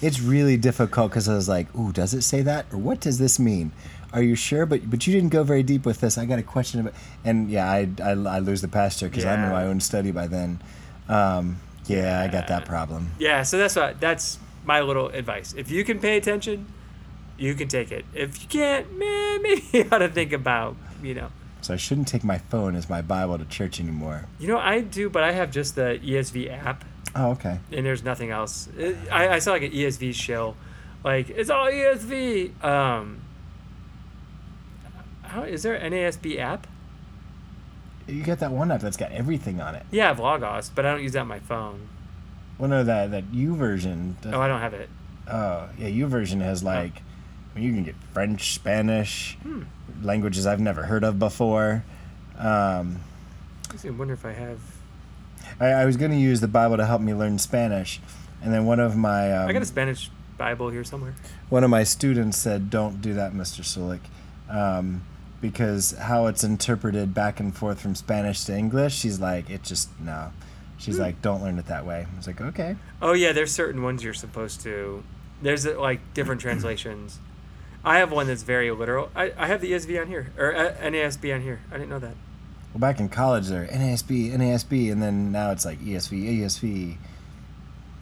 it's 0.00 0.20
really 0.20 0.56
difficult 0.56 1.10
because 1.10 1.28
I 1.28 1.34
was 1.34 1.48
like, 1.48 1.74
"Ooh, 1.76 1.92
does 1.92 2.14
it 2.14 2.22
say 2.22 2.42
that? 2.42 2.66
Or 2.72 2.78
what 2.78 3.00
does 3.00 3.18
this 3.18 3.38
mean? 3.38 3.72
Are 4.12 4.22
you 4.22 4.34
sure? 4.34 4.66
But 4.66 4.88
but 4.90 5.06
you 5.06 5.12
didn't 5.12 5.30
go 5.30 5.42
very 5.42 5.62
deep 5.62 5.84
with 5.84 6.00
this. 6.00 6.16
I 6.18 6.24
got 6.24 6.38
a 6.38 6.42
question 6.42 6.80
about." 6.80 6.94
And 7.24 7.50
yeah, 7.50 7.70
I 7.70 7.88
I, 8.02 8.10
I 8.10 8.38
lose 8.38 8.60
the 8.62 8.68
pastor 8.68 9.08
because 9.08 9.24
I'm 9.24 9.44
in 9.44 9.50
my 9.50 9.64
own 9.64 9.80
study 9.80 10.10
by 10.10 10.26
then. 10.26 10.60
Um, 11.08 11.60
yeah, 11.86 12.20
I 12.20 12.28
got 12.28 12.48
that 12.48 12.64
problem. 12.64 13.10
yeah. 13.18 13.42
So 13.42 13.58
that's 13.58 13.76
what 13.76 14.00
that's 14.00 14.38
my 14.64 14.80
little 14.80 15.08
advice. 15.08 15.52
If 15.54 15.70
you 15.70 15.84
can 15.84 15.98
pay 15.98 16.16
attention, 16.16 16.66
you 17.38 17.54
can 17.54 17.68
take 17.68 17.90
it. 17.92 18.04
If 18.14 18.42
you 18.42 18.48
can't, 18.48 18.96
man, 18.98 19.42
maybe 19.42 19.62
you 19.72 19.88
ought 19.90 19.98
to 19.98 20.08
think 20.08 20.32
about 20.32 20.76
you 21.02 21.14
know. 21.14 21.28
So 21.60 21.72
I 21.74 21.76
shouldn't 21.78 22.08
take 22.08 22.24
my 22.24 22.38
phone 22.38 22.74
as 22.76 22.90
my 22.90 23.00
Bible 23.00 23.38
to 23.38 23.44
church 23.46 23.80
anymore. 23.80 24.26
You 24.38 24.48
know, 24.48 24.58
I 24.58 24.80
do, 24.80 25.08
but 25.08 25.22
I 25.22 25.32
have 25.32 25.50
just 25.50 25.74
the 25.76 25.98
ESV 26.04 26.52
app, 26.52 26.84
Oh, 27.16 27.30
okay. 27.30 27.58
and 27.72 27.86
there's 27.86 28.04
nothing 28.04 28.30
else. 28.30 28.68
I, 29.10 29.28
I 29.28 29.38
saw 29.38 29.52
like 29.52 29.62
an 29.62 29.72
ESV 29.72 30.14
shill, 30.14 30.56
like 31.02 31.30
it's 31.30 31.48
all 31.48 31.66
ESV. 31.66 32.62
Um, 32.62 33.22
how 35.22 35.42
is 35.44 35.62
there 35.62 35.74
an 35.74 35.92
NASB 35.92 36.38
app? 36.38 36.66
You 38.06 38.22
got 38.22 38.40
that 38.40 38.50
one 38.52 38.70
app 38.70 38.80
that's 38.82 38.98
got 38.98 39.12
everything 39.12 39.60
on 39.62 39.74
it. 39.74 39.84
Yeah, 39.90 40.10
Logos, 40.12 40.68
but 40.68 40.84
I 40.84 40.92
don't 40.92 41.02
use 41.02 41.12
that 41.12 41.20
on 41.20 41.28
my 41.28 41.38
phone. 41.40 41.88
Well, 42.58 42.68
no, 42.68 42.84
that 42.84 43.10
that 43.10 43.32
YouVersion. 43.32 44.16
Oh, 44.26 44.40
I 44.40 44.46
don't 44.48 44.60
have 44.60 44.74
it. 44.74 44.88
Oh, 45.26 45.70
yeah, 45.78 45.88
YouVersion 45.88 46.42
has 46.42 46.62
like 46.62 47.00
you 47.56 47.72
can 47.72 47.84
get 47.84 47.94
French, 48.12 48.54
Spanish, 48.54 49.36
languages 50.02 50.46
I've 50.46 50.60
never 50.60 50.84
heard 50.84 51.04
of 51.04 51.18
before. 51.18 51.84
Um, 52.38 53.00
I 53.84 53.90
wonder 53.90 54.14
if 54.14 54.24
I 54.24 54.32
have. 54.32 54.58
I, 55.60 55.66
I 55.66 55.84
was 55.84 55.96
going 55.96 56.10
to 56.10 56.16
use 56.16 56.40
the 56.40 56.48
Bible 56.48 56.76
to 56.76 56.86
help 56.86 57.00
me 57.00 57.14
learn 57.14 57.38
Spanish, 57.38 58.00
and 58.42 58.52
then 58.52 58.66
one 58.66 58.80
of 58.80 58.96
my 58.96 59.32
um, 59.36 59.48
I 59.48 59.52
got 59.52 59.62
a 59.62 59.66
Spanish 59.66 60.10
Bible 60.36 60.70
here 60.70 60.84
somewhere. 60.84 61.14
one 61.48 61.64
of 61.64 61.70
my 61.70 61.84
students 61.84 62.38
said, 62.38 62.70
"Don't 62.70 63.00
do 63.00 63.14
that, 63.14 63.32
Mr. 63.32 63.60
Sulik," 63.62 64.00
um, 64.48 65.02
because 65.40 65.92
how 65.92 66.26
it's 66.26 66.42
interpreted 66.42 67.14
back 67.14 67.38
and 67.40 67.54
forth 67.54 67.80
from 67.80 67.94
Spanish 67.94 68.44
to 68.44 68.56
English, 68.56 68.94
she's 68.94 69.20
like, 69.20 69.50
it 69.50 69.62
just 69.62 69.88
no. 70.00 70.32
She's 70.76 70.98
like, 70.98 71.22
don't 71.22 71.42
learn 71.42 71.58
it 71.58 71.66
that 71.66 71.86
way. 71.86 72.06
I 72.12 72.16
was 72.16 72.26
like, 72.26 72.40
okay. 72.40 72.76
Oh 73.00 73.12
yeah, 73.12 73.32
there's 73.32 73.52
certain 73.52 73.82
ones 73.82 74.02
you're 74.02 74.12
supposed 74.12 74.60
to. 74.62 75.02
There's 75.40 75.66
uh, 75.66 75.80
like 75.80 76.00
different 76.14 76.40
translations. 76.46 77.20
I 77.84 77.98
have 77.98 78.10
one 78.10 78.26
that's 78.26 78.42
very 78.42 78.70
literal. 78.70 79.10
I, 79.14 79.32
I 79.36 79.46
have 79.46 79.60
the 79.60 79.72
ESV 79.72 80.00
on 80.00 80.06
here 80.08 80.32
or 80.38 80.54
uh, 80.54 80.74
NASB 80.80 81.34
on 81.34 81.42
here. 81.42 81.60
I 81.70 81.74
didn't 81.74 81.90
know 81.90 81.98
that. 81.98 82.14
Well, 82.72 82.80
back 82.80 82.98
in 82.98 83.08
college, 83.08 83.48
there 83.48 83.66
NASB, 83.66 84.32
NASB, 84.34 84.90
and 84.90 85.02
then 85.02 85.30
now 85.30 85.50
it's 85.50 85.64
like 85.64 85.78
ESV, 85.80 86.40
ESV. 86.40 86.96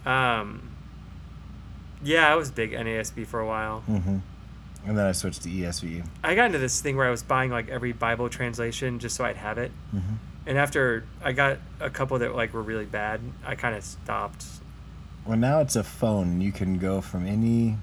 Um, 0.09 0.69
yeah, 2.03 2.31
I 2.31 2.35
was 2.35 2.49
big 2.51 2.71
NASB 2.71 3.25
for 3.27 3.39
a 3.39 3.45
while. 3.45 3.81
hmm 3.81 4.17
And 4.85 4.97
then 4.97 5.05
I 5.05 5.11
switched 5.11 5.43
to 5.43 5.49
ESV. 5.49 6.05
I 6.23 6.35
got 6.35 6.47
into 6.47 6.59
this 6.59 6.81
thing 6.81 6.97
where 6.97 7.07
I 7.07 7.11
was 7.11 7.23
buying 7.23 7.51
like 7.51 7.69
every 7.69 7.91
Bible 7.93 8.29
translation 8.29 8.99
just 8.99 9.15
so 9.15 9.25
I'd 9.25 9.37
have 9.37 9.57
it. 9.57 9.71
Mhm. 9.93 10.17
And 10.45 10.57
after 10.57 11.05
I 11.23 11.31
got 11.31 11.59
a 11.79 11.89
couple 11.89 12.19
that 12.19 12.35
like 12.35 12.53
were 12.53 12.61
really 12.61 12.85
bad, 12.85 13.21
I 13.45 13.55
kind 13.55 13.75
of 13.75 13.83
stopped. 13.83 14.45
Well, 15.25 15.37
now 15.37 15.59
it's 15.61 15.75
a 15.77 15.83
phone. 15.83 16.41
You 16.41 16.51
can 16.51 16.79
go 16.79 16.99
from 16.99 17.25
any. 17.25 17.77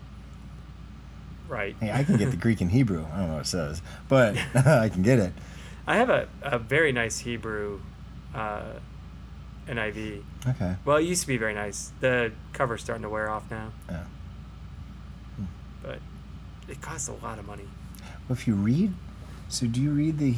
Right. 1.51 1.75
Hey, 1.81 1.91
I 1.91 2.05
can 2.05 2.17
get 2.17 2.31
the 2.31 2.37
Greek 2.47 2.61
and 2.61 2.71
Hebrew. 2.71 3.05
I 3.13 3.19
don't 3.19 3.27
know 3.29 3.35
what 3.35 3.41
it 3.43 3.47
says, 3.49 3.83
but 4.09 4.37
I 4.55 4.89
can 4.89 5.03
get 5.03 5.19
it. 5.19 5.33
I 5.87 5.97
have 5.97 6.09
a, 6.09 6.29
a 6.43 6.59
very 6.59 6.93
nice 6.93 7.19
Hebrew 7.19 7.81
uh, 8.35 8.63
NIV. 9.67 10.23
Okay. 10.49 10.77
Well, 10.85 10.99
it 10.99 11.03
used 11.05 11.23
to 11.23 11.27
be 11.27 11.37
very 11.37 11.55
nice. 11.55 11.91
The 12.01 12.31
cover's 12.53 12.83
starting 12.83 13.03
to 13.03 13.09
wear 13.09 13.29
off 13.29 13.51
now, 13.51 13.73
Yeah. 13.91 14.05
but 15.83 15.99
it 16.69 16.81
costs 16.81 17.09
a 17.09 17.13
lot 17.15 17.39
of 17.41 17.47
money. 17.47 17.65
Well, 18.29 18.39
if 18.39 18.47
you 18.47 18.55
read, 18.55 18.93
so 19.49 19.67
do 19.67 19.81
you 19.81 19.91
read 19.91 20.19
the 20.19 20.35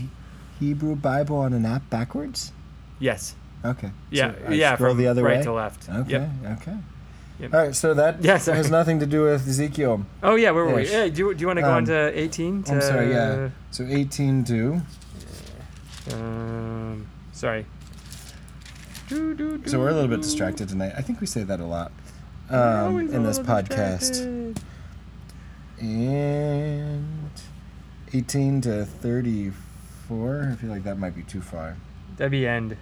Hebrew 0.58 0.96
Bible 0.96 1.36
on 1.36 1.52
an 1.52 1.66
app 1.66 1.88
backwards? 1.90 2.52
Yes. 2.98 3.34
Okay. 3.64 3.90
Yeah. 4.10 4.32
So 4.46 4.52
yeah. 4.52 4.74
Scroll 4.76 4.90
From 4.92 4.98
the 4.98 5.08
other 5.08 5.22
right 5.22 5.38
way. 5.38 5.42
to 5.44 5.52
left. 5.52 5.88
Okay. 5.90 6.10
Yep. 6.10 6.60
Okay. 6.62 6.76
Yep. 7.40 7.54
All 7.54 7.60
right. 7.60 7.74
So 7.74 7.94
that 7.94 8.22
Yeah, 8.24 8.38
sorry. 8.38 8.58
has 8.58 8.70
nothing 8.70 9.00
to 9.00 9.06
do 9.06 9.22
with 9.24 9.46
Ezekiel. 9.48 10.06
Oh 10.22 10.34
yeah. 10.36 10.50
Where 10.52 10.64
were 10.64 10.74
we? 10.76 10.82
Ish. 10.82 10.92
Yeah. 10.92 11.08
Do 11.08 11.18
you, 11.28 11.34
do 11.34 11.40
you 11.40 11.46
want 11.46 11.56
to 11.58 11.62
go 11.62 11.68
Um, 11.70 11.76
on 11.76 11.84
to 11.86 12.18
18? 12.18 12.62
To, 12.64 12.72
I'm 12.72 12.80
sorry. 12.80 13.10
Yeah. 13.10 13.48
So 13.70 13.84
18 13.88 14.44
to. 14.44 14.80
Um. 16.12 17.06
Sorry. 17.32 17.66
So 19.08 19.78
we're 19.78 19.90
a 19.90 19.94
little 19.94 20.08
bit 20.08 20.22
distracted 20.22 20.68
tonight. 20.68 20.92
I 20.96 21.02
think 21.02 21.20
we 21.20 21.26
say 21.26 21.42
that 21.42 21.60
a 21.60 21.64
lot 21.66 21.92
um, 22.48 22.98
in 22.98 23.22
this 23.24 23.38
podcast. 23.38 24.08
distracted. 24.08 24.60
And 25.80 27.30
18 28.14 28.60
to 28.62 28.84
34. 28.84 30.48
I 30.52 30.54
feel 30.56 30.70
like 30.70 30.84
that 30.84 30.98
might 30.98 31.14
be 31.14 31.22
too 31.24 31.40
far. 31.42 31.76
That'd 32.16 32.30
be 32.30 32.46
end. 32.46 32.76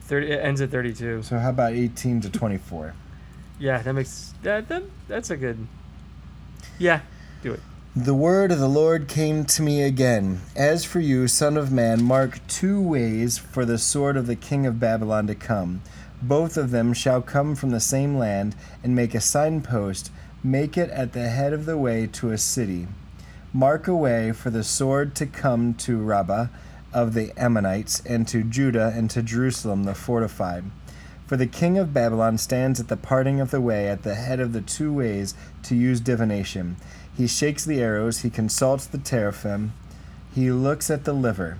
30, 0.00 0.26
it 0.32 0.44
ends 0.44 0.60
at 0.60 0.70
32. 0.70 1.22
So 1.22 1.38
how 1.38 1.50
about 1.50 1.72
18 1.72 2.20
to 2.22 2.30
24? 2.30 2.94
Yeah, 3.60 3.82
that 3.82 3.92
makes 3.92 4.32
that, 4.42 4.68
that 4.68 4.82
that's 5.06 5.30
a 5.30 5.36
good. 5.36 5.68
Yeah, 6.78 7.02
do 7.42 7.52
it. 7.52 7.60
The 7.94 8.14
word 8.14 8.52
of 8.52 8.58
the 8.58 8.68
Lord 8.68 9.06
came 9.06 9.44
to 9.44 9.62
me 9.62 9.82
again. 9.82 10.40
As 10.56 10.84
for 10.84 10.98
you, 10.98 11.28
son 11.28 11.58
of 11.58 11.70
man, 11.70 12.02
mark 12.02 12.40
two 12.48 12.80
ways 12.80 13.36
for 13.36 13.66
the 13.66 13.76
sword 13.76 14.16
of 14.16 14.26
the 14.26 14.36
king 14.36 14.64
of 14.64 14.80
Babylon 14.80 15.26
to 15.26 15.34
come. 15.34 15.82
Both 16.22 16.56
of 16.56 16.70
them 16.70 16.94
shall 16.94 17.20
come 17.20 17.54
from 17.54 17.70
the 17.70 17.80
same 17.80 18.16
land, 18.16 18.56
and 18.82 18.96
make 18.96 19.14
a 19.14 19.20
signpost. 19.20 20.10
Make 20.42 20.78
it 20.78 20.88
at 20.88 21.12
the 21.12 21.28
head 21.28 21.52
of 21.52 21.66
the 21.66 21.76
way 21.76 22.06
to 22.06 22.30
a 22.30 22.38
city. 22.38 22.86
Mark 23.52 23.86
a 23.88 23.94
way 23.94 24.32
for 24.32 24.48
the 24.48 24.64
sword 24.64 25.14
to 25.16 25.26
come 25.26 25.74
to 25.74 25.98
Rabbah 25.98 26.46
of 26.94 27.12
the 27.12 27.32
Ammonites, 27.36 28.00
and 28.06 28.26
to 28.28 28.42
Judah, 28.42 28.92
and 28.96 29.10
to 29.10 29.22
Jerusalem 29.22 29.84
the 29.84 29.94
fortified. 29.94 30.64
For 31.30 31.36
the 31.36 31.46
king 31.46 31.78
of 31.78 31.94
Babylon 31.94 32.38
stands 32.38 32.80
at 32.80 32.88
the 32.88 32.96
parting 32.96 33.38
of 33.40 33.52
the 33.52 33.60
way 33.60 33.88
at 33.88 34.02
the 34.02 34.16
head 34.16 34.40
of 34.40 34.52
the 34.52 34.60
two 34.60 34.92
ways 34.92 35.34
to 35.62 35.76
use 35.76 36.00
divination. 36.00 36.74
He 37.16 37.28
shakes 37.28 37.64
the 37.64 37.80
arrows, 37.80 38.22
he 38.22 38.30
consults 38.30 38.84
the 38.84 38.98
teraphim, 38.98 39.72
he 40.34 40.50
looks 40.50 40.90
at 40.90 41.04
the 41.04 41.12
liver. 41.12 41.58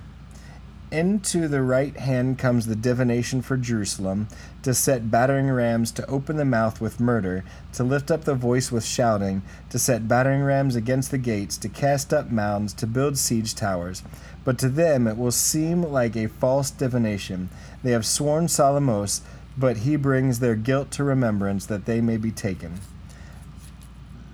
Into 0.91 1.47
the 1.47 1.61
right 1.61 1.95
hand 1.95 2.37
comes 2.37 2.65
the 2.65 2.75
divination 2.75 3.41
for 3.41 3.55
Jerusalem, 3.55 4.27
to 4.63 4.73
set 4.73 5.09
battering 5.09 5.49
rams, 5.49 5.93
to 5.93 6.05
open 6.09 6.35
the 6.35 6.43
mouth 6.43 6.81
with 6.81 6.99
murder, 6.99 7.45
to 7.71 7.85
lift 7.85 8.11
up 8.11 8.25
the 8.25 8.35
voice 8.35 8.73
with 8.73 8.83
shouting, 8.83 9.41
to 9.69 9.79
set 9.79 10.05
battering 10.05 10.41
rams 10.41 10.75
against 10.75 11.11
the 11.11 11.17
gates, 11.17 11.55
to 11.59 11.69
cast 11.69 12.13
up 12.13 12.29
mounds, 12.29 12.73
to 12.73 12.85
build 12.85 13.17
siege 13.17 13.55
towers. 13.55 14.03
But 14.43 14.59
to 14.59 14.67
them 14.67 15.07
it 15.07 15.15
will 15.15 15.31
seem 15.31 15.81
like 15.81 16.17
a 16.17 16.27
false 16.27 16.71
divination. 16.71 17.49
They 17.83 17.91
have 17.91 18.05
sworn 18.05 18.49
solemn 18.49 18.89
oaths, 18.89 19.21
but 19.61 19.77
he 19.77 19.95
brings 19.95 20.39
their 20.39 20.55
guilt 20.55 20.91
to 20.91 21.03
remembrance 21.05 21.65
that 21.67 21.85
they 21.85 22.01
may 22.01 22.17
be 22.17 22.31
taken. 22.31 22.79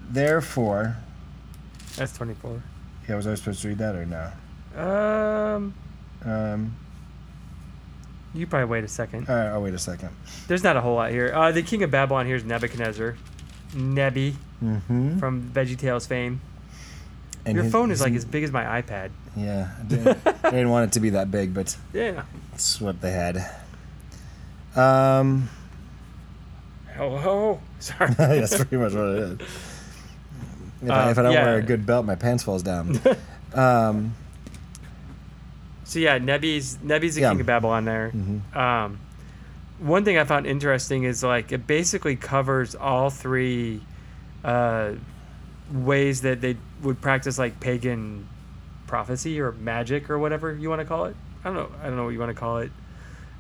Therefore, 0.10 0.98
That's 1.98 2.16
24. 2.18 2.64
yeah, 3.08 3.16
was 3.16 3.28
I 3.28 3.36
supposed 3.36 3.62
to 3.62 3.68
read 3.68 3.78
that 3.80 3.96
or 3.96 4.06
no? 4.06 4.32
Um, 4.82 5.74
Um, 6.26 6.76
you 8.34 8.48
probably 8.48 8.66
wait 8.70 8.84
a 8.84 8.88
second. 8.88 9.28
all 9.30 9.36
right, 9.36 9.48
I'll 9.48 9.62
wait 9.62 9.74
a 9.74 9.80
second. 9.80 10.10
There's 10.48 10.64
not 10.64 10.78
a 10.78 10.82
whole 10.82 10.96
lot 10.96 11.12
here. 11.12 11.32
Uh, 11.34 11.52
the 11.52 11.62
king 11.62 11.84
of 11.84 11.92
Babylon 11.92 12.26
here 12.26 12.36
is 12.36 12.44
Nebuchadnezzar, 12.44 13.16
Nebi 13.76 14.36
Mm-hmm. 14.64 15.20
from 15.20 15.52
VeggieTales 15.54 16.08
fame. 16.08 16.42
And 17.46 17.54
Your 17.56 17.66
his- 17.66 17.72
phone 17.72 17.92
is 17.92 18.02
like 18.02 18.14
as 18.14 18.26
big 18.26 18.44
as 18.44 18.52
my 18.52 18.82
iPad. 18.82 19.12
Yeah, 19.36 19.70
I 19.80 19.84
didn't, 19.88 20.18
I 20.26 20.50
didn't 20.50 20.70
want 20.70 20.90
it 20.90 20.94
to 20.94 21.00
be 21.00 21.12
that 21.12 21.30
big, 21.30 21.54
but 21.54 21.78
Yeah. 21.94 22.24
it's 22.54 22.82
what 22.82 23.02
they 23.02 23.12
had. 23.12 23.46
Um, 24.78 25.50
Hello. 26.96 27.60
Sorry. 27.80 28.14
that's 28.18 28.56
pretty 28.56 28.78
much 28.78 28.94
what 28.94 29.04
it 29.06 29.18
is. 29.18 29.40
If, 30.84 30.90
I, 30.92 31.08
Uh, 31.08 31.10
if 31.12 31.18
I 31.18 31.24
don't 31.24 31.34
yeah. 31.34 31.44
wear 31.46 31.58
a 31.58 31.62
good 31.62 31.86
belt, 31.86 32.06
my 32.06 32.16
pants 32.16 32.44
falls 32.44 32.64
down. 32.64 33.00
um, 33.54 34.14
So 35.84 36.00
yeah, 36.00 36.18
Nebi's 36.20 36.78
Nebi's 36.84 37.16
the 37.16 37.22
Yeah. 37.22 37.32
king 37.32 37.42
of 37.42 37.46
Babylon 37.48 37.86
there. 37.86 38.12
mhm. 38.16 38.56
Um, 38.56 39.00
one 39.80 40.04
thing 40.06 40.18
I 40.18 40.24
found 40.24 40.46
interesting 40.48 41.04
is 41.04 41.24
like 41.24 41.52
it 41.52 41.66
basically 41.68 42.16
covers 42.16 42.74
all 42.76 43.10
three 43.10 43.82
uh, 44.44 44.94
ways 45.72 46.22
that 46.22 46.42
they 46.42 46.58
would 46.82 47.00
practice 47.02 47.38
like 47.38 47.60
pagan 47.60 48.28
prophecy 48.88 49.40
or 49.40 49.52
magic 49.52 50.10
or 50.10 50.18
whatever 50.18 50.54
you 50.56 50.70
want 50.70 50.82
to 50.82 50.86
call 50.86 51.06
it. 51.06 51.16
I 51.44 51.50
don't 51.50 51.56
know. 51.56 51.70
I 51.82 51.88
don't 51.88 51.96
know 51.96 52.04
what 52.06 52.14
you 52.14 52.20
want 52.20 52.30
to 52.32 52.40
call 52.40 52.58
it. 52.60 52.72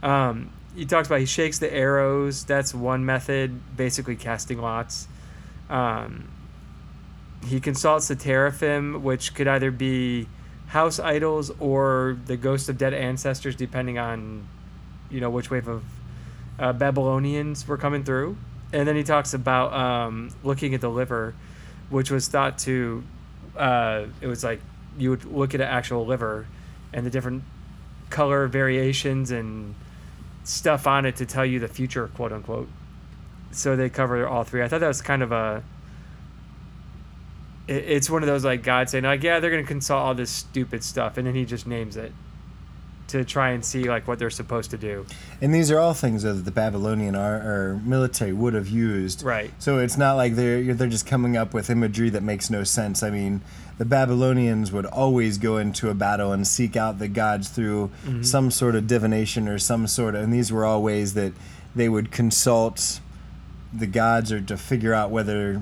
Um, 0.03 0.51
he 0.77 0.85
talks 0.85 1.07
about 1.07 1.19
he 1.19 1.25
shakes 1.25 1.57
the 1.57 1.73
arrows. 1.73 2.43
That's 2.43 2.71
one 2.71 3.03
method, 3.03 3.75
basically 3.75 4.15
casting 4.15 4.61
lots. 4.61 5.07
Um, 5.71 6.29
he 7.43 7.59
consults 7.59 8.07
the 8.09 8.15
teraphim, 8.15 9.01
which 9.01 9.33
could 9.33 9.47
either 9.47 9.71
be 9.71 10.27
house 10.67 10.99
idols 10.99 11.49
or 11.59 12.19
the 12.27 12.37
ghosts 12.37 12.69
of 12.69 12.77
dead 12.77 12.93
ancestors, 12.93 13.55
depending 13.55 13.97
on, 13.97 14.47
you 15.09 15.19
know, 15.19 15.31
which 15.31 15.49
wave 15.49 15.67
of 15.67 15.83
uh, 16.59 16.73
Babylonians 16.73 17.67
were 17.67 17.77
coming 17.77 18.03
through. 18.03 18.37
And 18.71 18.87
then 18.87 18.95
he 18.95 19.03
talks 19.03 19.33
about 19.33 19.73
um, 19.73 20.29
looking 20.43 20.75
at 20.75 20.81
the 20.81 20.89
liver, 20.89 21.33
which 21.89 22.11
was 22.11 22.27
thought 22.27 22.59
to, 22.59 23.03
uh, 23.55 24.05
it 24.21 24.27
was 24.27 24.43
like 24.43 24.61
you 24.95 25.09
would 25.09 25.25
look 25.25 25.55
at 25.55 25.61
an 25.61 25.67
actual 25.67 26.05
liver 26.05 26.45
and 26.93 27.03
the 27.03 27.09
different 27.09 27.41
color 28.11 28.45
variations 28.47 29.31
and 29.31 29.73
stuff 30.47 30.87
on 30.87 31.05
it 31.05 31.15
to 31.17 31.25
tell 31.25 31.45
you 31.45 31.59
the 31.59 31.67
future, 31.67 32.07
quote 32.07 32.31
unquote. 32.31 32.69
So 33.51 33.75
they 33.75 33.89
cover 33.89 34.25
all 34.27 34.43
three. 34.43 34.63
I 34.63 34.67
thought 34.67 34.79
that 34.79 34.87
was 34.87 35.01
kind 35.01 35.21
of 35.23 35.31
a. 35.31 35.63
it- 37.67 37.83
It's 37.87 38.09
one 38.09 38.23
of 38.23 38.27
those 38.27 38.45
like 38.45 38.63
God 38.63 38.89
saying 38.89 39.03
like 39.03 39.23
yeah 39.23 39.39
they're 39.39 39.51
gonna 39.51 39.63
consult 39.63 40.01
all 40.01 40.15
this 40.15 40.31
stupid 40.31 40.83
stuff 40.83 41.17
and 41.17 41.27
then 41.27 41.35
he 41.35 41.45
just 41.45 41.67
names 41.67 41.97
it, 41.97 42.11
to 43.07 43.23
try 43.23 43.51
and 43.51 43.63
see 43.63 43.83
like 43.89 44.07
what 44.07 44.19
they're 44.19 44.29
supposed 44.29 44.71
to 44.71 44.77
do. 44.77 45.05
and 45.41 45.53
these 45.53 45.71
are 45.71 45.79
all 45.79 45.93
things 45.93 46.23
that 46.23 46.33
the 46.43 46.51
Babylonian 46.51 47.15
ar- 47.15 47.35
or 47.41 47.81
military 47.85 48.33
would 48.33 48.53
have 48.53 48.67
used. 48.67 49.23
Right. 49.23 49.51
So 49.59 49.79
it's 49.79 49.97
not 49.97 50.15
like 50.15 50.35
they're 50.35 50.73
they're 50.73 50.87
just 50.89 51.07
coming 51.07 51.37
up 51.37 51.53
with 51.53 51.69
imagery 51.69 52.09
that 52.09 52.23
makes 52.23 52.49
no 52.49 52.63
sense. 52.65 53.03
I 53.03 53.09
mean, 53.09 53.41
the 53.77 53.85
Babylonians 53.85 54.71
would 54.71 54.85
always 54.85 55.37
go 55.37 55.57
into 55.57 55.89
a 55.89 55.93
battle 55.93 56.31
and 56.33 56.45
seek 56.45 56.75
out 56.75 56.99
the 56.99 57.07
gods 57.07 57.47
through 57.49 57.91
Mm-hmm. 58.05 58.23
some 58.23 58.51
sort 58.51 58.75
of 58.75 58.87
divination 58.87 59.47
or 59.47 59.57
some 59.59 59.87
sort 59.87 60.15
of, 60.15 60.23
and 60.23 60.33
these 60.33 60.51
were 60.51 60.65
all 60.65 60.81
ways 60.83 61.13
that 61.13 61.31
they 61.75 61.87
would 61.87 62.11
consult 62.11 62.99
the 63.73 63.87
gods 63.87 64.31
or 64.31 64.41
to 64.41 64.57
figure 64.57 64.93
out 64.93 65.11
whether 65.11 65.61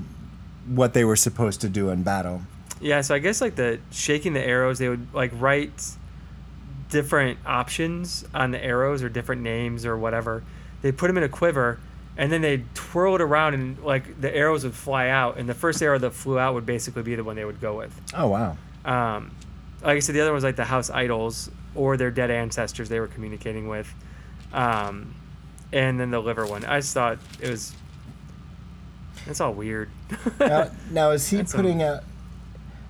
what 0.67 0.93
they 0.93 1.03
were 1.03 1.15
supposed 1.15 1.62
to 1.62 1.69
do 1.69 1.89
in 1.89 2.01
battle. 2.03 2.41
Yeah, 2.81 3.01
so 3.01 3.13
I 3.15 3.19
guess 3.19 3.41
like 3.41 3.55
the 3.55 3.79
shaking 3.91 4.34
the 4.34 4.45
arrows, 4.45 4.79
they 4.79 4.89
would 4.89 5.13
like 5.13 5.31
write 5.36 5.91
different 6.89 7.39
options 7.45 8.25
on 8.33 8.51
the 8.51 8.63
arrows 8.63 9.03
or 9.03 9.09
different 9.09 9.41
names 9.41 9.85
or 9.85 9.97
whatever. 9.97 10.43
They 10.81 10.91
put 10.91 11.07
them 11.07 11.17
in 11.17 11.23
a 11.23 11.29
quiver, 11.29 11.79
and 12.17 12.31
then 12.31 12.41
they 12.41 12.63
twirl 12.73 13.15
it 13.15 13.21
around, 13.21 13.53
and 13.53 13.79
like 13.83 14.19
the 14.21 14.33
arrows 14.35 14.63
would 14.63 14.73
fly 14.73 15.09
out, 15.09 15.37
and 15.37 15.49
the 15.49 15.53
first 15.53 15.81
arrow 15.81 15.97
that 15.99 16.11
flew 16.11 16.39
out 16.39 16.53
would 16.53 16.65
basically 16.65 17.03
be 17.03 17.15
the 17.15 17.23
one 17.23 17.35
they 17.35 17.45
would 17.45 17.61
go 17.61 17.77
with. 17.77 17.99
Oh 18.13 18.27
wow. 18.27 18.57
Um, 18.85 19.31
like 19.81 19.97
I 19.97 19.99
said, 19.99 20.15
the 20.15 20.21
other 20.21 20.31
one 20.31 20.35
was 20.35 20.43
like 20.43 20.55
the 20.55 20.65
house 20.65 20.89
idols 20.89 21.49
or 21.73 21.97
their 21.97 22.11
dead 22.11 22.31
ancestors 22.31 22.89
they 22.89 22.99
were 22.99 23.07
communicating 23.07 23.67
with, 23.67 23.93
um, 24.53 25.13
and 25.71 25.99
then 25.99 26.11
the 26.11 26.19
liver 26.19 26.45
one. 26.45 26.65
I 26.65 26.79
just 26.79 26.93
thought 26.93 27.17
it 27.41 27.49
was. 27.49 27.73
It's 29.27 29.41
all 29.41 29.53
weird. 29.53 29.89
now, 30.39 30.69
now 30.91 31.11
is 31.11 31.27
he 31.27 31.38
That's, 31.38 31.53
putting 31.53 31.81
um, 31.81 31.95
out? 31.95 32.03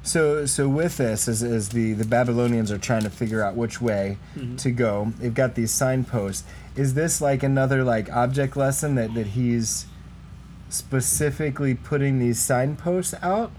So 0.05 0.45
so 0.45 0.69
with 0.69 0.97
this, 0.97 1.27
as, 1.27 1.41
as 1.43 1.69
the 1.69 1.93
the 1.93 2.05
Babylonians 2.05 2.71
are 2.71 2.77
trying 2.77 3.03
to 3.03 3.09
figure 3.09 3.41
out 3.43 3.55
which 3.55 3.81
way 3.81 4.17
Mm-hmm. 4.37 4.55
to 4.57 4.71
go, 4.71 5.11
they've 5.19 5.33
got 5.33 5.55
these 5.55 5.71
signposts. 5.71 6.43
Is 6.75 6.93
this 6.93 7.19
like 7.21 7.41
another 7.43 7.83
like 7.83 8.09
object 8.11 8.55
lesson 8.55 8.95
that 8.95 9.13
that 9.15 9.27
he's 9.27 9.85
specifically 10.69 11.73
putting 11.73 12.19
these 12.19 12.39
signposts 12.39 13.13
out, 13.21 13.51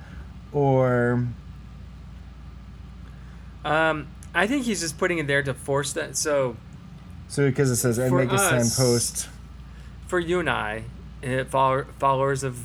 or 0.53 1.27
Um, 3.65 4.07
I 4.35 4.47
think 4.47 4.65
he's 4.67 4.81
just 4.81 4.99
putting 4.99 5.19
it 5.19 5.27
there 5.27 5.43
to 5.43 5.55
force 5.55 5.93
that. 5.95 6.17
So 6.17 6.57
so 7.29 7.49
because 7.49 7.71
it 7.71 7.77
says 7.77 7.99
and 7.99 8.15
make 8.17 8.31
a 8.31 8.39
signpost? 8.39 9.29
for 10.07 10.21
you 10.21 10.39
and 10.39 10.49
I, 10.49 10.85
uh, 11.27 11.43
followers 11.99 12.45
of 12.45 12.65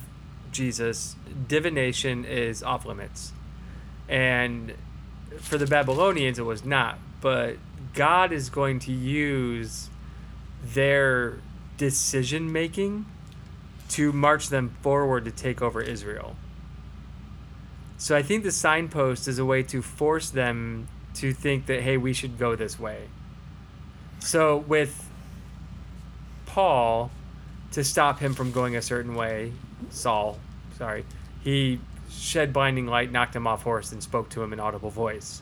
Jesus, 0.51 1.15
divination 1.47 2.23
is 2.25 2.61
off 2.61 2.85
limits, 2.85 3.31
and 4.11 4.73
for 5.39 5.57
the 5.57 5.65
Babylonians 5.65 6.37
it 6.37 6.43
was 6.43 6.63
not. 6.63 6.99
But 7.21 7.55
God 7.93 8.31
is 8.31 8.49
going 8.49 8.79
to 8.79 8.91
use 8.91 9.89
their 10.63 11.39
decision 11.77 12.51
making 12.51 13.05
to 13.89 14.11
march 14.11 14.49
them 14.49 14.75
forward 14.81 15.25
to 15.25 15.31
take 15.31 15.61
over 15.61 15.81
Israel. 15.81 16.35
So 17.97 18.15
I 18.15 18.21
think 18.21 18.43
the 18.43 18.51
signpost 18.51 19.27
is 19.27 19.39
a 19.39 19.45
way 19.45 19.63
to 19.63 19.81
force 19.81 20.29
them 20.29 20.87
to 21.15 21.33
think 21.33 21.65
that 21.67 21.81
hey, 21.81 21.97
we 21.97 22.13
should 22.13 22.37
go 22.37 22.55
this 22.55 22.79
way. 22.79 23.07
So 24.19 24.57
with 24.57 25.09
Paul 26.45 27.11
to 27.71 27.83
stop 27.83 28.19
him 28.19 28.33
from 28.33 28.51
going 28.51 28.75
a 28.75 28.81
certain 28.81 29.15
way, 29.15 29.53
Saul, 29.89 30.37
sorry, 30.77 31.05
he 31.43 31.79
shed 32.11 32.53
blinding 32.53 32.87
light, 32.87 33.11
knocked 33.11 33.35
him 33.35 33.47
off 33.47 33.63
horse, 33.63 33.91
and 33.91 34.01
spoke 34.03 34.29
to 34.29 34.43
him 34.43 34.53
in 34.53 34.59
audible 34.59 34.89
voice. 34.89 35.41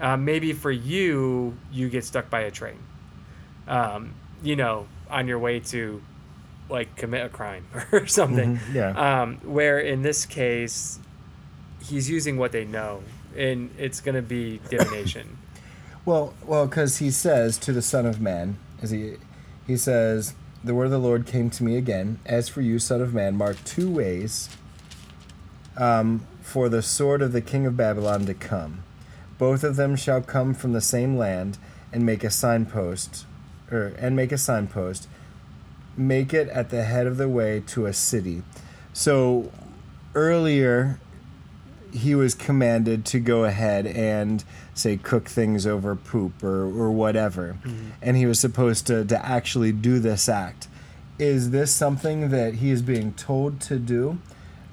Uh, 0.00 0.16
maybe 0.16 0.52
for 0.52 0.70
you, 0.70 1.56
you 1.70 1.88
get 1.88 2.04
stuck 2.04 2.28
by 2.28 2.40
a 2.40 2.50
train. 2.50 2.78
Um, 3.68 4.14
you 4.42 4.56
know, 4.56 4.86
on 5.08 5.28
your 5.28 5.38
way 5.38 5.60
to 5.60 6.02
like 6.68 6.96
commit 6.96 7.24
a 7.24 7.28
crime 7.28 7.66
or 7.92 8.06
something. 8.06 8.56
Mhm, 8.58 8.74
yeah. 8.74 9.22
Um, 9.22 9.36
where 9.44 9.78
in 9.78 10.02
this 10.02 10.26
case, 10.26 10.98
he's 11.84 12.10
using 12.10 12.36
what 12.36 12.52
they 12.52 12.64
know, 12.64 13.02
and 13.36 13.70
it's 13.78 14.00
going 14.00 14.14
to 14.16 14.22
be 14.22 14.60
divination. 14.68 15.38
Well, 16.04 16.34
well, 16.44 16.66
because 16.66 16.96
he 16.98 17.12
says 17.12 17.56
to 17.58 17.72
the 17.72 17.80
Son 17.80 18.06
of 18.06 18.20
Man, 18.20 18.58
as 18.82 18.90
he 18.90 19.18
he 19.68 19.76
says, 19.76 20.34
the 20.64 20.74
word 20.74 20.86
of 20.86 20.90
the 20.90 20.98
Lord 20.98 21.26
came 21.26 21.48
to 21.50 21.62
me 21.62 21.76
again. 21.76 22.18
As 22.26 22.48
for 22.48 22.60
you, 22.60 22.80
Son 22.80 23.00
of 23.00 23.14
Man, 23.14 23.36
mark 23.36 23.62
two 23.64 23.88
ways 23.88 24.48
um, 25.76 26.26
for 26.40 26.68
the 26.68 26.82
sword 26.82 27.22
of 27.22 27.32
the 27.32 27.40
king 27.40 27.66
of 27.66 27.76
Babylon 27.76 28.26
to 28.26 28.34
come. 28.34 28.82
Both 29.38 29.64
of 29.64 29.76
them 29.76 29.96
shall 29.96 30.20
come 30.20 30.54
from 30.54 30.72
the 30.72 30.80
same 30.80 31.16
land, 31.16 31.58
and 31.92 32.06
make 32.06 32.24
a 32.24 32.30
signpost, 32.30 33.26
or 33.70 33.94
and 33.98 34.16
make 34.16 34.32
a 34.32 34.38
signpost. 34.38 35.08
Make 35.96 36.32
it 36.32 36.48
at 36.48 36.70
the 36.70 36.84
head 36.84 37.06
of 37.06 37.18
the 37.18 37.28
way 37.28 37.62
to 37.66 37.86
a 37.86 37.92
city. 37.92 38.42
So 38.94 39.52
earlier 40.14 40.98
he 41.92 42.14
was 42.14 42.34
commanded 42.34 43.04
to 43.04 43.20
go 43.20 43.44
ahead 43.44 43.86
and 43.86 44.42
say 44.74 44.96
cook 44.96 45.28
things 45.28 45.66
over 45.66 45.94
poop 45.94 46.42
or, 46.42 46.64
or 46.64 46.90
whatever 46.90 47.58
and 48.00 48.16
he 48.16 48.24
was 48.24 48.40
supposed 48.40 48.86
to, 48.86 49.04
to 49.04 49.26
actually 49.26 49.72
do 49.72 49.98
this 49.98 50.26
act 50.28 50.68
is 51.18 51.50
this 51.50 51.70
something 51.70 52.30
that 52.30 52.54
he 52.54 52.70
is 52.70 52.80
being 52.80 53.12
told 53.12 53.60
to 53.60 53.78
do 53.78 54.18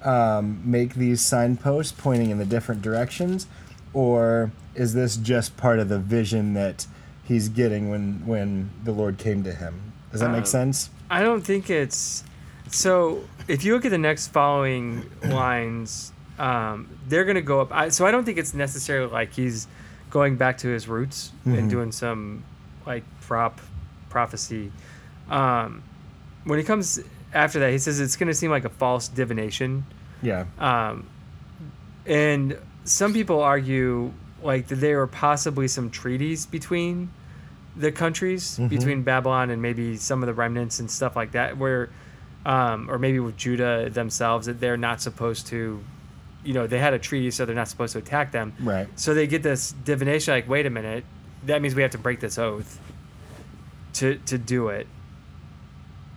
um, 0.03 0.61
make 0.63 0.93
these 0.95 1.21
signposts 1.21 1.91
pointing 1.91 2.29
in 2.29 2.37
the 2.37 2.45
different 2.45 2.81
directions 2.81 3.47
or 3.93 4.51
is 4.75 4.93
this 4.93 5.17
just 5.17 5.57
part 5.57 5.79
of 5.79 5.89
the 5.89 5.99
vision 5.99 6.53
that 6.53 6.85
he's 7.23 7.49
getting 7.49 7.89
when 7.89 8.25
when 8.25 8.69
the 8.83 8.91
lord 8.91 9.17
came 9.17 9.43
to 9.43 9.53
him 9.53 9.93
does 10.11 10.21
that 10.21 10.27
Um, 10.27 10.33
make 10.33 10.47
sense 10.47 10.89
I 11.11 11.21
don't 11.23 11.41
think 11.41 11.69
it's 11.71 12.23
so. 12.71 13.23
If 13.47 13.63
you 13.63 13.73
look 13.73 13.83
at 13.83 13.89
the 13.89 13.97
next 13.97 14.27
following 14.27 15.09
lines, 15.23 16.11
um, 16.37 16.87
they're 17.07 17.25
going 17.25 17.33
to 17.35 17.41
go 17.41 17.61
up. 17.61 17.71
I, 17.73 17.89
so 17.89 18.05
I 18.05 18.11
don't 18.11 18.25
think 18.25 18.37
it's 18.37 18.53
necessarily 18.53 19.11
like 19.11 19.33
he's 19.33 19.65
going 20.11 20.35
back 20.35 20.59
to 20.59 20.67
his 20.67 20.87
roots 20.87 21.31
Mhm. 21.47 21.57
and 21.57 21.67
doing 21.69 21.91
some 21.91 22.43
like 22.85 23.03
prop 23.21 23.59
prophecy. 24.09 24.71
Um, 25.31 25.81
when 26.43 26.59
he 26.59 26.63
comes 26.63 26.99
after 27.33 27.59
that, 27.59 27.71
he 27.71 27.77
says 27.77 27.99
it's 27.99 28.15
going 28.15 28.27
to 28.27 28.33
seem 28.33 28.51
like 28.51 28.65
a 28.65 28.69
false 28.69 29.07
divination. 29.07 29.85
yeah 30.21 30.45
Um, 30.57 31.05
and 32.05 32.57
some 32.85 33.13
people 33.13 33.41
argue 33.41 34.11
like 34.41 34.67
that 34.67 34.75
there 34.75 34.97
were 34.97 35.07
possibly 35.07 35.67
some 35.67 35.89
treaties 35.89 36.45
between 36.45 37.11
the 37.75 37.91
countries, 37.91 38.57
Mhm. 38.57 38.69
between 38.69 39.01
Babylon 39.03 39.49
and 39.49 39.61
maybe 39.61 39.95
some 39.97 40.23
of 40.23 40.27
the 40.27 40.33
remnants 40.33 40.79
and 40.79 40.89
stuff 40.89 41.15
like 41.15 41.31
that, 41.33 41.57
where, 41.57 41.89
um, 42.45 42.89
or 42.89 42.97
maybe 42.97 43.19
with 43.19 43.37
Judah 43.37 43.89
themselves, 43.89 44.47
that 44.47 44.59
they're 44.59 44.77
not 44.77 45.01
supposed 45.01 45.47
to, 45.47 45.79
you 46.43 46.53
know, 46.53 46.67
they 46.67 46.79
had 46.79 46.93
a 46.93 46.99
treaty, 46.99 47.31
so 47.31 47.45
they're 47.45 47.55
not 47.55 47.67
supposed 47.67 47.93
to 47.93 47.99
attack 47.99 48.31
them. 48.31 48.53
right 48.61 48.87
So 48.95 49.13
they 49.13 49.27
get 49.27 49.43
this 49.43 49.73
divination, 49.85 50.33
like, 50.33 50.49
wait 50.49 50.65
a 50.65 50.69
minute, 50.69 51.03
that 51.45 51.61
means 51.61 51.75
we 51.75 51.81
have 51.83 51.91
to 51.91 51.97
break 51.97 52.19
this 52.21 52.37
oath 52.37 52.79
to 53.93 54.15
to 54.25 54.37
do 54.37 54.69
it, 54.69 54.87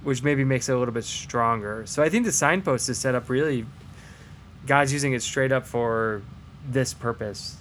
which 0.02 0.22
maybe 0.22 0.44
makes 0.44 0.68
it 0.68 0.72
a 0.72 0.78
little 0.78 0.94
bit 0.94 1.04
stronger. 1.04 1.84
So 1.86 2.02
I 2.02 2.08
think 2.08 2.24
the 2.24 2.32
signpost 2.32 2.88
is 2.88 2.98
set 2.98 3.14
up 3.14 3.28
really. 3.28 3.66
God's 4.66 4.92
using 4.92 5.12
it 5.12 5.22
straight 5.22 5.50
up 5.50 5.66
for 5.66 6.22
this 6.68 6.94
purpose, 6.94 7.56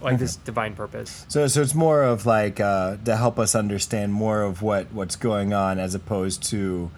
like 0.00 0.18
this 0.18 0.34
divine 0.34 0.74
purpose. 0.74 1.24
So, 1.28 1.46
so 1.46 1.62
it's 1.62 1.74
more 1.76 2.02
of 2.02 2.26
like 2.26 2.58
uh, 2.58 2.96
to 3.04 3.16
help 3.16 3.38
us 3.38 3.54
understand 3.54 4.12
more 4.12 4.42
of 4.42 4.60
what 4.60 4.92
what's 4.92 5.14
going 5.16 5.52
on, 5.52 5.78
as 5.78 5.94
opposed 5.94 6.42
to 6.50 6.90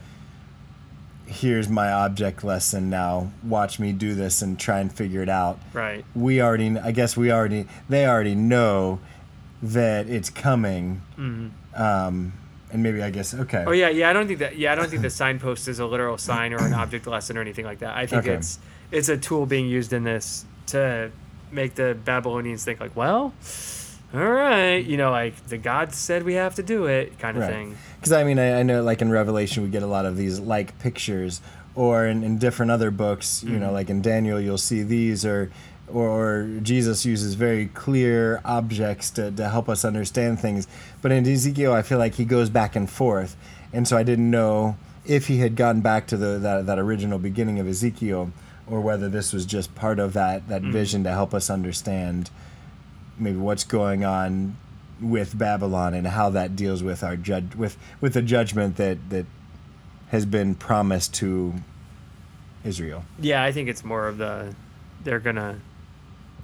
here's 1.26 1.68
my 1.68 1.90
object 1.90 2.45
lesson. 2.45 2.90
Now 2.90 3.30
watch 3.43 3.78
me 3.78 3.93
do 3.93 4.14
this 4.14 4.43
and 4.43 4.59
try 4.59 4.80
and 4.80 4.93
figure 4.93 5.22
it 5.22 5.28
out. 5.28 5.59
Right. 5.72 6.05
We 6.14 6.40
already, 6.43 6.78
I 6.78 6.93
guess, 6.93 7.16
we 7.16 7.32
already, 7.32 7.66
they 7.88 8.07
already 8.07 8.34
know 8.34 9.01
that 9.62 10.09
it's 10.09 10.30
coming. 10.30 11.03
hmm 11.16 11.49
Um, 11.74 12.32
and 12.72 12.82
maybe 12.82 13.02
I 13.02 13.10
guess 13.10 13.34
okay. 13.34 13.64
Oh 13.66 13.72
yeah, 13.72 13.88
yeah. 13.90 14.10
I 14.10 14.12
don't 14.12 14.26
think 14.26 14.38
that. 14.40 14.56
Yeah, 14.58 14.72
I 14.72 14.74
don't 14.74 14.88
think 14.88 15.02
the 15.02 15.10
signpost 15.10 15.68
is 15.68 15.78
a 15.78 15.86
literal 15.86 16.18
sign 16.18 16.52
or 16.52 16.58
an 16.64 16.72
object 16.74 17.06
lesson 17.06 17.36
or 17.36 17.40
anything 17.40 17.64
like 17.64 17.78
that. 17.80 17.96
I 17.96 18.06
think 18.06 18.24
Okay. 18.24 18.34
it's 18.34 18.58
it's 18.90 19.08
a 19.08 19.16
tool 19.16 19.46
being 19.46 19.66
used 19.68 19.92
in 19.92 20.04
this 20.04 20.44
to 20.66 21.10
make 21.50 21.74
the 21.74 21.96
Babylonians 22.04 22.64
think 22.64 22.80
like, 22.80 22.96
well, 22.96 23.34
all 24.14 24.20
right, 24.20 24.84
you 24.84 24.96
know, 24.96 25.10
like 25.10 25.34
the 25.46 25.58
gods 25.58 25.96
said 25.96 26.22
we 26.22 26.34
have 26.34 26.54
to 26.56 26.62
do 26.62 26.86
it, 26.86 27.18
kind 27.18 27.36
of 27.36 27.42
Right. 27.44 27.52
thing. 27.52 27.76
Because 27.96 28.12
I 28.12 28.24
mean, 28.24 28.38
I, 28.38 28.60
I 28.60 28.62
know 28.62 28.82
like 28.82 29.00
in 29.02 29.10
Revelation 29.10 29.62
we 29.62 29.68
get 29.70 29.82
a 29.82 29.86
lot 29.86 30.04
of 30.06 30.16
these 30.16 30.38
like 30.40 30.78
pictures, 30.78 31.40
or 31.74 32.06
in, 32.06 32.22
in 32.22 32.36
different 32.38 32.70
other 32.70 32.90
books, 32.90 33.42
you 33.42 33.58
know, 33.58 33.70
Mhm. 33.70 33.72
like 33.72 33.88
in 33.90 34.02
Daniel 34.02 34.38
you'll 34.40 34.58
see 34.58 34.82
these, 34.82 35.24
or 35.24 35.50
or, 35.93 36.09
or 36.09 36.47
Jesus 36.62 37.05
uses 37.05 37.34
very 37.34 37.66
clear 37.66 38.40
objects 38.45 39.11
to, 39.11 39.30
to 39.32 39.49
help 39.49 39.68
us 39.68 39.84
understand 39.84 40.40
things. 40.40 40.66
But 41.01 41.12
in 41.12 41.26
Ezekiel, 41.26 41.72
I 41.72 41.82
feel 41.82 41.99
like 41.99 42.14
he 42.14 42.24
goes 42.24 42.51
back 42.51 42.76
and 42.76 42.88
forth, 42.88 43.36
and 43.72 43.86
so 43.86 43.97
I 43.97 44.03
didn't 44.03 44.30
know 44.30 44.76
if 45.05 45.26
he 45.26 45.38
had 45.38 45.57
gotten 45.57 45.80
back 45.80 46.07
to 46.09 46.16
the 46.16 46.38
that, 46.38 46.66
that 46.66 46.78
original 46.78 47.18
beginning 47.18 47.59
of 47.59 47.66
Ezekiel, 47.68 48.32
or 48.66 48.80
whether 48.80 49.09
this 49.09 49.32
was 49.32 49.45
just 49.45 49.74
part 49.74 49.99
of 49.99 50.12
that 50.12 50.49
that 50.49 50.62
Mhm. 50.62 50.72
vision 50.72 51.05
to 51.05 51.11
help 51.11 51.34
us 51.34 51.51
understand 51.51 52.30
maybe 53.18 53.36
what's 53.36 53.64
going 53.64 54.05
on 54.05 54.57
with 55.01 55.36
Babylon 55.36 55.95
and 55.95 56.07
how 56.07 56.30
that 56.30 56.55
deals 56.55 56.82
with 56.82 57.03
our 57.03 57.16
judge 57.16 57.55
with 57.57 57.76
with 58.01 58.14
the 58.14 58.22
judgment 58.22 58.76
that 58.76 58.99
that 59.11 59.26
has 60.11 60.24
been 60.26 60.55
promised 60.55 61.14
to 61.14 61.55
Israel. 62.64 63.05
Yeah, 63.18 63.43
I 63.43 63.51
think 63.51 63.68
it's 63.68 63.84
more 63.84 64.07
of 64.07 64.18
the 64.18 64.55
they're 65.03 65.18
gonna. 65.18 65.57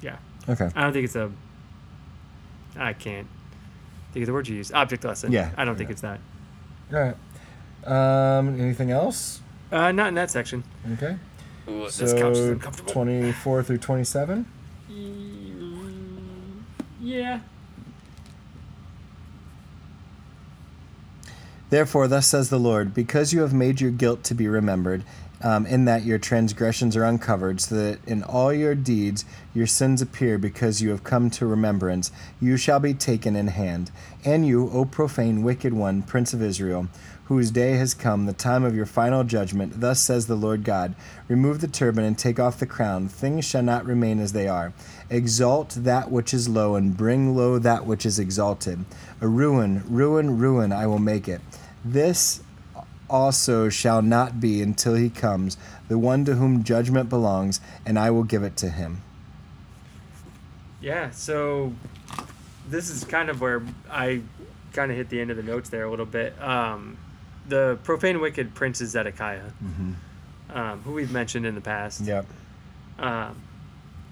Yeah, 0.01 0.17
Okay. 0.49 0.71
I 0.75 0.83
don't 0.83 0.93
think 0.93 1.05
it's 1.05 1.17
a. 1.17 1.31
I 2.77 2.93
can't 2.93 3.27
think 4.13 4.23
of 4.23 4.27
the 4.29 4.33
word 4.33 4.49
you 4.49 4.57
use. 4.57 4.73
Object 4.73 5.05
lesson. 5.05 5.33
Yeah, 5.33 5.51
I 5.57 5.65
don't 5.65 5.77
think 5.77 5.89
yeah. 5.89 5.93
it's 5.93 6.03
that. 6.03 6.21
All 6.93 7.01
right. 7.01 8.39
Um, 8.39 8.61
anything 8.61 8.91
else? 8.91 9.41
Uh, 9.71 9.93
not 9.93 10.09
in 10.09 10.15
that 10.15 10.31
section. 10.31 10.65
Okay. 10.95 11.17
Ooh, 11.69 11.85
this 11.85 12.13
couch 12.15 12.33
is 12.33 12.39
So 12.39 12.53
uncomfortable. 12.53 12.93
24 12.93 13.63
through 13.63 13.79
27. 13.79 14.47
Yeah. 17.01 17.41
Therefore, 21.71 22.09
thus 22.09 22.27
says 22.27 22.49
the 22.49 22.59
Lord, 22.59 22.95
because 22.95 23.33
you 23.33 23.43
have 23.43 23.53
made 23.53 23.81
your 23.81 23.91
guilt 23.91 24.25
to 24.25 24.35
be 24.35 24.49
remembered, 24.49 25.05
um, 25.43 25.67
in 25.67 25.85
that 25.85 26.05
your 26.05 26.19
transgressions 26.19 26.97
are 26.97 27.05
uncovered, 27.05 27.61
so 27.61 27.75
that 27.77 27.99
in 28.07 28.23
all 28.23 28.53
your 28.53 28.75
deeds 28.75 29.25
your 29.55 29.67
sins 29.67 30.03
appear 30.03 30.39
because 30.39 30.83
you 30.83 30.91
have 30.91 31.05
come 31.05 31.31
to 31.31 31.47
remembrance, 31.47 32.11
you 32.41 32.57
shall 32.57 32.81
be 32.81 32.95
taken 32.95 33.37
in 33.37 33.49
hand. 33.49 33.91
And 34.25 34.47
you, 34.47 34.71
O 34.71 34.85
profane, 34.85 35.43
wicked 35.43 35.73
one, 35.73 36.03
Prince 36.03 36.33
of 36.33 36.43
Israel, 36.43 36.89
whose 37.25 37.51
day 37.51 37.73
has 37.73 37.93
come, 37.93 38.25
the 38.25 38.33
time 38.33 38.65
of 38.65 38.75
your 38.75 38.87
final 38.87 39.23
judgment, 39.23 39.81
thus 39.81 40.01
says 40.01 40.27
the 40.27 40.35
Lord 40.35 40.65
God 40.65 40.95
Remove 41.29 41.61
the 41.61 41.69
turban 41.69 42.05
and 42.05 42.17
take 42.17 42.41
off 42.41 42.59
the 42.59 42.67
crown. 42.67 43.07
Things 43.07 43.45
shall 43.45 43.63
not 43.63 43.85
remain 43.85 44.19
as 44.19 44.33
they 44.33 44.49
are. 44.49 44.73
Exalt 45.11 45.71
that 45.71 46.11
which 46.11 46.33
is 46.33 46.49
low, 46.49 46.75
and 46.75 46.97
bring 46.97 47.37
low 47.37 47.59
that 47.59 47.85
which 47.85 48.07
is 48.07 48.19
exalted. 48.19 48.85
A 49.21 49.29
ruin, 49.29 49.83
ruin, 49.87 50.39
ruin, 50.39 50.73
I 50.73 50.87
will 50.87 50.99
make 50.99 51.29
it. 51.29 51.43
This 51.85 52.43
also 53.11 53.69
shall 53.69 54.03
not 54.03 54.41
be 54.41 54.63
until 54.63 54.95
he 54.95 55.11
comes, 55.11 55.57
the 55.89 55.99
one 55.99 56.25
to 56.25 56.35
whom 56.35 56.65
judgment 56.65 57.09
belongs, 57.09 57.61
and 57.87 57.99
I 57.99 58.11
will 58.11 58.25
give 58.25 58.43
it 58.43 58.57
to 58.59 58.69
him. 58.71 59.03
Yeah, 60.81 61.11
so 61.11 61.73
this 62.69 62.91
is 62.91 63.05
kind 63.05 63.31
of 63.31 63.41
where 63.41 63.63
I 63.91 64.23
kind 64.73 64.91
of 64.91 64.97
hit 64.97 65.09
the 65.09 65.21
end 65.21 65.31
of 65.31 65.37
the 65.37 65.43
notes 65.43 65.71
there 65.71 65.85
a 65.85 65.91
little 65.91 66.07
bit. 66.07 66.41
Um, 66.41 66.99
the 67.49 67.79
profane 67.83 68.21
wicked 68.21 68.55
prince 68.55 68.81
is 68.81 68.91
Zedekiah, 68.91 69.51
um, 70.51 70.83
who 70.83 70.93
we've 70.93 71.11
mentioned 71.11 71.47
in 71.47 71.55
the 71.55 71.61
past. 71.61 72.03
Yep. 72.03 72.27
Um, 72.99 73.41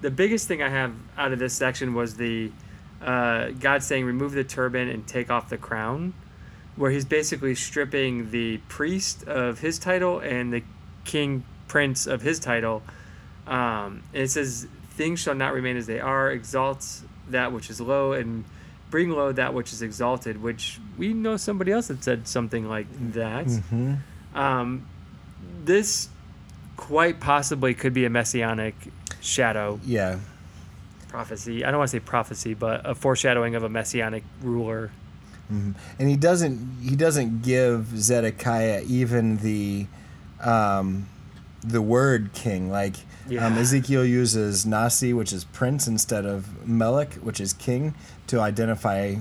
the 0.01 0.11
biggest 0.11 0.47
thing 0.47 0.61
I 0.61 0.69
have 0.69 0.93
out 1.17 1.31
of 1.31 1.39
this 1.39 1.53
section 1.53 1.93
was 1.93 2.17
the 2.17 2.51
uh, 3.01 3.49
God 3.51 3.83
saying, 3.83 4.05
"Remove 4.05 4.33
the 4.33 4.43
turban 4.43 4.89
and 4.89 5.07
take 5.07 5.29
off 5.29 5.49
the 5.49 5.57
crown," 5.57 6.13
where 6.77 6.91
He's 6.91 7.05
basically 7.05 7.53
stripping 7.55 8.31
the 8.31 8.57
priest 8.69 9.27
of 9.27 9.59
his 9.59 9.77
title 9.79 10.19
and 10.19 10.53
the 10.53 10.63
king 11.03 11.43
prince 11.67 12.07
of 12.07 12.21
his 12.21 12.39
title. 12.39 12.81
Um, 13.45 14.03
and 14.13 14.23
it 14.23 14.29
says, 14.31 14.67
"Things 14.91 15.19
shall 15.19 15.35
not 15.35 15.53
remain 15.53 15.75
as 15.77 15.85
they 15.87 15.99
are. 15.99 16.31
Exalts 16.31 17.03
that 17.29 17.51
which 17.51 17.69
is 17.69 17.81
low 17.81 18.13
and." 18.13 18.45
Bring 18.89 19.09
low 19.09 19.33
that 19.33 19.53
which 19.53 19.73
is 19.73 19.81
exalted, 19.81 20.41
which 20.41 20.79
we 20.97 21.13
know 21.13 21.35
somebody 21.35 21.73
else 21.73 21.87
that 21.89 22.01
said 22.05 22.25
something 22.25 22.69
like 22.69 22.87
that. 23.11 23.43
hmm 23.45 23.95
Um, 24.33 24.87
this 25.65 26.07
quite 26.77 27.19
possibly 27.19 27.73
could 27.73 27.93
be 27.93 28.05
a 28.05 28.09
messianic 28.09 28.75
shadow 29.19 29.81
Yeah. 29.83 30.19
prophecy. 31.09 31.65
I 31.65 31.71
don't 31.71 31.79
want 31.79 31.89
to 31.91 31.97
say 31.97 31.99
prophecy, 31.99 32.53
but 32.53 32.89
a 32.89 32.95
foreshadowing 32.95 33.55
of 33.55 33.63
a 33.63 33.67
messianic 33.69 34.23
ruler. 34.41 34.91
Mhm. 35.51 35.75
And 35.99 36.09
he 36.09 36.15
doesn't 36.15 36.77
he 36.81 36.95
doesn't 36.95 37.41
give 37.41 37.97
Zedekiah 37.97 38.83
even 38.87 39.37
the 39.37 39.87
um, 40.41 41.07
the 41.63 41.81
word 41.81 42.31
king. 42.33 42.69
Like 42.69 42.95
um, 43.39 43.57
Ezekiel 43.57 44.05
uses 44.05 44.65
Nasi, 44.65 45.13
which 45.13 45.33
is 45.33 45.43
prince, 45.45 45.87
instead 45.87 46.25
of 46.25 46.67
Melech, 46.67 47.13
which 47.15 47.39
is 47.41 47.53
king, 47.53 47.93
to 48.27 48.39
identify 48.39 49.15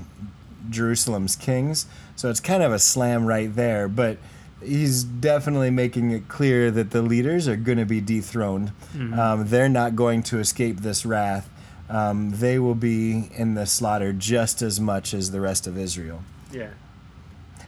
Jerusalem's 0.70 1.36
kings. 1.36 1.86
So 2.16 2.28
it's 2.30 2.40
kind 2.40 2.62
of 2.62 2.72
a 2.72 2.78
slam 2.78 3.26
right 3.26 3.54
there. 3.54 3.88
But 3.88 4.18
he's 4.62 5.04
definitely 5.04 5.70
making 5.70 6.10
it 6.10 6.28
clear 6.28 6.70
that 6.70 6.90
the 6.90 7.02
leaders 7.02 7.46
are 7.46 7.56
going 7.56 7.78
to 7.78 7.84
be 7.86 8.00
dethroned. 8.00 8.72
Um, 9.18 9.48
they're 9.48 9.68
not 9.68 9.94
going 9.96 10.22
to 10.24 10.38
escape 10.38 10.80
this 10.80 11.04
wrath. 11.06 11.48
Um, 11.88 12.30
they 12.30 12.58
will 12.58 12.74
be 12.74 13.30
in 13.36 13.54
the 13.54 13.66
slaughter 13.66 14.12
just 14.12 14.60
as 14.62 14.80
much 14.80 15.14
as 15.14 15.30
the 15.30 15.40
rest 15.40 15.66
of 15.66 15.78
Israel. 15.78 16.22
Yeah. 16.52 16.70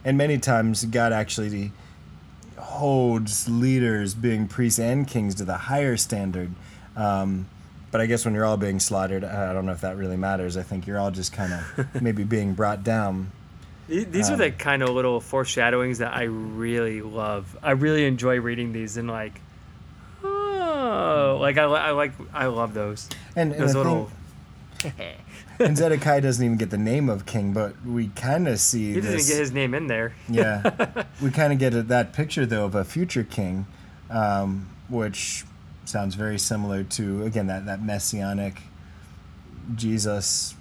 And 0.03 0.17
many 0.17 0.37
times, 0.37 0.83
God 0.85 1.13
actually 1.13 1.71
holds 2.57 3.47
leaders, 3.49 4.13
being 4.13 4.47
priests 4.47 4.79
and 4.79 5.07
kings, 5.07 5.35
to 5.35 5.45
the 5.45 5.55
higher 5.57 5.97
standard. 5.97 6.51
Um, 6.95 7.47
but 7.91 8.01
I 8.01 8.05
guess 8.05 8.25
when 8.25 8.33
you're 8.33 8.45
all 8.45 8.57
being 8.57 8.79
slaughtered, 8.79 9.23
I 9.23 9.53
don't 9.53 9.65
know 9.65 9.71
if 9.71 9.81
that 9.81 9.97
really 9.97 10.17
matters. 10.17 10.57
I 10.57 10.63
think 10.63 10.85
you're 10.85 10.99
all 10.99 11.11
just 11.11 11.33
kind 11.33 11.53
of 11.53 12.01
maybe 12.01 12.23
being 12.23 12.53
brought 12.53 12.83
down. 12.83 13.31
Th- 13.87 14.07
These 14.07 14.29
are 14.29 14.33
Um, 14.33 14.39
the 14.39 14.51
kind 14.51 14.83
of 14.83 14.89
little 14.89 15.19
foreshadowings 15.19 15.97
that 15.99 16.13
I 16.13 16.23
really 16.23 17.01
love. 17.01 17.57
I 17.63 17.71
really 17.71 18.05
enjoy 18.05 18.39
reading 18.39 18.73
these 18.73 18.97
and 18.97 19.07
like, 19.09 19.41
oh, 20.99 21.37
like 21.39 21.57
I, 21.57 21.63
I 21.63 21.91
like 21.91 22.11
I 22.33 22.47
love 22.47 22.73
those. 22.73 23.07
And, 23.35 23.51
and 23.53 23.61
Those 23.61 23.75
little. 23.75 24.11
thing, 24.79 24.93
and 25.59 25.77
Zedekiah 25.77 26.21
doesn't 26.21 26.43
even 26.43 26.57
get 26.57 26.69
the 26.69 26.77
name 26.77 27.09
of 27.09 27.25
king, 27.25 27.51
but 27.53 27.73
we 27.85 28.07
kind 28.09 28.47
of 28.47 28.59
see 28.59 28.93
He 28.93 29.01
doesn't 29.01 29.11
this. 29.11 29.29
get 29.29 29.37
his 29.39 29.51
name 29.51 29.73
in 29.73 29.87
there. 29.87 30.13
yeah, 30.29 31.03
we 31.21 31.31
kind 31.31 31.51
of 31.53 31.59
get 31.59 31.73
a, 31.73 31.81
that 31.83 32.13
picture 32.13 32.45
though 32.45 32.65
of 32.65 32.75
a 32.75 32.83
future 32.85 33.23
king, 33.23 33.65
um, 34.09 34.69
which 34.89 35.43
sounds 35.85 36.15
very 36.15 36.37
similar 36.39 36.83
to 36.83 37.23
again 37.23 37.47
that 37.47 37.65
that 37.65 37.81
messianic 37.83 38.61
Jesus. 39.75 40.55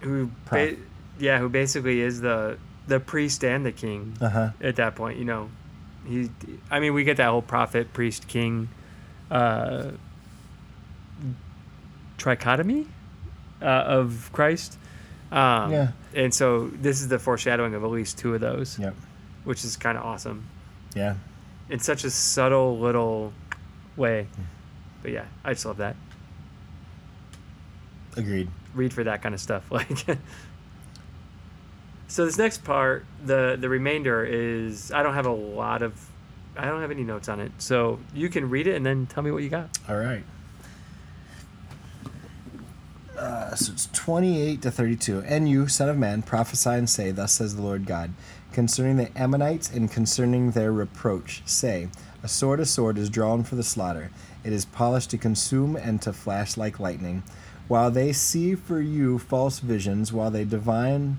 Who, 0.00 0.30
ba- 0.50 0.76
yeah, 1.18 1.38
who 1.38 1.48
basically 1.48 2.00
is 2.00 2.20
the 2.20 2.58
the 2.86 3.00
priest 3.00 3.44
and 3.44 3.66
the 3.66 3.72
king. 3.72 4.16
Uh 4.20 4.28
huh. 4.28 4.50
at 4.60 4.76
that 4.76 4.94
point, 4.94 5.18
you 5.18 5.24
know, 5.24 5.50
he. 6.06 6.30
I 6.70 6.80
mean, 6.80 6.94
we 6.94 7.04
get 7.04 7.16
that 7.18 7.28
whole 7.28 7.42
prophet, 7.42 7.92
priest, 7.92 8.28
king, 8.28 8.68
uh, 9.30 9.90
trichotomy 12.18 12.86
uh, 13.62 13.64
of 13.64 14.30
Christ. 14.32 14.78
Um, 15.30 15.72
Yeah. 15.72 15.88
And 16.14 16.32
so 16.32 16.68
this 16.68 17.00
is 17.00 17.08
the 17.08 17.18
foreshadowing 17.18 17.74
of 17.74 17.84
at 17.84 17.90
least 17.90 18.18
two 18.18 18.34
of 18.34 18.40
those, 18.40 18.78
Yep. 18.78 18.94
which 19.44 19.64
is 19.64 19.76
kind 19.76 19.98
of 19.98 20.04
awesome 20.04 20.44
Yeah. 20.94 21.14
in 21.68 21.78
such 21.80 22.04
a 22.04 22.10
subtle 22.10 22.78
little 22.78 23.32
way. 23.96 24.26
But 25.02 25.12
yeah, 25.12 25.24
I 25.44 25.52
just 25.52 25.66
love 25.66 25.76
that. 25.78 25.96
Agreed. 28.16 28.48
Read 28.74 28.92
for 28.92 29.04
that 29.04 29.22
kind 29.22 29.34
of 29.34 29.40
stuff. 29.40 29.64
Like. 29.70 30.18
So 32.10 32.24
this 32.24 32.38
next 32.38 32.64
part, 32.64 33.04
the 33.22 33.56
the 33.60 33.68
remainder 33.68 34.24
is 34.24 34.90
I 34.90 35.02
don't 35.02 35.12
have 35.12 35.26
a 35.26 35.30
lot 35.32 35.82
of 35.82 35.92
I 36.58 36.66
don't 36.66 36.80
have 36.80 36.90
any 36.90 37.04
notes 37.04 37.28
on 37.28 37.40
it. 37.40 37.52
So 37.58 38.00
you 38.12 38.28
can 38.28 38.50
read 38.50 38.66
it 38.66 38.74
and 38.74 38.84
then 38.84 39.06
tell 39.06 39.22
me 39.22 39.30
what 39.30 39.42
you 39.44 39.48
got. 39.48 39.78
All 39.88 39.96
right. 39.96 40.24
Uh, 43.16 43.54
so 43.54 43.72
it's 43.72 43.86
28 43.92 44.62
to 44.62 44.70
32. 44.70 45.22
And 45.26 45.48
you, 45.48 45.68
son 45.68 45.88
of 45.88 45.96
man, 45.96 46.22
prophesy 46.22 46.70
and 46.70 46.90
say, 46.90 47.10
Thus 47.12 47.32
says 47.32 47.56
the 47.56 47.62
Lord 47.62 47.86
God, 47.86 48.12
concerning 48.52 48.96
the 48.96 49.16
Ammonites 49.16 49.70
and 49.70 49.90
concerning 49.90 50.50
their 50.50 50.72
reproach. 50.72 51.42
Say, 51.46 51.88
A 52.22 52.28
sword, 52.28 52.60
a 52.60 52.66
sword 52.66 52.98
is 52.98 53.08
drawn 53.08 53.44
for 53.44 53.54
the 53.54 53.62
slaughter. 53.62 54.10
It 54.44 54.52
is 54.52 54.64
polished 54.64 55.10
to 55.10 55.18
consume 55.18 55.76
and 55.76 56.02
to 56.02 56.12
flash 56.12 56.56
like 56.56 56.80
lightning. 56.80 57.22
While 57.68 57.90
they 57.90 58.12
see 58.12 58.54
for 58.54 58.80
you 58.80 59.18
false 59.18 59.58
visions, 59.58 60.12
while 60.12 60.30
they 60.30 60.44
divine, 60.44 61.18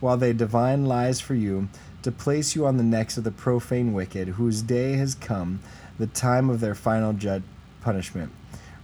while 0.00 0.16
they 0.16 0.32
divine 0.32 0.84
lies 0.84 1.20
for 1.20 1.34
you, 1.34 1.68
to 2.06 2.12
place 2.12 2.54
you 2.54 2.64
on 2.64 2.76
the 2.76 2.84
necks 2.84 3.16
of 3.16 3.24
the 3.24 3.32
profane 3.32 3.92
wicked, 3.92 4.28
whose 4.28 4.62
day 4.62 4.92
has 4.92 5.16
come, 5.16 5.58
the 5.98 6.06
time 6.06 6.48
of 6.48 6.60
their 6.60 6.72
final 6.72 7.12
judge 7.12 7.42
punishment. 7.80 8.30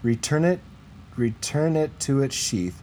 Return 0.02 0.44
it, 0.44 0.58
return 1.14 1.76
it 1.76 2.00
to 2.00 2.20
its 2.20 2.34
sheath, 2.34 2.82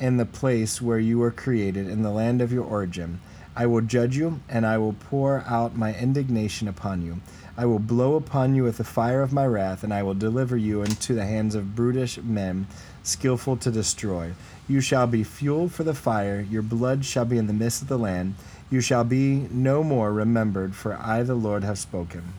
in 0.00 0.16
the 0.16 0.26
place 0.26 0.82
where 0.82 0.98
you 0.98 1.20
were 1.20 1.30
created, 1.30 1.86
in 1.86 2.02
the 2.02 2.10
land 2.10 2.42
of 2.42 2.52
your 2.52 2.64
origin. 2.64 3.20
I 3.54 3.66
will 3.66 3.80
judge 3.80 4.16
you, 4.16 4.40
and 4.48 4.66
I 4.66 4.76
will 4.78 4.92
pour 4.92 5.44
out 5.46 5.76
my 5.76 5.94
indignation 5.94 6.66
upon 6.66 7.02
you. 7.02 7.20
I 7.56 7.64
will 7.66 7.78
blow 7.78 8.16
upon 8.16 8.56
you 8.56 8.64
with 8.64 8.78
the 8.78 8.84
fire 8.84 9.22
of 9.22 9.32
my 9.32 9.46
wrath, 9.46 9.84
and 9.84 9.94
I 9.94 10.02
will 10.02 10.14
deliver 10.14 10.56
you 10.56 10.82
into 10.82 11.14
the 11.14 11.24
hands 11.24 11.54
of 11.54 11.76
brutish 11.76 12.18
men, 12.18 12.66
skillful 13.04 13.56
to 13.58 13.70
destroy. 13.70 14.32
You 14.66 14.80
shall 14.80 15.06
be 15.06 15.22
fuel 15.22 15.68
for 15.68 15.84
the 15.84 15.94
fire, 15.94 16.40
your 16.40 16.62
blood 16.62 17.04
shall 17.04 17.24
be 17.24 17.38
in 17.38 17.46
the 17.46 17.52
midst 17.52 17.82
of 17.82 17.88
the 17.88 17.96
land. 17.96 18.34
You 18.70 18.80
shall 18.80 19.04
be 19.04 19.46
no 19.50 19.82
more 19.84 20.12
remembered, 20.12 20.74
for 20.74 20.98
I, 21.00 21.22
the 21.22 21.34
Lord, 21.34 21.62
have 21.64 21.78
spoken. 21.78 22.34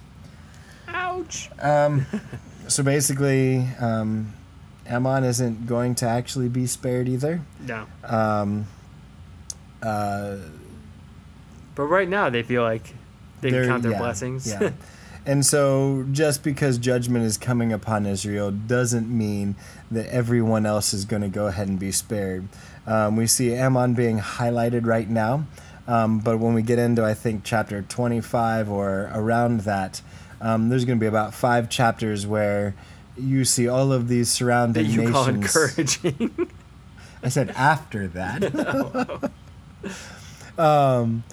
Ouch. 0.88 1.49
Um, 1.61 2.05
so 2.67 2.84
basically, 2.84 3.65
um, 3.80 4.34
Ammon 4.86 5.23
isn't 5.23 5.67
going 5.67 5.95
to 5.95 6.05
actually 6.05 6.49
be 6.49 6.65
spared 6.65 7.07
either. 7.07 7.41
No. 7.65 7.86
Um, 8.03 8.67
uh, 9.82 10.38
But 11.75 11.84
right 11.84 12.09
now 12.09 12.30
they 12.30 12.43
feel 12.43 12.63
like 12.63 12.93
they 13.41 13.51
can 13.51 13.65
count 13.67 13.84
their 13.84 13.93
yeah, 13.93 13.99
blessings. 13.99 14.47
Yeah. 14.47 14.71
And 15.25 15.45
so, 15.45 16.05
just 16.13 16.41
because 16.41 16.78
judgment 16.78 17.25
is 17.25 17.38
coming 17.38 17.73
upon 17.73 18.05
Israel 18.05 18.49
doesn't 18.49 19.09
mean 19.09 19.55
that 19.91 20.07
everyone 20.07 20.65
else 20.65 20.93
is 20.93 21.03
going 21.03 21.21
to 21.21 21.28
go 21.28 21.47
ahead 21.47 21.67
and 21.67 21.78
be 21.78 21.91
spared. 21.91 22.47
Um, 22.86 23.17
we 23.17 23.28
see 23.28 23.53
Ammon 23.53 23.93
being 23.93 24.19
highlighted 24.19 24.86
right 24.86 25.09
now, 25.09 25.45
um, 25.88 26.19
but 26.19 26.38
when 26.39 26.53
we 26.53 26.61
get 26.61 26.79
into, 26.79 27.03
I 27.03 27.13
think, 27.13 27.43
chapter 27.43 27.81
25 27.81 28.69
or 28.69 29.09
around 29.13 29.61
that, 29.61 30.01
um, 30.41 30.69
there's 30.69 30.85
going 30.85 30.97
to 30.99 31.03
be 31.03 31.07
about 31.07 31.33
five 31.33 31.69
chapters 31.69 32.27
where 32.27 32.75
you 33.17 33.45
see 33.45 33.67
all 33.67 33.91
of 33.91 34.07
these 34.07 34.29
that 34.29 34.35
surrounding 34.35 34.85
you 34.85 35.09
call 35.11 35.25
nations. 35.27 35.55
encouraging. 35.55 36.49
I 37.23 37.29
said 37.29 37.49
after 37.51 38.07
that. 38.09 39.31
um, 40.57 41.23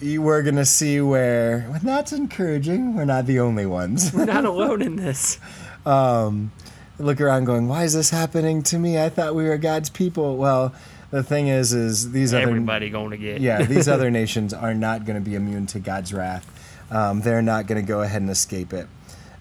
you- 0.00 0.20
we're 0.22 0.42
gonna 0.42 0.66
see 0.66 1.00
where 1.00 1.66
well, 1.70 1.80
that's 1.82 2.12
encouraging. 2.12 2.94
We're 2.94 3.04
not 3.06 3.26
the 3.26 3.40
only 3.40 3.66
ones. 3.66 4.12
We're 4.12 4.26
not 4.26 4.44
alone 4.44 4.82
in 4.82 4.96
this. 4.96 5.38
um, 5.86 6.52
look 6.98 7.20
around, 7.20 7.44
going, 7.44 7.68
"Why 7.68 7.84
is 7.84 7.94
this 7.94 8.10
happening 8.10 8.62
to 8.64 8.78
me? 8.78 8.98
I 9.02 9.08
thought 9.08 9.34
we 9.34 9.44
were 9.44 9.56
God's 9.58 9.88
people." 9.90 10.36
Well, 10.36 10.74
the 11.10 11.22
thing 11.22 11.48
is, 11.48 11.72
is 11.72 12.12
these 12.12 12.34
other 12.34 12.42
Everybody 12.42 12.90
going 12.90 13.10
to 13.10 13.16
get. 13.16 13.40
yeah, 13.40 13.62
these 13.64 13.88
other 13.88 14.10
nations 14.10 14.52
are 14.52 14.74
not 14.74 15.04
going 15.04 15.22
to 15.22 15.24
be 15.24 15.34
immune 15.34 15.66
to 15.68 15.78
God's 15.78 16.12
wrath. 16.12 16.52
Um, 16.90 17.20
they're 17.20 17.42
not 17.42 17.66
going 17.66 17.80
to 17.80 17.86
go 17.86 18.02
ahead 18.02 18.22
and 18.22 18.30
escape 18.30 18.72
it. 18.72 18.86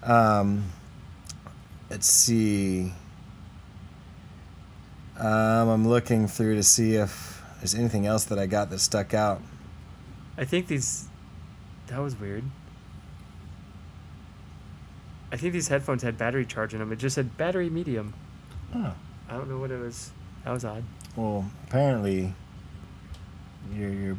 Um, 0.04 0.66
let's 1.90 2.08
see. 2.08 2.94
Um, 5.18 5.70
I'm 5.70 5.88
looking 5.88 6.28
through 6.28 6.56
to 6.56 6.64
see 6.64 6.96
if 6.96 7.42
there's 7.60 7.76
anything 7.76 8.06
else 8.06 8.26
that 8.26 8.40
I 8.40 8.48
got 8.48 8.70
that 8.70 8.80
stuck 8.80 9.14
out. 9.14 9.42
I 10.38 10.46
think 10.46 10.68
these. 10.68 11.08
That 11.88 12.00
was 12.00 12.20
weird. 12.20 12.44
I 15.32 15.38
think 15.38 15.54
these 15.54 15.68
headphones 15.68 16.02
had 16.02 16.18
battery 16.18 16.46
charge 16.46 16.74
in 16.74 16.80
them. 16.80 16.92
It 16.92 16.98
just 16.98 17.16
said 17.16 17.38
battery 17.38 17.70
medium. 17.70 18.14
Oh. 18.74 18.94
I 19.30 19.34
don't 19.34 19.50
know 19.50 19.60
what 19.60 19.72
it 19.72 19.80
was. 19.80 20.12
That 20.44 20.52
was 20.52 20.66
odd. 20.66 20.84
Well, 21.16 21.46
apparently, 21.68 22.34
your 23.74 23.90
your 23.90 24.18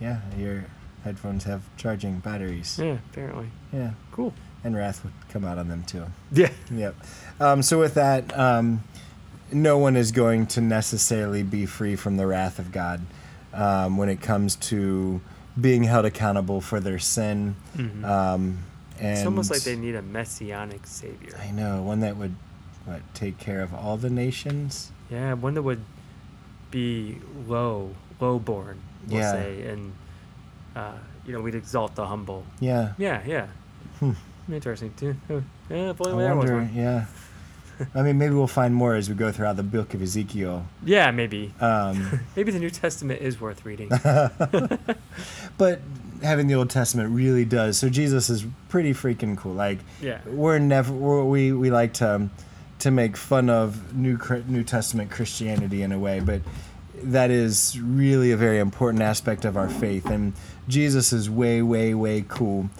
yeah 0.00 0.20
your 0.36 0.64
headphones 1.04 1.44
have 1.44 1.62
charging 1.76 2.18
batteries. 2.20 2.78
Yeah, 2.82 2.98
apparently. 3.12 3.48
Yeah, 3.72 3.92
Cool. 4.12 4.32
and 4.64 4.74
wrath 4.76 5.04
would 5.04 5.12
come 5.28 5.44
out 5.44 5.58
on 5.58 5.68
them 5.68 5.84
too. 5.84 6.04
Yeah. 6.32 6.50
Yep. 6.70 6.94
Um, 7.38 7.62
so 7.62 7.78
with 7.78 7.94
that, 7.94 8.36
um, 8.36 8.82
no 9.52 9.78
one 9.78 9.94
is 9.96 10.10
going 10.10 10.46
to 10.48 10.60
necessarily 10.60 11.42
be 11.44 11.64
free 11.66 11.94
from 11.96 12.16
the 12.16 12.26
wrath 12.26 12.58
of 12.58 12.72
God 12.72 13.02
um, 13.54 13.96
when 13.96 14.08
it 14.08 14.20
comes 14.20 14.56
to 14.56 15.20
being 15.60 15.84
held 15.84 16.04
accountable 16.04 16.60
for 16.60 16.80
their 16.80 16.98
sin. 16.98 17.54
Mhm. 17.76 18.04
Um, 18.04 18.58
and 18.98 19.16
it's 19.18 19.24
almost 19.26 19.50
like 19.50 19.62
they 19.62 19.76
need 19.76 19.94
a 19.94 20.02
messianic 20.02 20.86
savior. 20.86 21.38
I 21.40 21.50
know 21.52 21.82
one 21.82 22.00
that 22.00 22.16
would 22.16 22.34
what 22.86 23.02
take 23.14 23.38
care 23.38 23.60
of 23.62 23.72
all 23.74 23.96
the 23.96 24.10
nations. 24.10 24.90
Yeah, 25.10 25.34
one 25.34 25.54
that 25.54 25.62
would 25.62 25.82
be 26.70 27.18
low, 27.46 27.94
low 28.20 28.38
born, 28.38 28.78
we'll 29.08 29.20
Yeah. 29.20 29.32
say, 29.32 29.62
and 29.68 29.92
uh, 30.74 30.92
you 31.26 31.32
know, 31.32 31.40
we'd 31.40 31.54
exalt 31.54 31.94
the 31.94 32.06
humble. 32.06 32.44
Yeah. 32.60 32.92
Yeah, 32.98 33.22
yeah. 33.26 33.46
Hmm. 34.00 34.12
Interesting 34.52 34.92
too. 34.96 35.16
Yeah, 35.68 35.90
if 35.90 36.00
I 36.00 36.10
only 36.10 36.22
there 36.22 36.36
was 36.36 36.48
wonder. 36.48 36.70
Yeah. 36.72 37.06
I 37.94 38.02
mean, 38.02 38.16
maybe 38.18 38.34
we'll 38.34 38.46
find 38.46 38.72
more 38.72 38.94
as 38.94 39.08
we 39.08 39.16
go 39.16 39.32
throughout 39.32 39.56
the 39.56 39.64
book 39.64 39.94
of 39.94 40.00
Ezekiel. 40.00 40.64
Yeah, 40.84 41.10
maybe. 41.10 41.52
Um, 41.60 42.20
Maybe 42.36 42.52
the 42.52 42.60
New 42.60 42.70
Testament 42.70 43.20
is 43.20 43.38
worth 43.40 43.66
reading. 43.66 43.88
but 45.58 45.80
having 46.22 46.46
the 46.46 46.54
Old 46.54 46.70
Testament 46.70 47.10
really 47.10 47.44
does. 47.44 47.78
So 47.78 47.88
Jesus 47.88 48.30
is 48.30 48.46
pretty 48.68 48.92
freaking 48.94 49.36
cool. 49.36 49.52
Like, 49.54 49.78
Yeah. 50.00 50.20
we're 50.26 50.58
never 50.58 50.92
we're, 50.92 51.24
we 51.24 51.52
we 51.52 51.70
like 51.70 51.94
to 51.94 52.28
to 52.80 52.90
make 52.90 53.16
fun 53.16 53.48
of 53.50 53.94
New 53.94 54.18
New 54.46 54.62
Testament 54.64 55.10
Christianity 55.10 55.82
in 55.82 55.92
a 55.92 55.98
way, 55.98 56.20
but 56.20 56.42
that 57.02 57.30
is 57.30 57.78
really 57.80 58.32
a 58.32 58.36
very 58.36 58.58
important 58.58 59.02
aspect 59.02 59.44
of 59.44 59.56
our 59.56 59.68
faith. 59.68 60.06
And 60.06 60.32
Jesus 60.68 61.12
is 61.12 61.28
way 61.30 61.62
way 61.62 61.94
way 61.94 62.24
cool. 62.26 62.70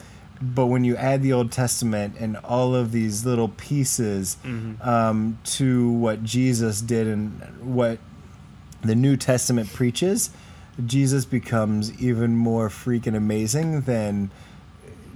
But 0.40 0.66
when 0.66 0.84
you 0.84 0.96
add 0.96 1.22
the 1.22 1.32
Old 1.32 1.50
Testament 1.50 2.14
and 2.20 2.36
all 2.38 2.74
of 2.74 2.92
these 2.92 3.24
little 3.24 3.48
pieces 3.48 4.36
Mhm. 4.44 4.86
um, 4.86 5.38
to 5.44 5.90
what 5.90 6.22
Jesus 6.24 6.82
did 6.82 7.06
and 7.06 7.40
what 7.60 7.98
the 8.82 8.94
New 8.94 9.16
Testament 9.16 9.72
preaches, 9.72 10.28
Jesus 10.84 11.24
becomes 11.24 11.90
even 11.98 12.36
more 12.36 12.68
freaking 12.68 13.16
amazing 13.16 13.82
than 13.82 14.30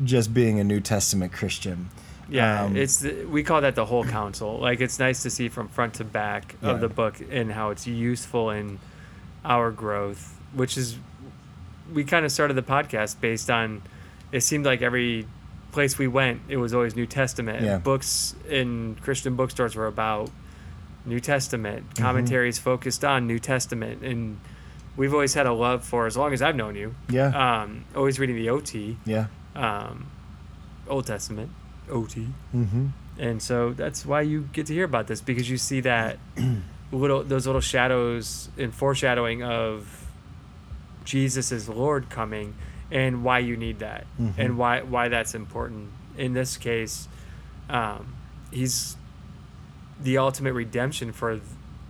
just 0.03 0.33
being 0.33 0.59
a 0.59 0.65
New 0.65 0.81
Testament 0.81 1.33
Christian. 1.33 1.91
Yeah, 2.31 2.65
Um, 2.65 2.77
it's 2.77 2.99
the, 2.99 3.25
we 3.25 3.43
call 3.43 3.61
that 3.63 3.75
the 3.75 3.85
whole 3.87 4.05
counsel. 4.05 4.59
Like 4.59 4.81
it's 4.81 4.99
nice 4.99 5.23
to 5.25 5.31
see 5.31 5.49
from 5.49 5.69
front 5.69 5.95
to 5.95 6.05
back 6.05 6.55
Yeah. 6.63 6.71
of 6.71 6.81
the 6.81 6.89
book 6.89 7.17
and 7.31 7.53
how 7.53 7.71
it's 7.71 7.87
useful 7.87 8.51
in 8.51 8.79
our 9.45 9.71
growth, 9.71 10.39
which 10.55 10.77
is 10.79 10.97
we 11.93 12.05
kind 12.05 12.25
of 12.25 12.31
started 12.33 12.55
the 12.55 12.63
podcast 12.63 13.21
based 13.21 13.51
on 13.51 13.83
it 14.33 14.43
seemed 14.43 14.65
like 14.65 14.81
every 14.81 15.27
place 15.73 15.99
we 15.99 16.07
went 16.07 16.41
it 16.49 16.57
was 16.57 16.73
always 16.75 16.95
New 16.97 17.07
Testament. 17.07 17.59
and 17.59 17.67
Yeah. 17.67 17.79
Books 17.79 18.35
in 18.49 18.97
Christian 19.03 19.35
bookstores 19.37 19.75
were 19.75 19.87
about 19.87 20.31
New 21.05 21.19
Testament. 21.21 21.91
Mm-hmm. 21.91 22.03
Commentaries 22.05 22.59
focused 22.59 23.05
on 23.05 23.27
New 23.27 23.39
Testament 23.41 24.03
and 24.05 24.39
we've 24.97 25.13
always 25.15 25.35
had 25.35 25.47
a 25.47 25.53
love 25.53 25.83
for 25.85 26.07
as 26.07 26.17
long 26.17 26.33
as 26.33 26.43
I've 26.43 26.57
known 26.57 26.77
you. 26.77 26.95
Yeah, 27.09 27.29
Um, 27.63 27.85
always 27.97 28.19
reading 28.21 28.37
the 28.37 28.51
OT, 28.51 28.99
yeah. 29.05 29.27
um, 29.57 30.07
Old 30.89 31.07
Testament, 31.07 31.51
OT. 31.91 32.29
Mm-hmm. 32.55 32.87
And 33.19 33.43
so 33.43 33.73
that's 33.73 34.07
why 34.07 34.23
you 34.23 34.49
get 34.53 34.67
to 34.67 34.75
hear 34.75 34.85
about 34.85 35.07
this 35.07 35.21
because 35.21 35.49
you 35.51 35.59
see 35.59 35.81
that 35.81 36.19
little 36.93 37.23
those 37.23 37.47
little 37.47 37.61
shadows 37.61 38.49
and 38.59 38.73
foreshadowing 38.75 39.43
of 39.43 40.07
Jesus 41.05 41.53
as 41.53 41.69
Lord 41.69 42.09
coming 42.11 42.55
and 42.91 43.23
why 43.25 43.39
you 43.41 43.57
need 43.57 43.79
that 43.81 44.07
Mhm. 44.21 44.35
and 44.39 44.59
why 44.59 44.83
why 44.83 45.09
that's 45.09 45.35
important. 45.35 45.91
In 46.17 46.33
this 46.35 46.57
case, 46.57 47.09
um, 47.69 48.15
he's 48.51 48.97
the 50.03 50.19
ultimate 50.19 50.53
redemption 50.55 51.13
for 51.13 51.41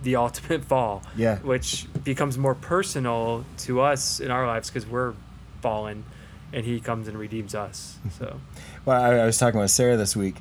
the 0.03 0.15
ultimate 0.15 0.63
fall, 0.71 1.01
Yeah. 1.15 1.37
which 1.39 1.87
becomes 2.03 2.37
more 2.37 2.55
personal 2.55 3.45
to 3.59 3.81
us 3.81 4.19
in 4.19 4.29
our 4.31 4.45
lives 4.47 4.69
because 4.69 4.85
we're 4.87 5.13
fallen, 5.61 6.03
and 6.53 6.65
he 6.65 6.79
comes 6.79 7.07
and 7.07 7.17
redeems 7.17 7.55
us. 7.55 7.97
So 8.17 8.39
Well, 8.85 9.01
I, 9.01 9.15
I 9.19 9.25
was 9.25 9.37
talking 9.37 9.59
with 9.59 9.71
Sarah 9.71 9.97
this 9.97 10.15
week, 10.15 10.35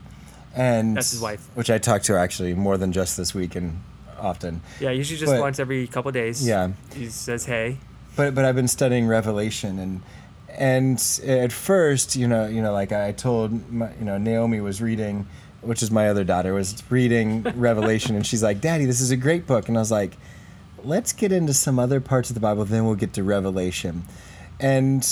and 0.55 0.97
That's 0.97 1.11
his 1.13 1.21
wife. 1.21 1.47
which 1.55 1.71
I 1.71 1.79
talked 1.79 2.07
to 2.07 2.17
actually 2.19 2.55
more 2.55 2.77
than 2.79 2.93
just 2.93 3.17
this 3.17 3.35
week 3.35 3.55
and 3.57 3.83
often. 4.19 4.63
yeah, 4.81 4.91
usually 4.91 5.19
just 5.19 5.33
But- 5.33 5.41
once 5.41 5.59
every 5.59 5.87
couple 5.87 6.09
of 6.09 6.15
days. 6.15 6.47
Yeah. 6.47 6.71
he 6.95 7.09
says, 7.09 7.47
"Hey." 7.47 7.79
but 8.17 8.35
but 8.35 8.45
I've 8.45 8.57
been 8.57 8.69
studying 8.69 9.07
Revelation 9.07 9.79
and 9.79 10.03
and 10.59 11.21
at 11.27 11.53
first, 11.53 12.17
you 12.17 12.27
know, 12.27 12.47
you 12.47 12.61
know, 12.61 12.73
like 12.73 12.91
I 12.93 13.13
told, 13.13 13.71
my, 13.73 13.89
you 13.99 14.05
know, 14.05 14.19
Naomi 14.19 14.61
was 14.61 14.83
reading, 14.83 15.27
which 15.63 15.81
is 15.83 15.91
my 15.93 16.09
other 16.09 16.25
daughter, 16.25 16.53
was 16.53 16.83
reading 16.91 17.43
Revelation, 17.55 18.17
and 18.17 18.27
she's 18.27 18.43
like, 18.43 18.61
"Daddy, 18.61 18.85
this 18.85 19.01
is 19.01 19.11
a 19.13 19.17
great 19.17 19.47
book," 19.47 19.69
and 19.69 19.77
I 19.77 19.81
was 19.81 19.93
like, 19.93 20.17
"Let's 20.83 21.13
get 21.13 21.31
into 21.31 21.55
some 21.55 21.79
other 21.79 22.01
parts 22.01 22.31
of 22.31 22.35
the 22.35 22.41
Bible, 22.41 22.65
then 22.65 22.85
we'll 22.85 22.97
get 22.97 23.13
to 23.15 23.23
Revelation." 23.23 24.05
And 24.59 25.07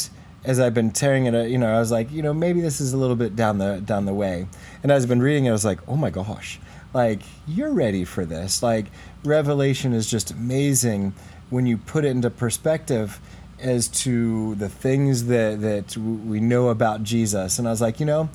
as 0.44 0.60
I've 0.60 0.74
been 0.74 0.90
tearing 0.90 1.26
it, 1.26 1.34
uh, 1.34 1.42
you 1.42 1.58
know, 1.58 1.74
I 1.74 1.78
was 1.78 1.90
like, 1.90 2.10
you 2.12 2.22
know, 2.22 2.32
maybe 2.32 2.60
this 2.60 2.80
is 2.80 2.92
a 2.92 2.96
little 2.96 3.16
bit 3.16 3.36
down 3.36 3.58
the 3.58 3.80
down 3.84 4.06
the 4.06 4.14
way, 4.14 4.46
and 4.82 4.92
as 4.92 5.02
I've 5.04 5.08
been 5.08 5.22
reading 5.22 5.46
it, 5.46 5.50
I 5.50 5.52
was 5.52 5.64
like, 5.64 5.80
oh 5.88 5.96
my 5.96 6.10
gosh, 6.10 6.58
like 6.94 7.20
you're 7.46 7.72
ready 7.72 8.04
for 8.04 8.24
this. 8.24 8.62
Like 8.62 8.86
Revelation 9.24 9.92
is 9.92 10.10
just 10.10 10.30
amazing 10.30 11.14
when 11.50 11.66
you 11.66 11.78
put 11.78 12.04
it 12.04 12.08
into 12.08 12.30
perspective 12.30 13.20
as 13.60 13.88
to 13.88 14.54
the 14.54 14.68
things 14.68 15.26
that 15.26 15.60
that 15.60 15.96
we 15.96 16.40
know 16.40 16.68
about 16.68 17.02
Jesus. 17.02 17.58
And 17.58 17.66
I 17.66 17.70
was 17.70 17.80
like, 17.80 18.00
you 18.00 18.06
know, 18.06 18.28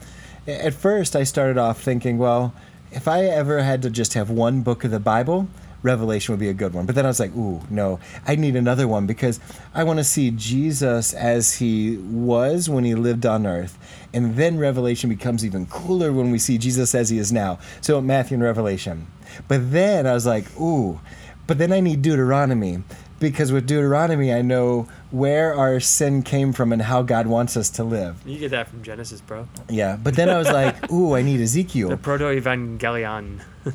at 0.48 0.74
first 0.74 1.16
I 1.16 1.24
started 1.24 1.58
off 1.58 1.82
thinking, 1.82 2.18
well, 2.18 2.54
if 2.92 3.08
I 3.08 3.26
ever 3.26 3.64
had 3.64 3.82
to 3.84 3.90
just 3.90 4.14
have 4.14 4.30
one 4.30 4.62
book 4.62 4.84
of 4.84 4.92
the 4.92 5.00
Bible, 5.00 5.48
Revelation 5.84 6.34
would 6.34 6.40
be 6.40 6.50
a 6.50 6.54
good 6.54 6.74
one. 6.74 6.86
But 6.86 6.96
then 6.96 7.06
I 7.06 7.10
was 7.10 7.20
like, 7.20 7.36
ooh, 7.36 7.62
no, 7.70 8.00
I 8.26 8.36
need 8.36 8.56
another 8.56 8.88
one 8.88 9.06
because 9.06 9.40
I 9.76 9.84
want 9.84 10.00
to 10.00 10.04
see 10.04 10.32
Jesus 10.32 11.14
as 11.14 11.56
he 11.56 11.98
was 11.98 12.70
when 12.70 12.86
he 12.86 12.96
lived 12.96 13.26
on 13.26 13.46
earth. 13.46 13.78
And 14.14 14.36
then 14.36 14.58
Revelation 14.58 15.10
becomes 15.10 15.46
even 15.46 15.66
cooler 15.68 16.12
when 16.12 16.32
we 16.32 16.40
see 16.40 16.58
Jesus 16.58 16.96
as 16.96 17.10
he 17.10 17.18
is 17.18 17.32
now. 17.32 17.60
So 17.82 18.02
Matthew 18.02 18.36
and 18.36 18.44
Revelation. 18.44 19.08
But 19.48 19.72
then 19.72 20.08
I 20.08 20.14
was 20.14 20.26
like, 20.26 20.46
ooh, 20.60 21.00
but 21.46 21.58
then 21.58 21.74
I 21.74 21.82
need 21.82 22.02
Deuteronomy 22.02 22.84
because 23.20 23.52
with 23.52 23.68
Deuteronomy 23.68 24.34
I 24.34 24.42
know 24.42 24.88
where 25.12 25.56
our 25.56 25.80
sin 25.80 26.24
came 26.24 26.54
from 26.54 26.72
and 26.72 26.82
how 26.82 27.02
God 27.02 27.28
wants 27.28 27.58
us 27.58 27.70
to 27.72 27.84
live. 27.84 28.22
You 28.26 28.38
get 28.38 28.52
that 28.52 28.68
from 28.70 28.84
Genesis, 28.84 29.22
bro. 29.22 29.48
Yeah, 29.70 29.98
but 30.02 30.16
then 30.16 30.30
I 30.30 30.38
was 30.38 30.50
like, 30.50 30.92
ooh, 30.92 31.16
I 31.16 31.22
need 31.22 31.42
Ezekiel. 31.42 31.90
The 31.90 31.98
Proto 31.98 32.26
Evangelion. 32.26 33.42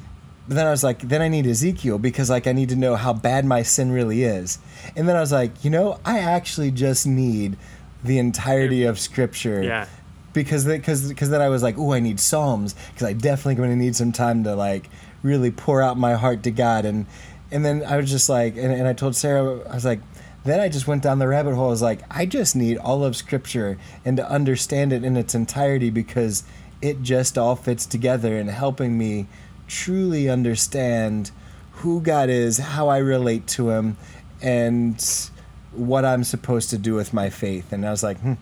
But 0.48 0.54
then 0.54 0.66
I 0.66 0.70
was 0.70 0.82
like, 0.82 1.00
then 1.00 1.20
I 1.20 1.28
need 1.28 1.46
Ezekiel 1.46 1.98
because 1.98 2.30
like 2.30 2.46
I 2.46 2.52
need 2.52 2.70
to 2.70 2.76
know 2.76 2.96
how 2.96 3.12
bad 3.12 3.44
my 3.44 3.62
sin 3.62 3.92
really 3.92 4.22
is. 4.24 4.58
And 4.96 5.06
then 5.06 5.14
I 5.14 5.20
was 5.20 5.30
like, 5.30 5.62
you 5.62 5.68
know, 5.68 6.00
I 6.06 6.20
actually 6.20 6.70
just 6.70 7.06
need 7.06 7.58
the 8.02 8.18
entirety 8.18 8.84
of 8.84 8.98
Scripture. 8.98 9.62
Yeah. 9.62 9.86
Because 10.32 10.64
because 10.64 11.06
because 11.06 11.28
then 11.28 11.42
I 11.42 11.50
was 11.50 11.62
like, 11.62 11.76
oh, 11.76 11.92
I 11.92 12.00
need 12.00 12.18
Psalms 12.18 12.74
because 12.92 13.06
I 13.06 13.12
definitely 13.12 13.56
going 13.56 13.70
to 13.70 13.76
need 13.76 13.94
some 13.94 14.10
time 14.10 14.42
to 14.44 14.54
like 14.56 14.88
really 15.22 15.50
pour 15.50 15.82
out 15.82 15.98
my 15.98 16.14
heart 16.14 16.42
to 16.44 16.50
God. 16.50 16.86
And 16.86 17.04
and 17.50 17.62
then 17.62 17.84
I 17.84 17.98
was 17.98 18.10
just 18.10 18.30
like, 18.30 18.56
and, 18.56 18.72
and 18.72 18.88
I 18.88 18.94
told 18.94 19.14
Sarah, 19.14 19.60
I 19.68 19.74
was 19.74 19.84
like. 19.84 20.00
Then 20.44 20.60
I 20.60 20.68
just 20.70 20.86
went 20.86 21.02
down 21.02 21.18
the 21.18 21.28
rabbit 21.28 21.56
hole. 21.56 21.66
I 21.66 21.70
was 21.70 21.82
like, 21.82 22.00
I 22.10 22.24
just 22.24 22.56
need 22.56 22.78
all 22.78 23.04
of 23.04 23.16
Scripture 23.16 23.76
and 24.02 24.16
to 24.16 24.30
understand 24.30 24.94
it 24.94 25.04
in 25.04 25.16
its 25.16 25.34
entirety 25.34 25.90
because 25.90 26.44
it 26.80 27.02
just 27.02 27.36
all 27.36 27.56
fits 27.56 27.84
together 27.84 28.38
and 28.38 28.48
helping 28.48 28.96
me 28.96 29.26
truly 29.68 30.28
understand 30.28 31.30
who 31.72 32.00
God 32.00 32.28
is, 32.28 32.58
how 32.58 32.88
I 32.88 32.98
relate 32.98 33.46
to 33.48 33.70
Him, 33.70 33.96
and 34.42 35.30
what 35.72 36.04
I'm 36.04 36.24
supposed 36.24 36.70
to 36.70 36.78
do 36.78 36.94
with 36.94 37.12
my 37.14 37.30
faith. 37.30 37.72
And 37.72 37.86
I 37.86 37.90
was 37.90 38.02
like, 38.02 38.18
hmm, 38.18 38.34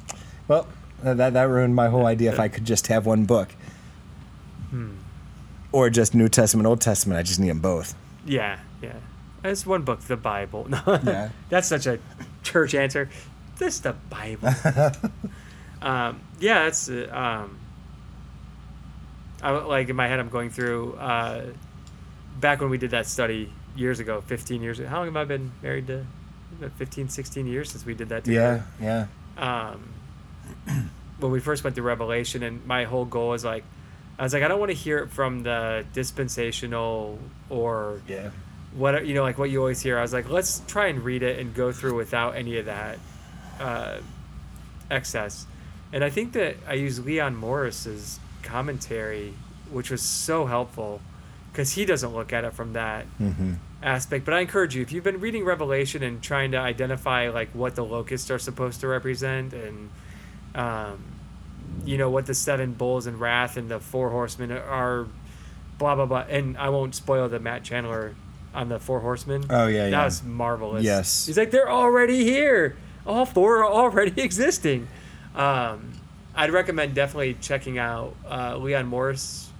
well, 0.48 0.66
that 1.02 1.34
that 1.34 1.48
ruined 1.48 1.74
my 1.74 1.88
whole 1.88 2.06
idea. 2.06 2.32
If 2.32 2.40
I 2.40 2.48
could 2.48 2.64
just 2.64 2.86
have 2.86 3.04
one 3.06 3.24
book, 3.26 3.50
Hmm. 4.70 4.92
or 5.72 5.90
just 5.90 6.14
New 6.14 6.28
Testament, 6.28 6.66
Old 6.66 6.80
Testament, 6.80 7.18
I 7.18 7.22
just 7.22 7.38
need 7.38 7.50
them 7.50 7.60
both. 7.60 7.94
Yeah, 8.24 8.58
yeah. 8.82 8.94
It's 9.44 9.64
one 9.66 9.82
book, 9.82 10.00
the 10.00 10.16
Bible. 10.16 10.66
Yeah. 10.86 11.28
that's 11.50 11.68
such 11.68 11.86
a 11.86 11.98
church 12.42 12.74
answer. 12.74 13.08
This 13.58 13.78
the 13.80 13.92
Bible. 14.10 14.48
um, 15.82 16.20
yeah, 16.40 16.64
that's 16.64 16.88
uh, 16.88 17.08
um. 17.12 17.58
I 19.46 19.50
like 19.52 19.88
in 19.88 19.94
my 19.96 20.08
head. 20.08 20.18
I'm 20.18 20.28
going 20.28 20.50
through 20.50 20.94
uh, 20.94 21.44
back 22.40 22.60
when 22.60 22.68
we 22.68 22.78
did 22.78 22.90
that 22.90 23.06
study 23.06 23.52
years 23.76 24.00
ago, 24.00 24.20
15 24.22 24.60
years. 24.60 24.80
Ago. 24.80 24.88
How 24.88 24.96
long 24.98 25.06
have 25.06 25.16
I 25.16 25.24
been 25.24 25.52
married 25.62 25.86
to? 25.86 26.04
About 26.58 26.72
15, 26.72 27.08
16 27.10 27.46
years 27.46 27.70
since 27.70 27.84
we 27.86 27.94
did 27.94 28.08
that 28.08 28.26
Yeah, 28.26 28.62
together. 28.80 29.08
yeah, 29.38 29.70
um, 29.76 29.88
when 31.20 31.30
we 31.30 31.38
first 31.38 31.62
went 31.62 31.76
through 31.76 31.84
Revelation, 31.84 32.42
and 32.42 32.64
my 32.66 32.84
whole 32.84 33.04
goal 33.04 33.34
is 33.34 33.44
like, 33.44 33.62
I 34.18 34.22
was 34.24 34.32
like, 34.34 34.42
I 34.42 34.48
don't 34.48 34.58
want 34.58 34.70
to 34.70 34.76
hear 34.76 34.98
it 34.98 35.10
from 35.10 35.42
the 35.42 35.84
dispensational 35.92 37.18
or 37.50 38.00
yeah, 38.08 38.30
what 38.74 39.06
you 39.06 39.14
know, 39.14 39.22
like 39.22 39.38
what 39.38 39.50
you 39.50 39.60
always 39.60 39.80
hear. 39.80 39.98
I 39.98 40.02
was 40.02 40.12
like, 40.12 40.28
let's 40.28 40.60
try 40.66 40.86
and 40.86 41.04
read 41.04 41.22
it 41.22 41.38
and 41.38 41.54
go 41.54 41.70
through 41.70 41.94
without 41.94 42.34
any 42.34 42.58
of 42.58 42.66
that 42.66 42.98
uh, 43.60 43.98
excess. 44.90 45.46
And 45.92 46.02
I 46.02 46.10
think 46.10 46.32
that 46.32 46.56
I 46.66 46.74
used 46.74 47.04
Leon 47.04 47.36
Morris's 47.36 48.18
commentary, 48.46 49.34
which 49.70 49.90
was 49.90 50.02
so 50.02 50.46
helpful, 50.46 51.00
because 51.52 51.72
he 51.72 51.84
doesn't 51.84 52.14
look 52.14 52.32
at 52.32 52.44
it 52.44 52.54
from 52.54 52.72
that 52.74 53.04
hmm 53.18 53.54
aspect. 53.82 54.24
But 54.24 54.34
I 54.34 54.40
encourage 54.40 54.74
you, 54.74 54.82
if 54.82 54.90
you've 54.90 55.04
been 55.04 55.20
reading 55.20 55.44
Revelation 55.44 56.02
and 56.02 56.22
trying 56.22 56.52
to 56.52 56.58
identify 56.58 57.28
like 57.28 57.50
what 57.50 57.74
the 57.76 57.84
locusts 57.84 58.30
are 58.30 58.38
supposed 58.38 58.80
to 58.80 58.88
represent 58.88 59.52
and 59.52 59.90
um, 60.54 61.04
you 61.84 61.98
know 61.98 62.10
what 62.10 62.26
the 62.26 62.34
seven 62.34 62.72
bulls 62.72 63.06
and 63.06 63.20
wrath 63.20 63.56
and 63.56 63.68
the 63.68 63.78
four 63.78 64.10
horsemen 64.10 64.50
are, 64.52 65.06
blah 65.78 65.94
blah 65.94 66.06
blah. 66.06 66.24
And 66.28 66.56
I 66.58 66.70
won't 66.70 66.94
spoil 66.94 67.28
the 67.28 67.38
Matt 67.38 67.64
Chandler 67.64 68.14
on 68.54 68.68
the 68.68 68.80
four 68.80 69.00
horsemen. 69.00 69.44
Oh 69.50 69.66
yeah, 69.66 69.84
that 69.84 69.90
yeah. 69.90 70.04
was 70.04 70.22
marvelous. 70.22 70.84
Yes. 70.84 71.26
he's 71.26 71.36
like 71.36 71.50
they're 71.50 71.70
already 71.70 72.24
here. 72.24 72.76
All 73.06 73.26
four 73.26 73.58
are 73.58 73.70
already 73.70 74.20
existing. 74.22 74.88
Um, 75.34 75.92
I'd 76.36 76.50
recommend 76.50 76.94
definitely 76.94 77.34
checking 77.40 77.78
out 77.78 78.14
uh, 78.30 78.56
Leon 78.58 78.86
Morris 78.86 79.50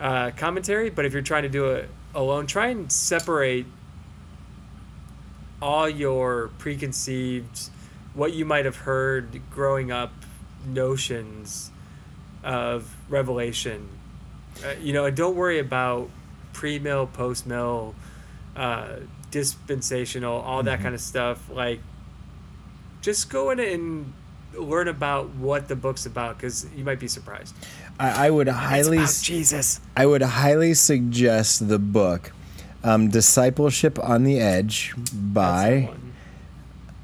uh, 0.00 0.30
commentary. 0.36 0.88
But 0.90 1.04
if 1.04 1.12
you're 1.12 1.22
trying 1.22 1.42
to 1.42 1.48
do 1.48 1.66
it 1.72 1.88
alone, 2.14 2.46
try 2.46 2.68
and 2.68 2.90
separate 2.90 3.66
all 5.60 5.88
your 5.88 6.48
preconceived, 6.58 7.68
what 8.14 8.32
you 8.32 8.44
might 8.44 8.64
have 8.64 8.76
heard 8.76 9.40
growing 9.50 9.90
up, 9.92 10.12
notions 10.66 11.70
of 12.42 12.96
Revelation. 13.08 13.88
Uh, 14.64 14.74
you 14.80 14.92
know, 14.92 15.04
and 15.04 15.16
don't 15.16 15.36
worry 15.36 15.58
about 15.58 16.10
pre-mill, 16.52 17.06
post-mill, 17.06 17.94
uh, 18.56 18.96
dispensational, 19.30 20.40
all 20.40 20.62
that 20.62 20.78
Mhm. 20.78 20.82
kind 20.82 20.94
of 20.94 21.00
stuff. 21.00 21.48
Like, 21.50 21.80
just 23.02 23.28
go 23.30 23.50
in 23.50 23.60
and 23.60 24.12
learn 24.54 24.88
about 24.88 25.30
what 25.36 25.68
the 25.68 25.76
book's 25.76 26.06
about 26.06 26.36
because 26.38 26.66
you 26.76 26.84
might 26.84 27.00
be 27.00 27.08
surprised. 27.08 27.54
I, 27.98 28.26
I 28.26 28.30
would 28.30 28.48
highly, 28.48 28.98
Jesus. 29.22 29.80
I 29.96 30.06
would 30.06 30.22
highly 30.22 30.74
suggest 30.74 31.68
the 31.68 31.78
book, 31.78 32.32
um, 32.84 33.08
"Discipleship 33.08 33.98
on 33.98 34.24
the 34.24 34.38
Edge" 34.40 34.94
the 34.96 35.16
by. 35.16 35.88
one. 35.88 36.12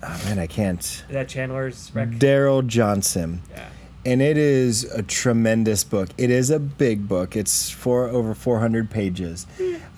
Oh 0.03 0.23
man, 0.27 0.39
I 0.39 0.47
can't. 0.47 1.05
That 1.11 1.29
Chandler's. 1.29 1.91
Darrell 2.19 2.63
Johnson. 2.63 3.41
yeah. 3.51 3.69
and 4.05 4.21
it 4.21 4.37
is 4.37 4.85
a 4.85 5.03
tremendous 5.03 5.83
book. 5.83 6.11
It 6.19 6.31
is 6.31 6.51
a 6.51 6.59
big 6.59 7.09
book. 7.09 7.35
It's 7.37 7.71
for 7.71 8.09
over 8.09 8.35
400 8.35 8.91
pages, 8.91 9.47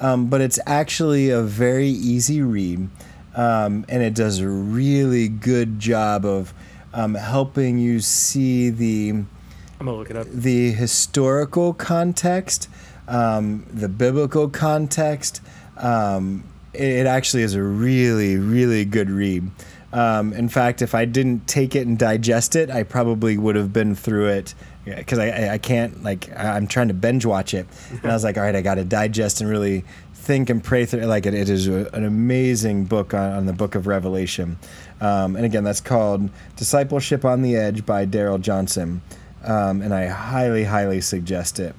um, 0.01 0.29
but 0.29 0.41
it's 0.41 0.61
actually 0.65 1.31
a 1.31 1.43
very 1.43 1.89
easy 1.89 2.41
read, 2.41 2.89
um, 3.35 3.85
and 3.89 4.03
it 4.03 4.15
does 4.15 4.39
a 4.39 4.49
really 4.49 5.27
good 5.29 5.81
job 5.81 6.25
of 6.25 6.55
um, 6.97 7.15
helping 7.15 7.79
you 7.79 8.01
see 8.01 8.71
the 8.71 9.11
I'm 9.11 9.27
gonna 9.79 9.93
look 9.93 10.11
it 10.11 10.17
up. 10.17 10.27
the 10.29 10.73
historical 10.73 11.75
context, 11.75 12.69
um, 13.07 13.67
the 13.71 13.89
biblical 13.89 14.49
context. 14.49 15.43
Um, 15.77 16.45
it, 16.73 16.89
it 16.89 17.07
actually 17.07 17.43
is 17.43 17.55
a 17.55 17.63
really, 17.63 18.37
really 18.37 18.87
good 18.87 19.11
read. 19.11 19.51
Um, 19.93 20.33
in 20.33 20.49
fact, 20.49 20.81
if 20.83 20.95
I 20.95 21.05
didn't 21.05 21.47
take 21.47 21.77
it 21.77 21.87
and 21.87 21.99
digest 21.99 22.57
it, 22.57 22.71
I 22.71 22.83
probably 22.83 23.37
would 23.39 23.57
have 23.57 23.73
been 23.73 23.95
through 23.95 24.29
it 24.29 24.55
because 24.85 25.19
I, 25.19 25.55
I, 25.55 25.59
can't 25.59 26.03
like 26.03 26.31
I'm 26.39 26.67
trying 26.67 26.89
to 26.89 26.95
binge 26.95 27.27
watch 27.27 27.55
it, 27.55 27.67
and 27.91 28.07
I 28.07 28.15
was 28.15 28.25
like, 28.25 28.37
all 28.39 28.43
right, 28.43 28.57
I 28.57 28.63
got 28.63 28.77
to 28.77 28.85
digest 28.85 29.41
and 29.41 29.51
really 29.51 29.85
think 30.27 30.51
and 30.51 30.63
pray 30.63 30.85
through. 30.85 31.03
it. 31.03 31.07
Like 31.07 31.25
it, 31.27 31.35
it 31.35 31.49
is 31.49 31.69
a, 31.69 31.89
an 31.93 32.05
amazing 32.05 32.85
book 32.85 33.15
on, 33.15 33.33
on 33.33 33.47
the 33.47 33.53
Book 33.53 33.75
of 33.75 33.87
Revelation, 33.87 34.59
um, 35.01 35.37
and 35.37 35.45
again, 35.45 35.65
that's 35.65 35.81
called 35.81 36.31
Discipleship 36.57 37.25
on 37.25 37.43
the 37.43 37.57
Edge 37.57 37.85
by 37.85 38.05
Darrell 38.05 38.39
Johnson, 38.39 39.03
um, 39.45 39.83
and 39.83 39.95
I 39.95 40.07
highly, 40.07 40.65
highly 40.65 41.01
suggest 41.01 41.61
it. 41.61 41.75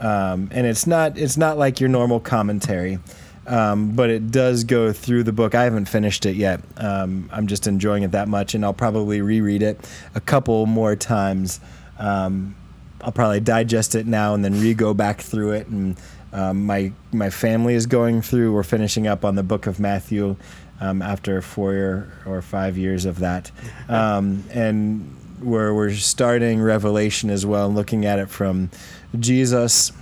Um, 0.00 0.48
and 0.52 0.66
it's 0.66 0.86
not 0.86 1.18
it's 1.18 1.36
not 1.36 1.58
like 1.58 1.80
your 1.80 1.88
normal 1.88 2.20
commentary. 2.20 2.98
Um, 3.46 3.92
but 3.92 4.10
it 4.10 4.30
does 4.30 4.64
go 4.64 4.92
through 4.92 5.22
the 5.22 5.32
book. 5.32 5.54
I 5.54 5.64
haven't 5.64 5.86
finished 5.86 6.26
it 6.26 6.36
yet. 6.36 6.60
Um, 6.76 7.30
I'm 7.32 7.46
just 7.46 7.66
enjoying 7.66 8.02
it 8.02 8.10
that 8.10 8.28
much, 8.28 8.54
and 8.54 8.62
I'll 8.62 8.74
probably 8.74 9.22
reread 9.22 9.62
it 9.62 9.88
a 10.14 10.20
couple 10.20 10.66
more 10.66 10.94
times. 10.94 11.58
Um, 11.98 12.54
I'll 13.00 13.10
probably 13.10 13.40
digest 13.40 13.94
it 13.94 14.06
now 14.06 14.34
and 14.34 14.44
then 14.44 14.60
re-go 14.60 14.92
back 14.92 15.22
through 15.22 15.52
it. 15.52 15.66
And 15.68 15.96
my 16.30 16.92
my 17.10 17.30
family 17.30 17.72
is 17.72 17.86
going 17.86 18.20
through. 18.20 18.52
We're 18.52 18.62
finishing 18.62 19.06
up 19.06 19.24
on 19.24 19.34
the 19.34 19.42
book 19.42 19.66
of 19.66 19.80
Matthew 19.80 20.36
um, 20.80 21.02
after 21.02 21.42
four 21.42 22.08
or 22.26 22.42
five 22.42 22.78
years 22.78 23.04
of 23.04 23.20
that, 23.20 23.50
um, 23.88 24.44
and 24.50 25.14
we're 25.40 25.72
we're 25.74 25.94
starting 25.94 26.60
Revelation 26.60 27.30
as 27.30 27.46
well, 27.46 27.66
and 27.66 27.76
looking 27.76 28.04
at 28.06 28.18
it 28.18 28.30
from 28.30 28.70
Jesus. 29.18 29.92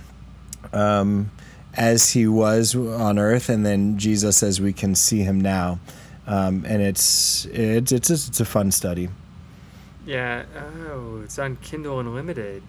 Um, 0.73 1.31
as 1.77 2.09
he 2.09 2.27
was 2.27 2.75
on 2.75 3.19
earth, 3.19 3.49
and 3.49 3.63
then 3.65 3.97
Jesus 3.99 4.41
as 4.41 4.59
we 4.59 4.73
can 4.73 4.95
see 4.95 5.19
him 5.19 5.39
now. 5.39 5.79
Um, 6.25 6.65
and 6.67 6.81
it's 6.81 7.45
it's 7.45 7.91
it's 7.91 8.09
it's 8.09 8.39
a 8.39 8.45
fun 8.45 8.71
study. 8.71 9.09
Yeah. 10.05 10.43
Oh, 10.89 11.21
it's 11.23 11.39
on 11.39 11.57
Kindle 11.57 11.99
Unlimited. 11.99 12.63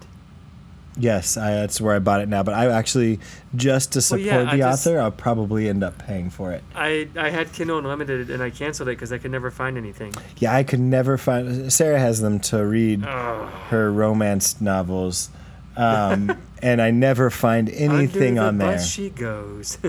Yes, 1.00 1.36
I, 1.36 1.52
that's 1.52 1.80
where 1.80 1.94
I 1.94 2.00
bought 2.00 2.20
it 2.22 2.28
now. 2.28 2.42
But 2.42 2.54
I 2.54 2.66
actually 2.66 3.20
just 3.54 3.92
to 3.92 3.98
Well, 3.98 4.02
support 4.02 4.20
yeah, 4.22 4.42
the 4.44 4.50
I 4.50 4.56
just- 4.58 4.86
author, 4.86 5.00
I'll 5.00 5.12
probably 5.12 5.68
end 5.68 5.84
up 5.84 5.96
paying 5.98 6.28
for 6.28 6.50
it. 6.52 6.64
I 6.74 7.08
I 7.16 7.30
had 7.30 7.52
Kindle 7.52 7.78
Unlimited 7.78 8.30
and 8.30 8.42
I 8.42 8.50
canceled 8.50 8.88
it 8.88 8.92
because 8.96 9.12
I 9.12 9.18
could 9.18 9.30
never 9.30 9.50
find 9.52 9.76
anything. 9.76 10.12
Yeah, 10.38 10.54
I 10.54 10.64
could 10.64 10.80
never 10.80 11.16
find. 11.16 11.72
Sarah 11.72 12.00
has 12.00 12.20
them 12.20 12.40
to 12.40 12.64
read 12.66 13.04
Oh, 13.04 13.46
her 13.68 13.92
romance 13.92 14.60
novels, 14.60 15.30
um, 15.76 16.36
and 16.62 16.82
I 16.82 16.90
never 16.90 17.30
find 17.30 17.70
anything 17.70 18.34
the 18.34 18.42
on 18.42 18.58
there. 18.58 18.78
she 18.80 19.10
goes. 19.10 19.78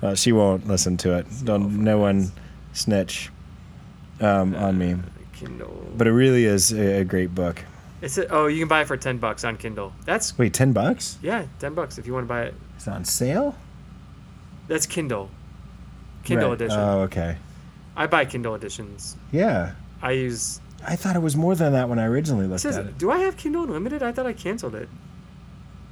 Well, 0.00 0.16
she 0.16 0.32
won't 0.32 0.66
listen 0.68 0.98
to 0.98 1.16
it. 1.16 1.26
Don't 1.44 1.82
no 1.82 1.96
one 1.98 2.30
snitch 2.74 3.30
um, 4.20 4.54
on 4.54 4.76
me. 4.76 4.92
Uh, 4.92 4.96
Kindle. 5.32 5.92
But 5.96 6.06
it 6.08 6.12
really 6.12 6.44
is 6.44 6.72
a, 6.72 7.00
a 7.00 7.04
great 7.04 7.34
book. 7.34 7.62
It's 8.04 8.18
a, 8.18 8.28
oh, 8.28 8.46
you 8.48 8.58
can 8.58 8.68
buy 8.68 8.82
it 8.82 8.86
for 8.86 8.96
ten 8.98 9.16
bucks 9.18 9.44
on 9.44 9.56
Kindle. 9.56 9.92
That's 10.04 10.36
Wait, 10.36 10.52
ten 10.52 10.72
bucks? 10.74 11.18
yeah, 11.22 11.46
ten 11.58 11.72
bucks 11.74 11.96
if 11.96 12.06
you 12.06 12.12
want 12.12 12.24
to 12.24 12.28
buy 12.28 12.42
it. 12.42 12.54
It's 12.76 12.86
on 12.86 13.04
sale. 13.06 13.56
That's 14.68 14.84
Kindle. 14.86 15.30
Kindle 16.22 16.48
Right. 16.50 16.60
edition. 16.60 16.78
Oh, 16.80 17.00
okay. 17.02 17.36
I 17.96 18.06
buy 18.06 18.26
Kindle 18.26 18.54
editions. 18.54 19.16
Yeah, 19.32 19.72
I 20.02 20.12
use. 20.12 20.60
I 20.86 20.96
thought 20.96 21.16
it 21.16 21.22
was 21.22 21.34
more 21.34 21.54
than 21.54 21.72
that 21.72 21.88
when 21.88 21.98
I 21.98 22.04
originally 22.04 22.46
looked 22.46 22.60
says, 22.60 22.76
at 22.76 22.84
it. 22.86 22.98
do 22.98 23.10
I 23.10 23.18
have 23.20 23.38
Kindle 23.38 23.64
Unlimited? 23.64 24.02
I 24.02 24.12
thought 24.12 24.26
I 24.26 24.34
canceled 24.34 24.74
it. 24.74 24.88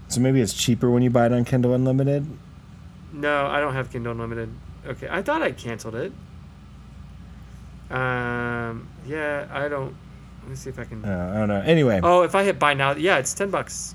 So 0.09 0.21
maybe 0.21 0.43
it's 0.43 0.53
cheaper 0.53 0.91
when 0.91 1.03
you 1.03 1.09
buy 1.09 1.25
it 1.27 1.33
on 1.33 1.47
Kindle 1.47 1.73
Unlimited. 1.73 2.27
No, 3.15 3.47
I 3.47 3.61
don't 3.61 3.73
have 3.73 3.91
Kindle 3.91 4.13
Unlimited. 4.13 4.51
Okay, 4.87 5.09
I 5.11 5.23
thought 5.23 5.41
I 5.41 5.53
canceled 5.53 5.95
it. 5.95 6.13
Um, 7.91 8.89
yeah, 9.07 9.47
I 9.51 9.69
don't. 9.69 9.95
Let 10.43 10.51
me 10.51 10.57
see 10.57 10.71
if 10.71 10.79
I 10.79 10.85
can. 10.85 11.05
Uh, 11.05 11.33
I 11.35 11.39
don't 11.39 11.49
know. 11.49 11.61
Anyway. 11.61 12.01
Oh, 12.03 12.23
if 12.23 12.35
I 12.35 12.43
hit 12.45 12.59
buy 12.59 12.75
now, 12.75 12.93
yeah, 12.93 13.19
it's 13.19 13.33
ten 13.35 13.51
bucks. 13.51 13.95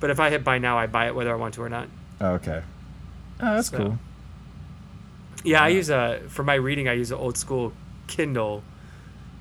But 0.00 0.10
if 0.10 0.20
I 0.20 0.30
hit 0.30 0.44
buy 0.44 0.58
now, 0.58 0.78
I 0.78 0.86
buy 0.86 1.06
it 1.06 1.14
whether 1.14 1.32
I 1.32 1.36
want 1.36 1.54
to 1.54 1.62
or 1.62 1.68
not. 1.68 1.88
Oh, 2.20 2.32
okay. 2.34 2.62
Oh, 3.40 3.54
that's 3.54 3.68
So- 3.70 3.76
cool. 3.78 3.98
Yeah, 5.44 5.62
I 5.62 5.68
use 5.68 5.88
a 5.88 6.20
for 6.28 6.42
my 6.42 6.54
reading. 6.54 6.88
I 6.88 6.92
use 6.94 7.10
an 7.12 7.18
old 7.18 7.36
school 7.38 7.72
Kindle, 8.08 8.64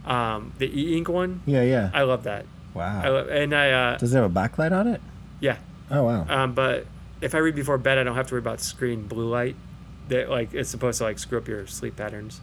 um, 0.06 0.54
the 0.60 0.68
e-ink 0.68 1.10
one. 1.10 1.41
Yeah, 1.45 1.64
yeah. 1.64 1.89
I 1.93 2.04
love 2.04 2.24
that. 2.24 2.45
Wow. 2.76 3.02
I 3.04 3.10
love, 3.10 3.28
and 3.30 3.54
I 3.56 3.72
uh, 3.72 3.98
Does 3.98 4.14
it 4.14 4.18
have 4.18 4.30
a 4.30 4.34
backlight 4.34 4.72
on 4.72 4.88
it? 4.88 5.02
yeah. 5.39 5.58
Oh 5.89 6.04
wow. 6.04 6.26
Um, 6.30 6.54
but 6.54 6.86
if 7.22 7.34
I 7.34 7.39
read 7.39 7.56
before 7.56 7.78
bed, 7.80 7.98
I 7.98 8.04
don't 8.04 8.16
have 8.16 8.28
to 8.28 8.36
worry 8.36 8.39
about 8.41 8.60
screen 8.62 9.08
blue 9.08 9.28
light. 9.28 9.56
That 10.10 10.30
like 10.30 10.54
it's 10.54 10.70
supposed 10.70 11.00
to 11.00 11.06
like 11.06 11.18
screw 11.18 11.38
up 11.39 11.48
your 11.48 11.66
sleep 11.66 11.95
patterns. 11.95 12.41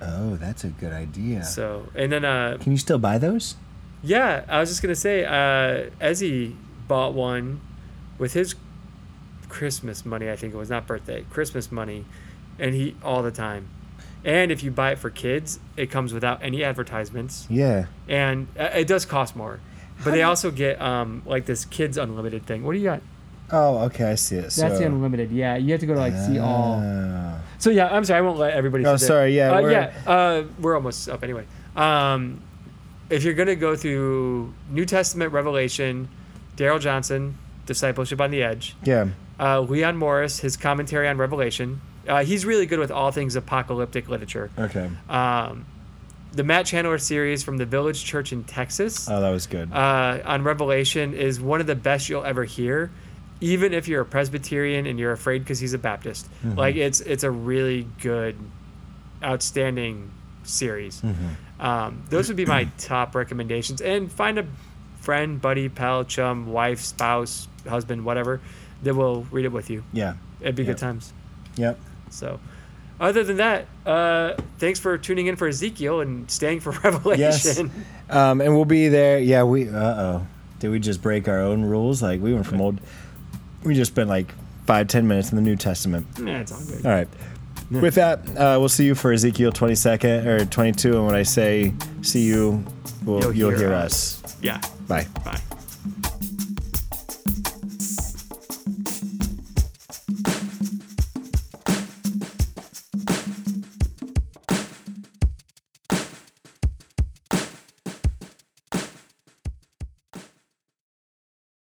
Oh, 0.00 0.36
that's 0.36 0.64
a 0.64 0.68
good 0.68 0.92
idea. 0.92 1.44
So 1.44 1.88
and 1.94 2.10
then 2.12 2.24
uh, 2.24 2.58
Can 2.60 2.72
you 2.72 2.78
still 2.78 2.98
buy 2.98 3.18
those? 3.18 3.56
Yeah, 4.02 4.44
I 4.48 4.60
was 4.60 4.68
just 4.68 4.82
gonna 4.82 4.94
say, 4.94 5.24
uh, 5.24 5.90
Ezzy 6.00 6.54
bought 6.86 7.14
one 7.14 7.60
with 8.18 8.34
his 8.34 8.54
Christmas 9.48 10.04
money. 10.04 10.30
I 10.30 10.36
think 10.36 10.54
it 10.54 10.56
was 10.56 10.70
not 10.70 10.86
birthday, 10.86 11.24
Christmas 11.30 11.70
money, 11.72 12.04
and 12.58 12.74
he 12.74 12.94
all 13.02 13.22
the 13.22 13.30
time. 13.30 13.68
And 14.24 14.50
if 14.50 14.62
you 14.64 14.70
buy 14.70 14.90
it 14.92 14.98
for 14.98 15.08
kids, 15.10 15.60
it 15.76 15.90
comes 15.90 16.12
without 16.12 16.42
any 16.42 16.64
advertisements, 16.64 17.46
Yeah. 17.48 17.86
and 18.08 18.48
uh, 18.58 18.64
it 18.74 18.86
does 18.88 19.04
cost 19.04 19.36
more. 19.36 19.60
But 20.04 20.10
they 20.10 20.22
also 20.24 20.50
get 20.50 20.80
um, 20.82 21.22
like 21.24 21.46
this 21.46 21.64
kids 21.64 21.96
unlimited 21.96 22.44
thing. 22.44 22.64
What 22.64 22.72
do 22.72 22.78
you 22.78 22.84
got? 22.84 23.02
Oh, 23.50 23.78
okay. 23.84 24.04
I 24.10 24.14
see 24.16 24.36
it. 24.36 24.52
So, 24.52 24.62
That's 24.62 24.78
the 24.80 24.86
unlimited. 24.86 25.30
Yeah, 25.30 25.56
you 25.56 25.70
have 25.72 25.80
to 25.80 25.86
go 25.86 25.94
to 25.94 26.00
like 26.00 26.14
see 26.16 26.38
all. 26.38 26.80
So 27.58 27.70
yeah, 27.70 27.88
I'm 27.88 28.04
sorry, 28.04 28.18
I 28.18 28.20
won't 28.22 28.38
let 28.38 28.54
everybody. 28.54 28.84
Oh, 28.84 28.92
that. 28.92 28.98
sorry, 28.98 29.36
yeah, 29.36 29.52
uh, 29.52 29.62
we're- 29.62 29.72
yeah. 29.72 29.92
Uh, 30.06 30.44
we're 30.60 30.74
almost 30.74 31.08
up 31.08 31.22
anyway. 31.24 31.44
Um, 31.74 32.42
if 33.10 33.22
you're 33.24 33.34
gonna 33.34 33.56
go 33.56 33.76
through 33.76 34.52
New 34.70 34.84
Testament 34.84 35.32
Revelation, 35.32 36.08
Darrell 36.56 36.78
Johnson, 36.78 37.36
Discipleship 37.66 38.20
on 38.20 38.30
the 38.30 38.42
Edge, 38.42 38.76
Yeah. 38.84 39.06
uh, 39.40 39.60
Leon 39.60 39.96
Morris, 39.96 40.40
his 40.40 40.56
commentary 40.56 41.08
on 41.08 41.16
Revelation. 41.18 41.80
Uh, 42.08 42.24
he's 42.24 42.44
really 42.46 42.66
good 42.66 42.78
with 42.78 42.90
all 42.90 43.10
things 43.10 43.34
apocalyptic 43.36 44.08
literature. 44.08 44.50
Okay. 44.58 44.88
Um, 45.08 45.66
the 46.32 46.44
Matt 46.44 46.66
Chandler 46.66 46.98
series 46.98 47.42
from 47.42 47.56
the 47.56 47.64
Village 47.66 48.04
Church 48.04 48.32
in 48.32 48.44
Texas 48.44 49.08
Oh, 49.10 49.20
that 49.20 49.30
was 49.30 49.46
good. 49.46 49.72
uh, 49.72 50.18
on 50.24 50.42
Revelation 50.44 51.14
is 51.14 51.40
one 51.40 51.60
of 51.60 51.66
the 51.66 51.74
best 51.74 52.08
you'll 52.08 52.24
ever 52.24 52.44
hear. 52.44 52.90
Even 53.40 53.72
if 53.74 53.86
you're 53.88 54.02
a 54.02 54.06
Presbyterian 54.06 54.86
and 54.86 54.98
you're 54.98 55.12
afraid 55.12 55.40
because 55.40 55.58
he's 55.58 55.74
a 55.74 55.78
Baptist. 55.78 56.26
Mm-hmm. 56.44 56.58
Like 56.58 56.76
it's 56.76 57.00
it's 57.00 57.24
a 57.24 57.30
really 57.30 57.86
good, 58.00 58.36
outstanding 59.22 60.10
series. 60.44 61.00
Mm-hmm. 61.00 61.62
Um, 61.64 62.02
those 62.10 62.28
would 62.28 62.36
be 62.36 62.46
my 62.46 62.64
top 62.78 63.14
recommendations. 63.14 63.80
And 63.80 64.10
find 64.10 64.38
a 64.38 64.46
friend, 65.00 65.40
buddy, 65.40 65.68
pal, 65.68 66.04
chum, 66.04 66.46
wife, 66.52 66.80
spouse, 66.80 67.48
husband, 67.68 68.04
whatever, 68.04 68.40
that 68.82 68.94
will 68.94 69.26
read 69.30 69.44
it 69.44 69.52
with 69.52 69.70
you. 69.70 69.82
Yeah. 69.92 70.14
It'd 70.40 70.54
be 70.54 70.62
Yep. 70.64 70.76
good 70.76 70.78
times. 70.80 71.12
Yep. 71.56 71.78
So, 72.10 72.38
other 73.00 73.24
than 73.24 73.38
that, 73.38 73.66
uh, 73.86 74.34
thanks 74.58 74.78
for 74.80 74.96
tuning 74.98 75.26
in 75.26 75.36
for 75.36 75.48
Ezekiel 75.48 76.00
and 76.00 76.30
staying 76.30 76.60
for 76.60 76.70
Revelation. 76.84 77.70
Yes. 77.74 78.14
Um, 78.14 78.40
and 78.40 78.54
we'll 78.54 78.64
be 78.64 78.88
there. 78.88 79.18
Yeah, 79.18 79.42
we. 79.44 79.68
Uh 79.68 79.74
oh. 79.78 80.26
Did 80.58 80.70
we 80.70 80.78
just 80.78 81.02
break 81.02 81.28
our 81.28 81.40
own 81.40 81.62
rules? 81.64 82.02
Like 82.02 82.20
we 82.20 82.32
went 82.32 82.46
from 82.46 82.60
old. 82.60 82.80
We 83.64 83.74
just 83.74 83.92
spent 83.92 84.08
like 84.08 84.32
five 84.66 84.88
ten 84.88 85.06
minutes 85.08 85.30
in 85.30 85.36
the 85.36 85.42
New 85.42 85.56
Testament. 85.56 86.06
Nah, 86.18 86.38
it's 86.40 86.52
all 86.52 86.60
good. 86.64 86.84
All 86.86 86.92
right. 86.92 87.08
With 87.70 87.96
that, 87.96 88.20
uh, 88.36 88.56
we'll 88.60 88.68
see 88.68 88.84
you 88.84 88.94
for 88.94 89.12
Ezekiel 89.12 89.50
22nd 89.50 90.24
or 90.24 90.44
22. 90.44 90.96
And 90.98 91.06
when 91.06 91.16
I 91.16 91.24
say 91.24 91.74
see 92.00 92.22
you, 92.22 92.64
we'll, 93.04 93.20
You'll 93.22 93.32
you'll, 93.34 93.50
hear 93.50 93.58
hear 93.58 93.74
us. 93.74 94.22
us. 94.22 94.36
Yeah. 94.40 94.60
Bye. 94.86 95.08
Bye. 95.24 95.40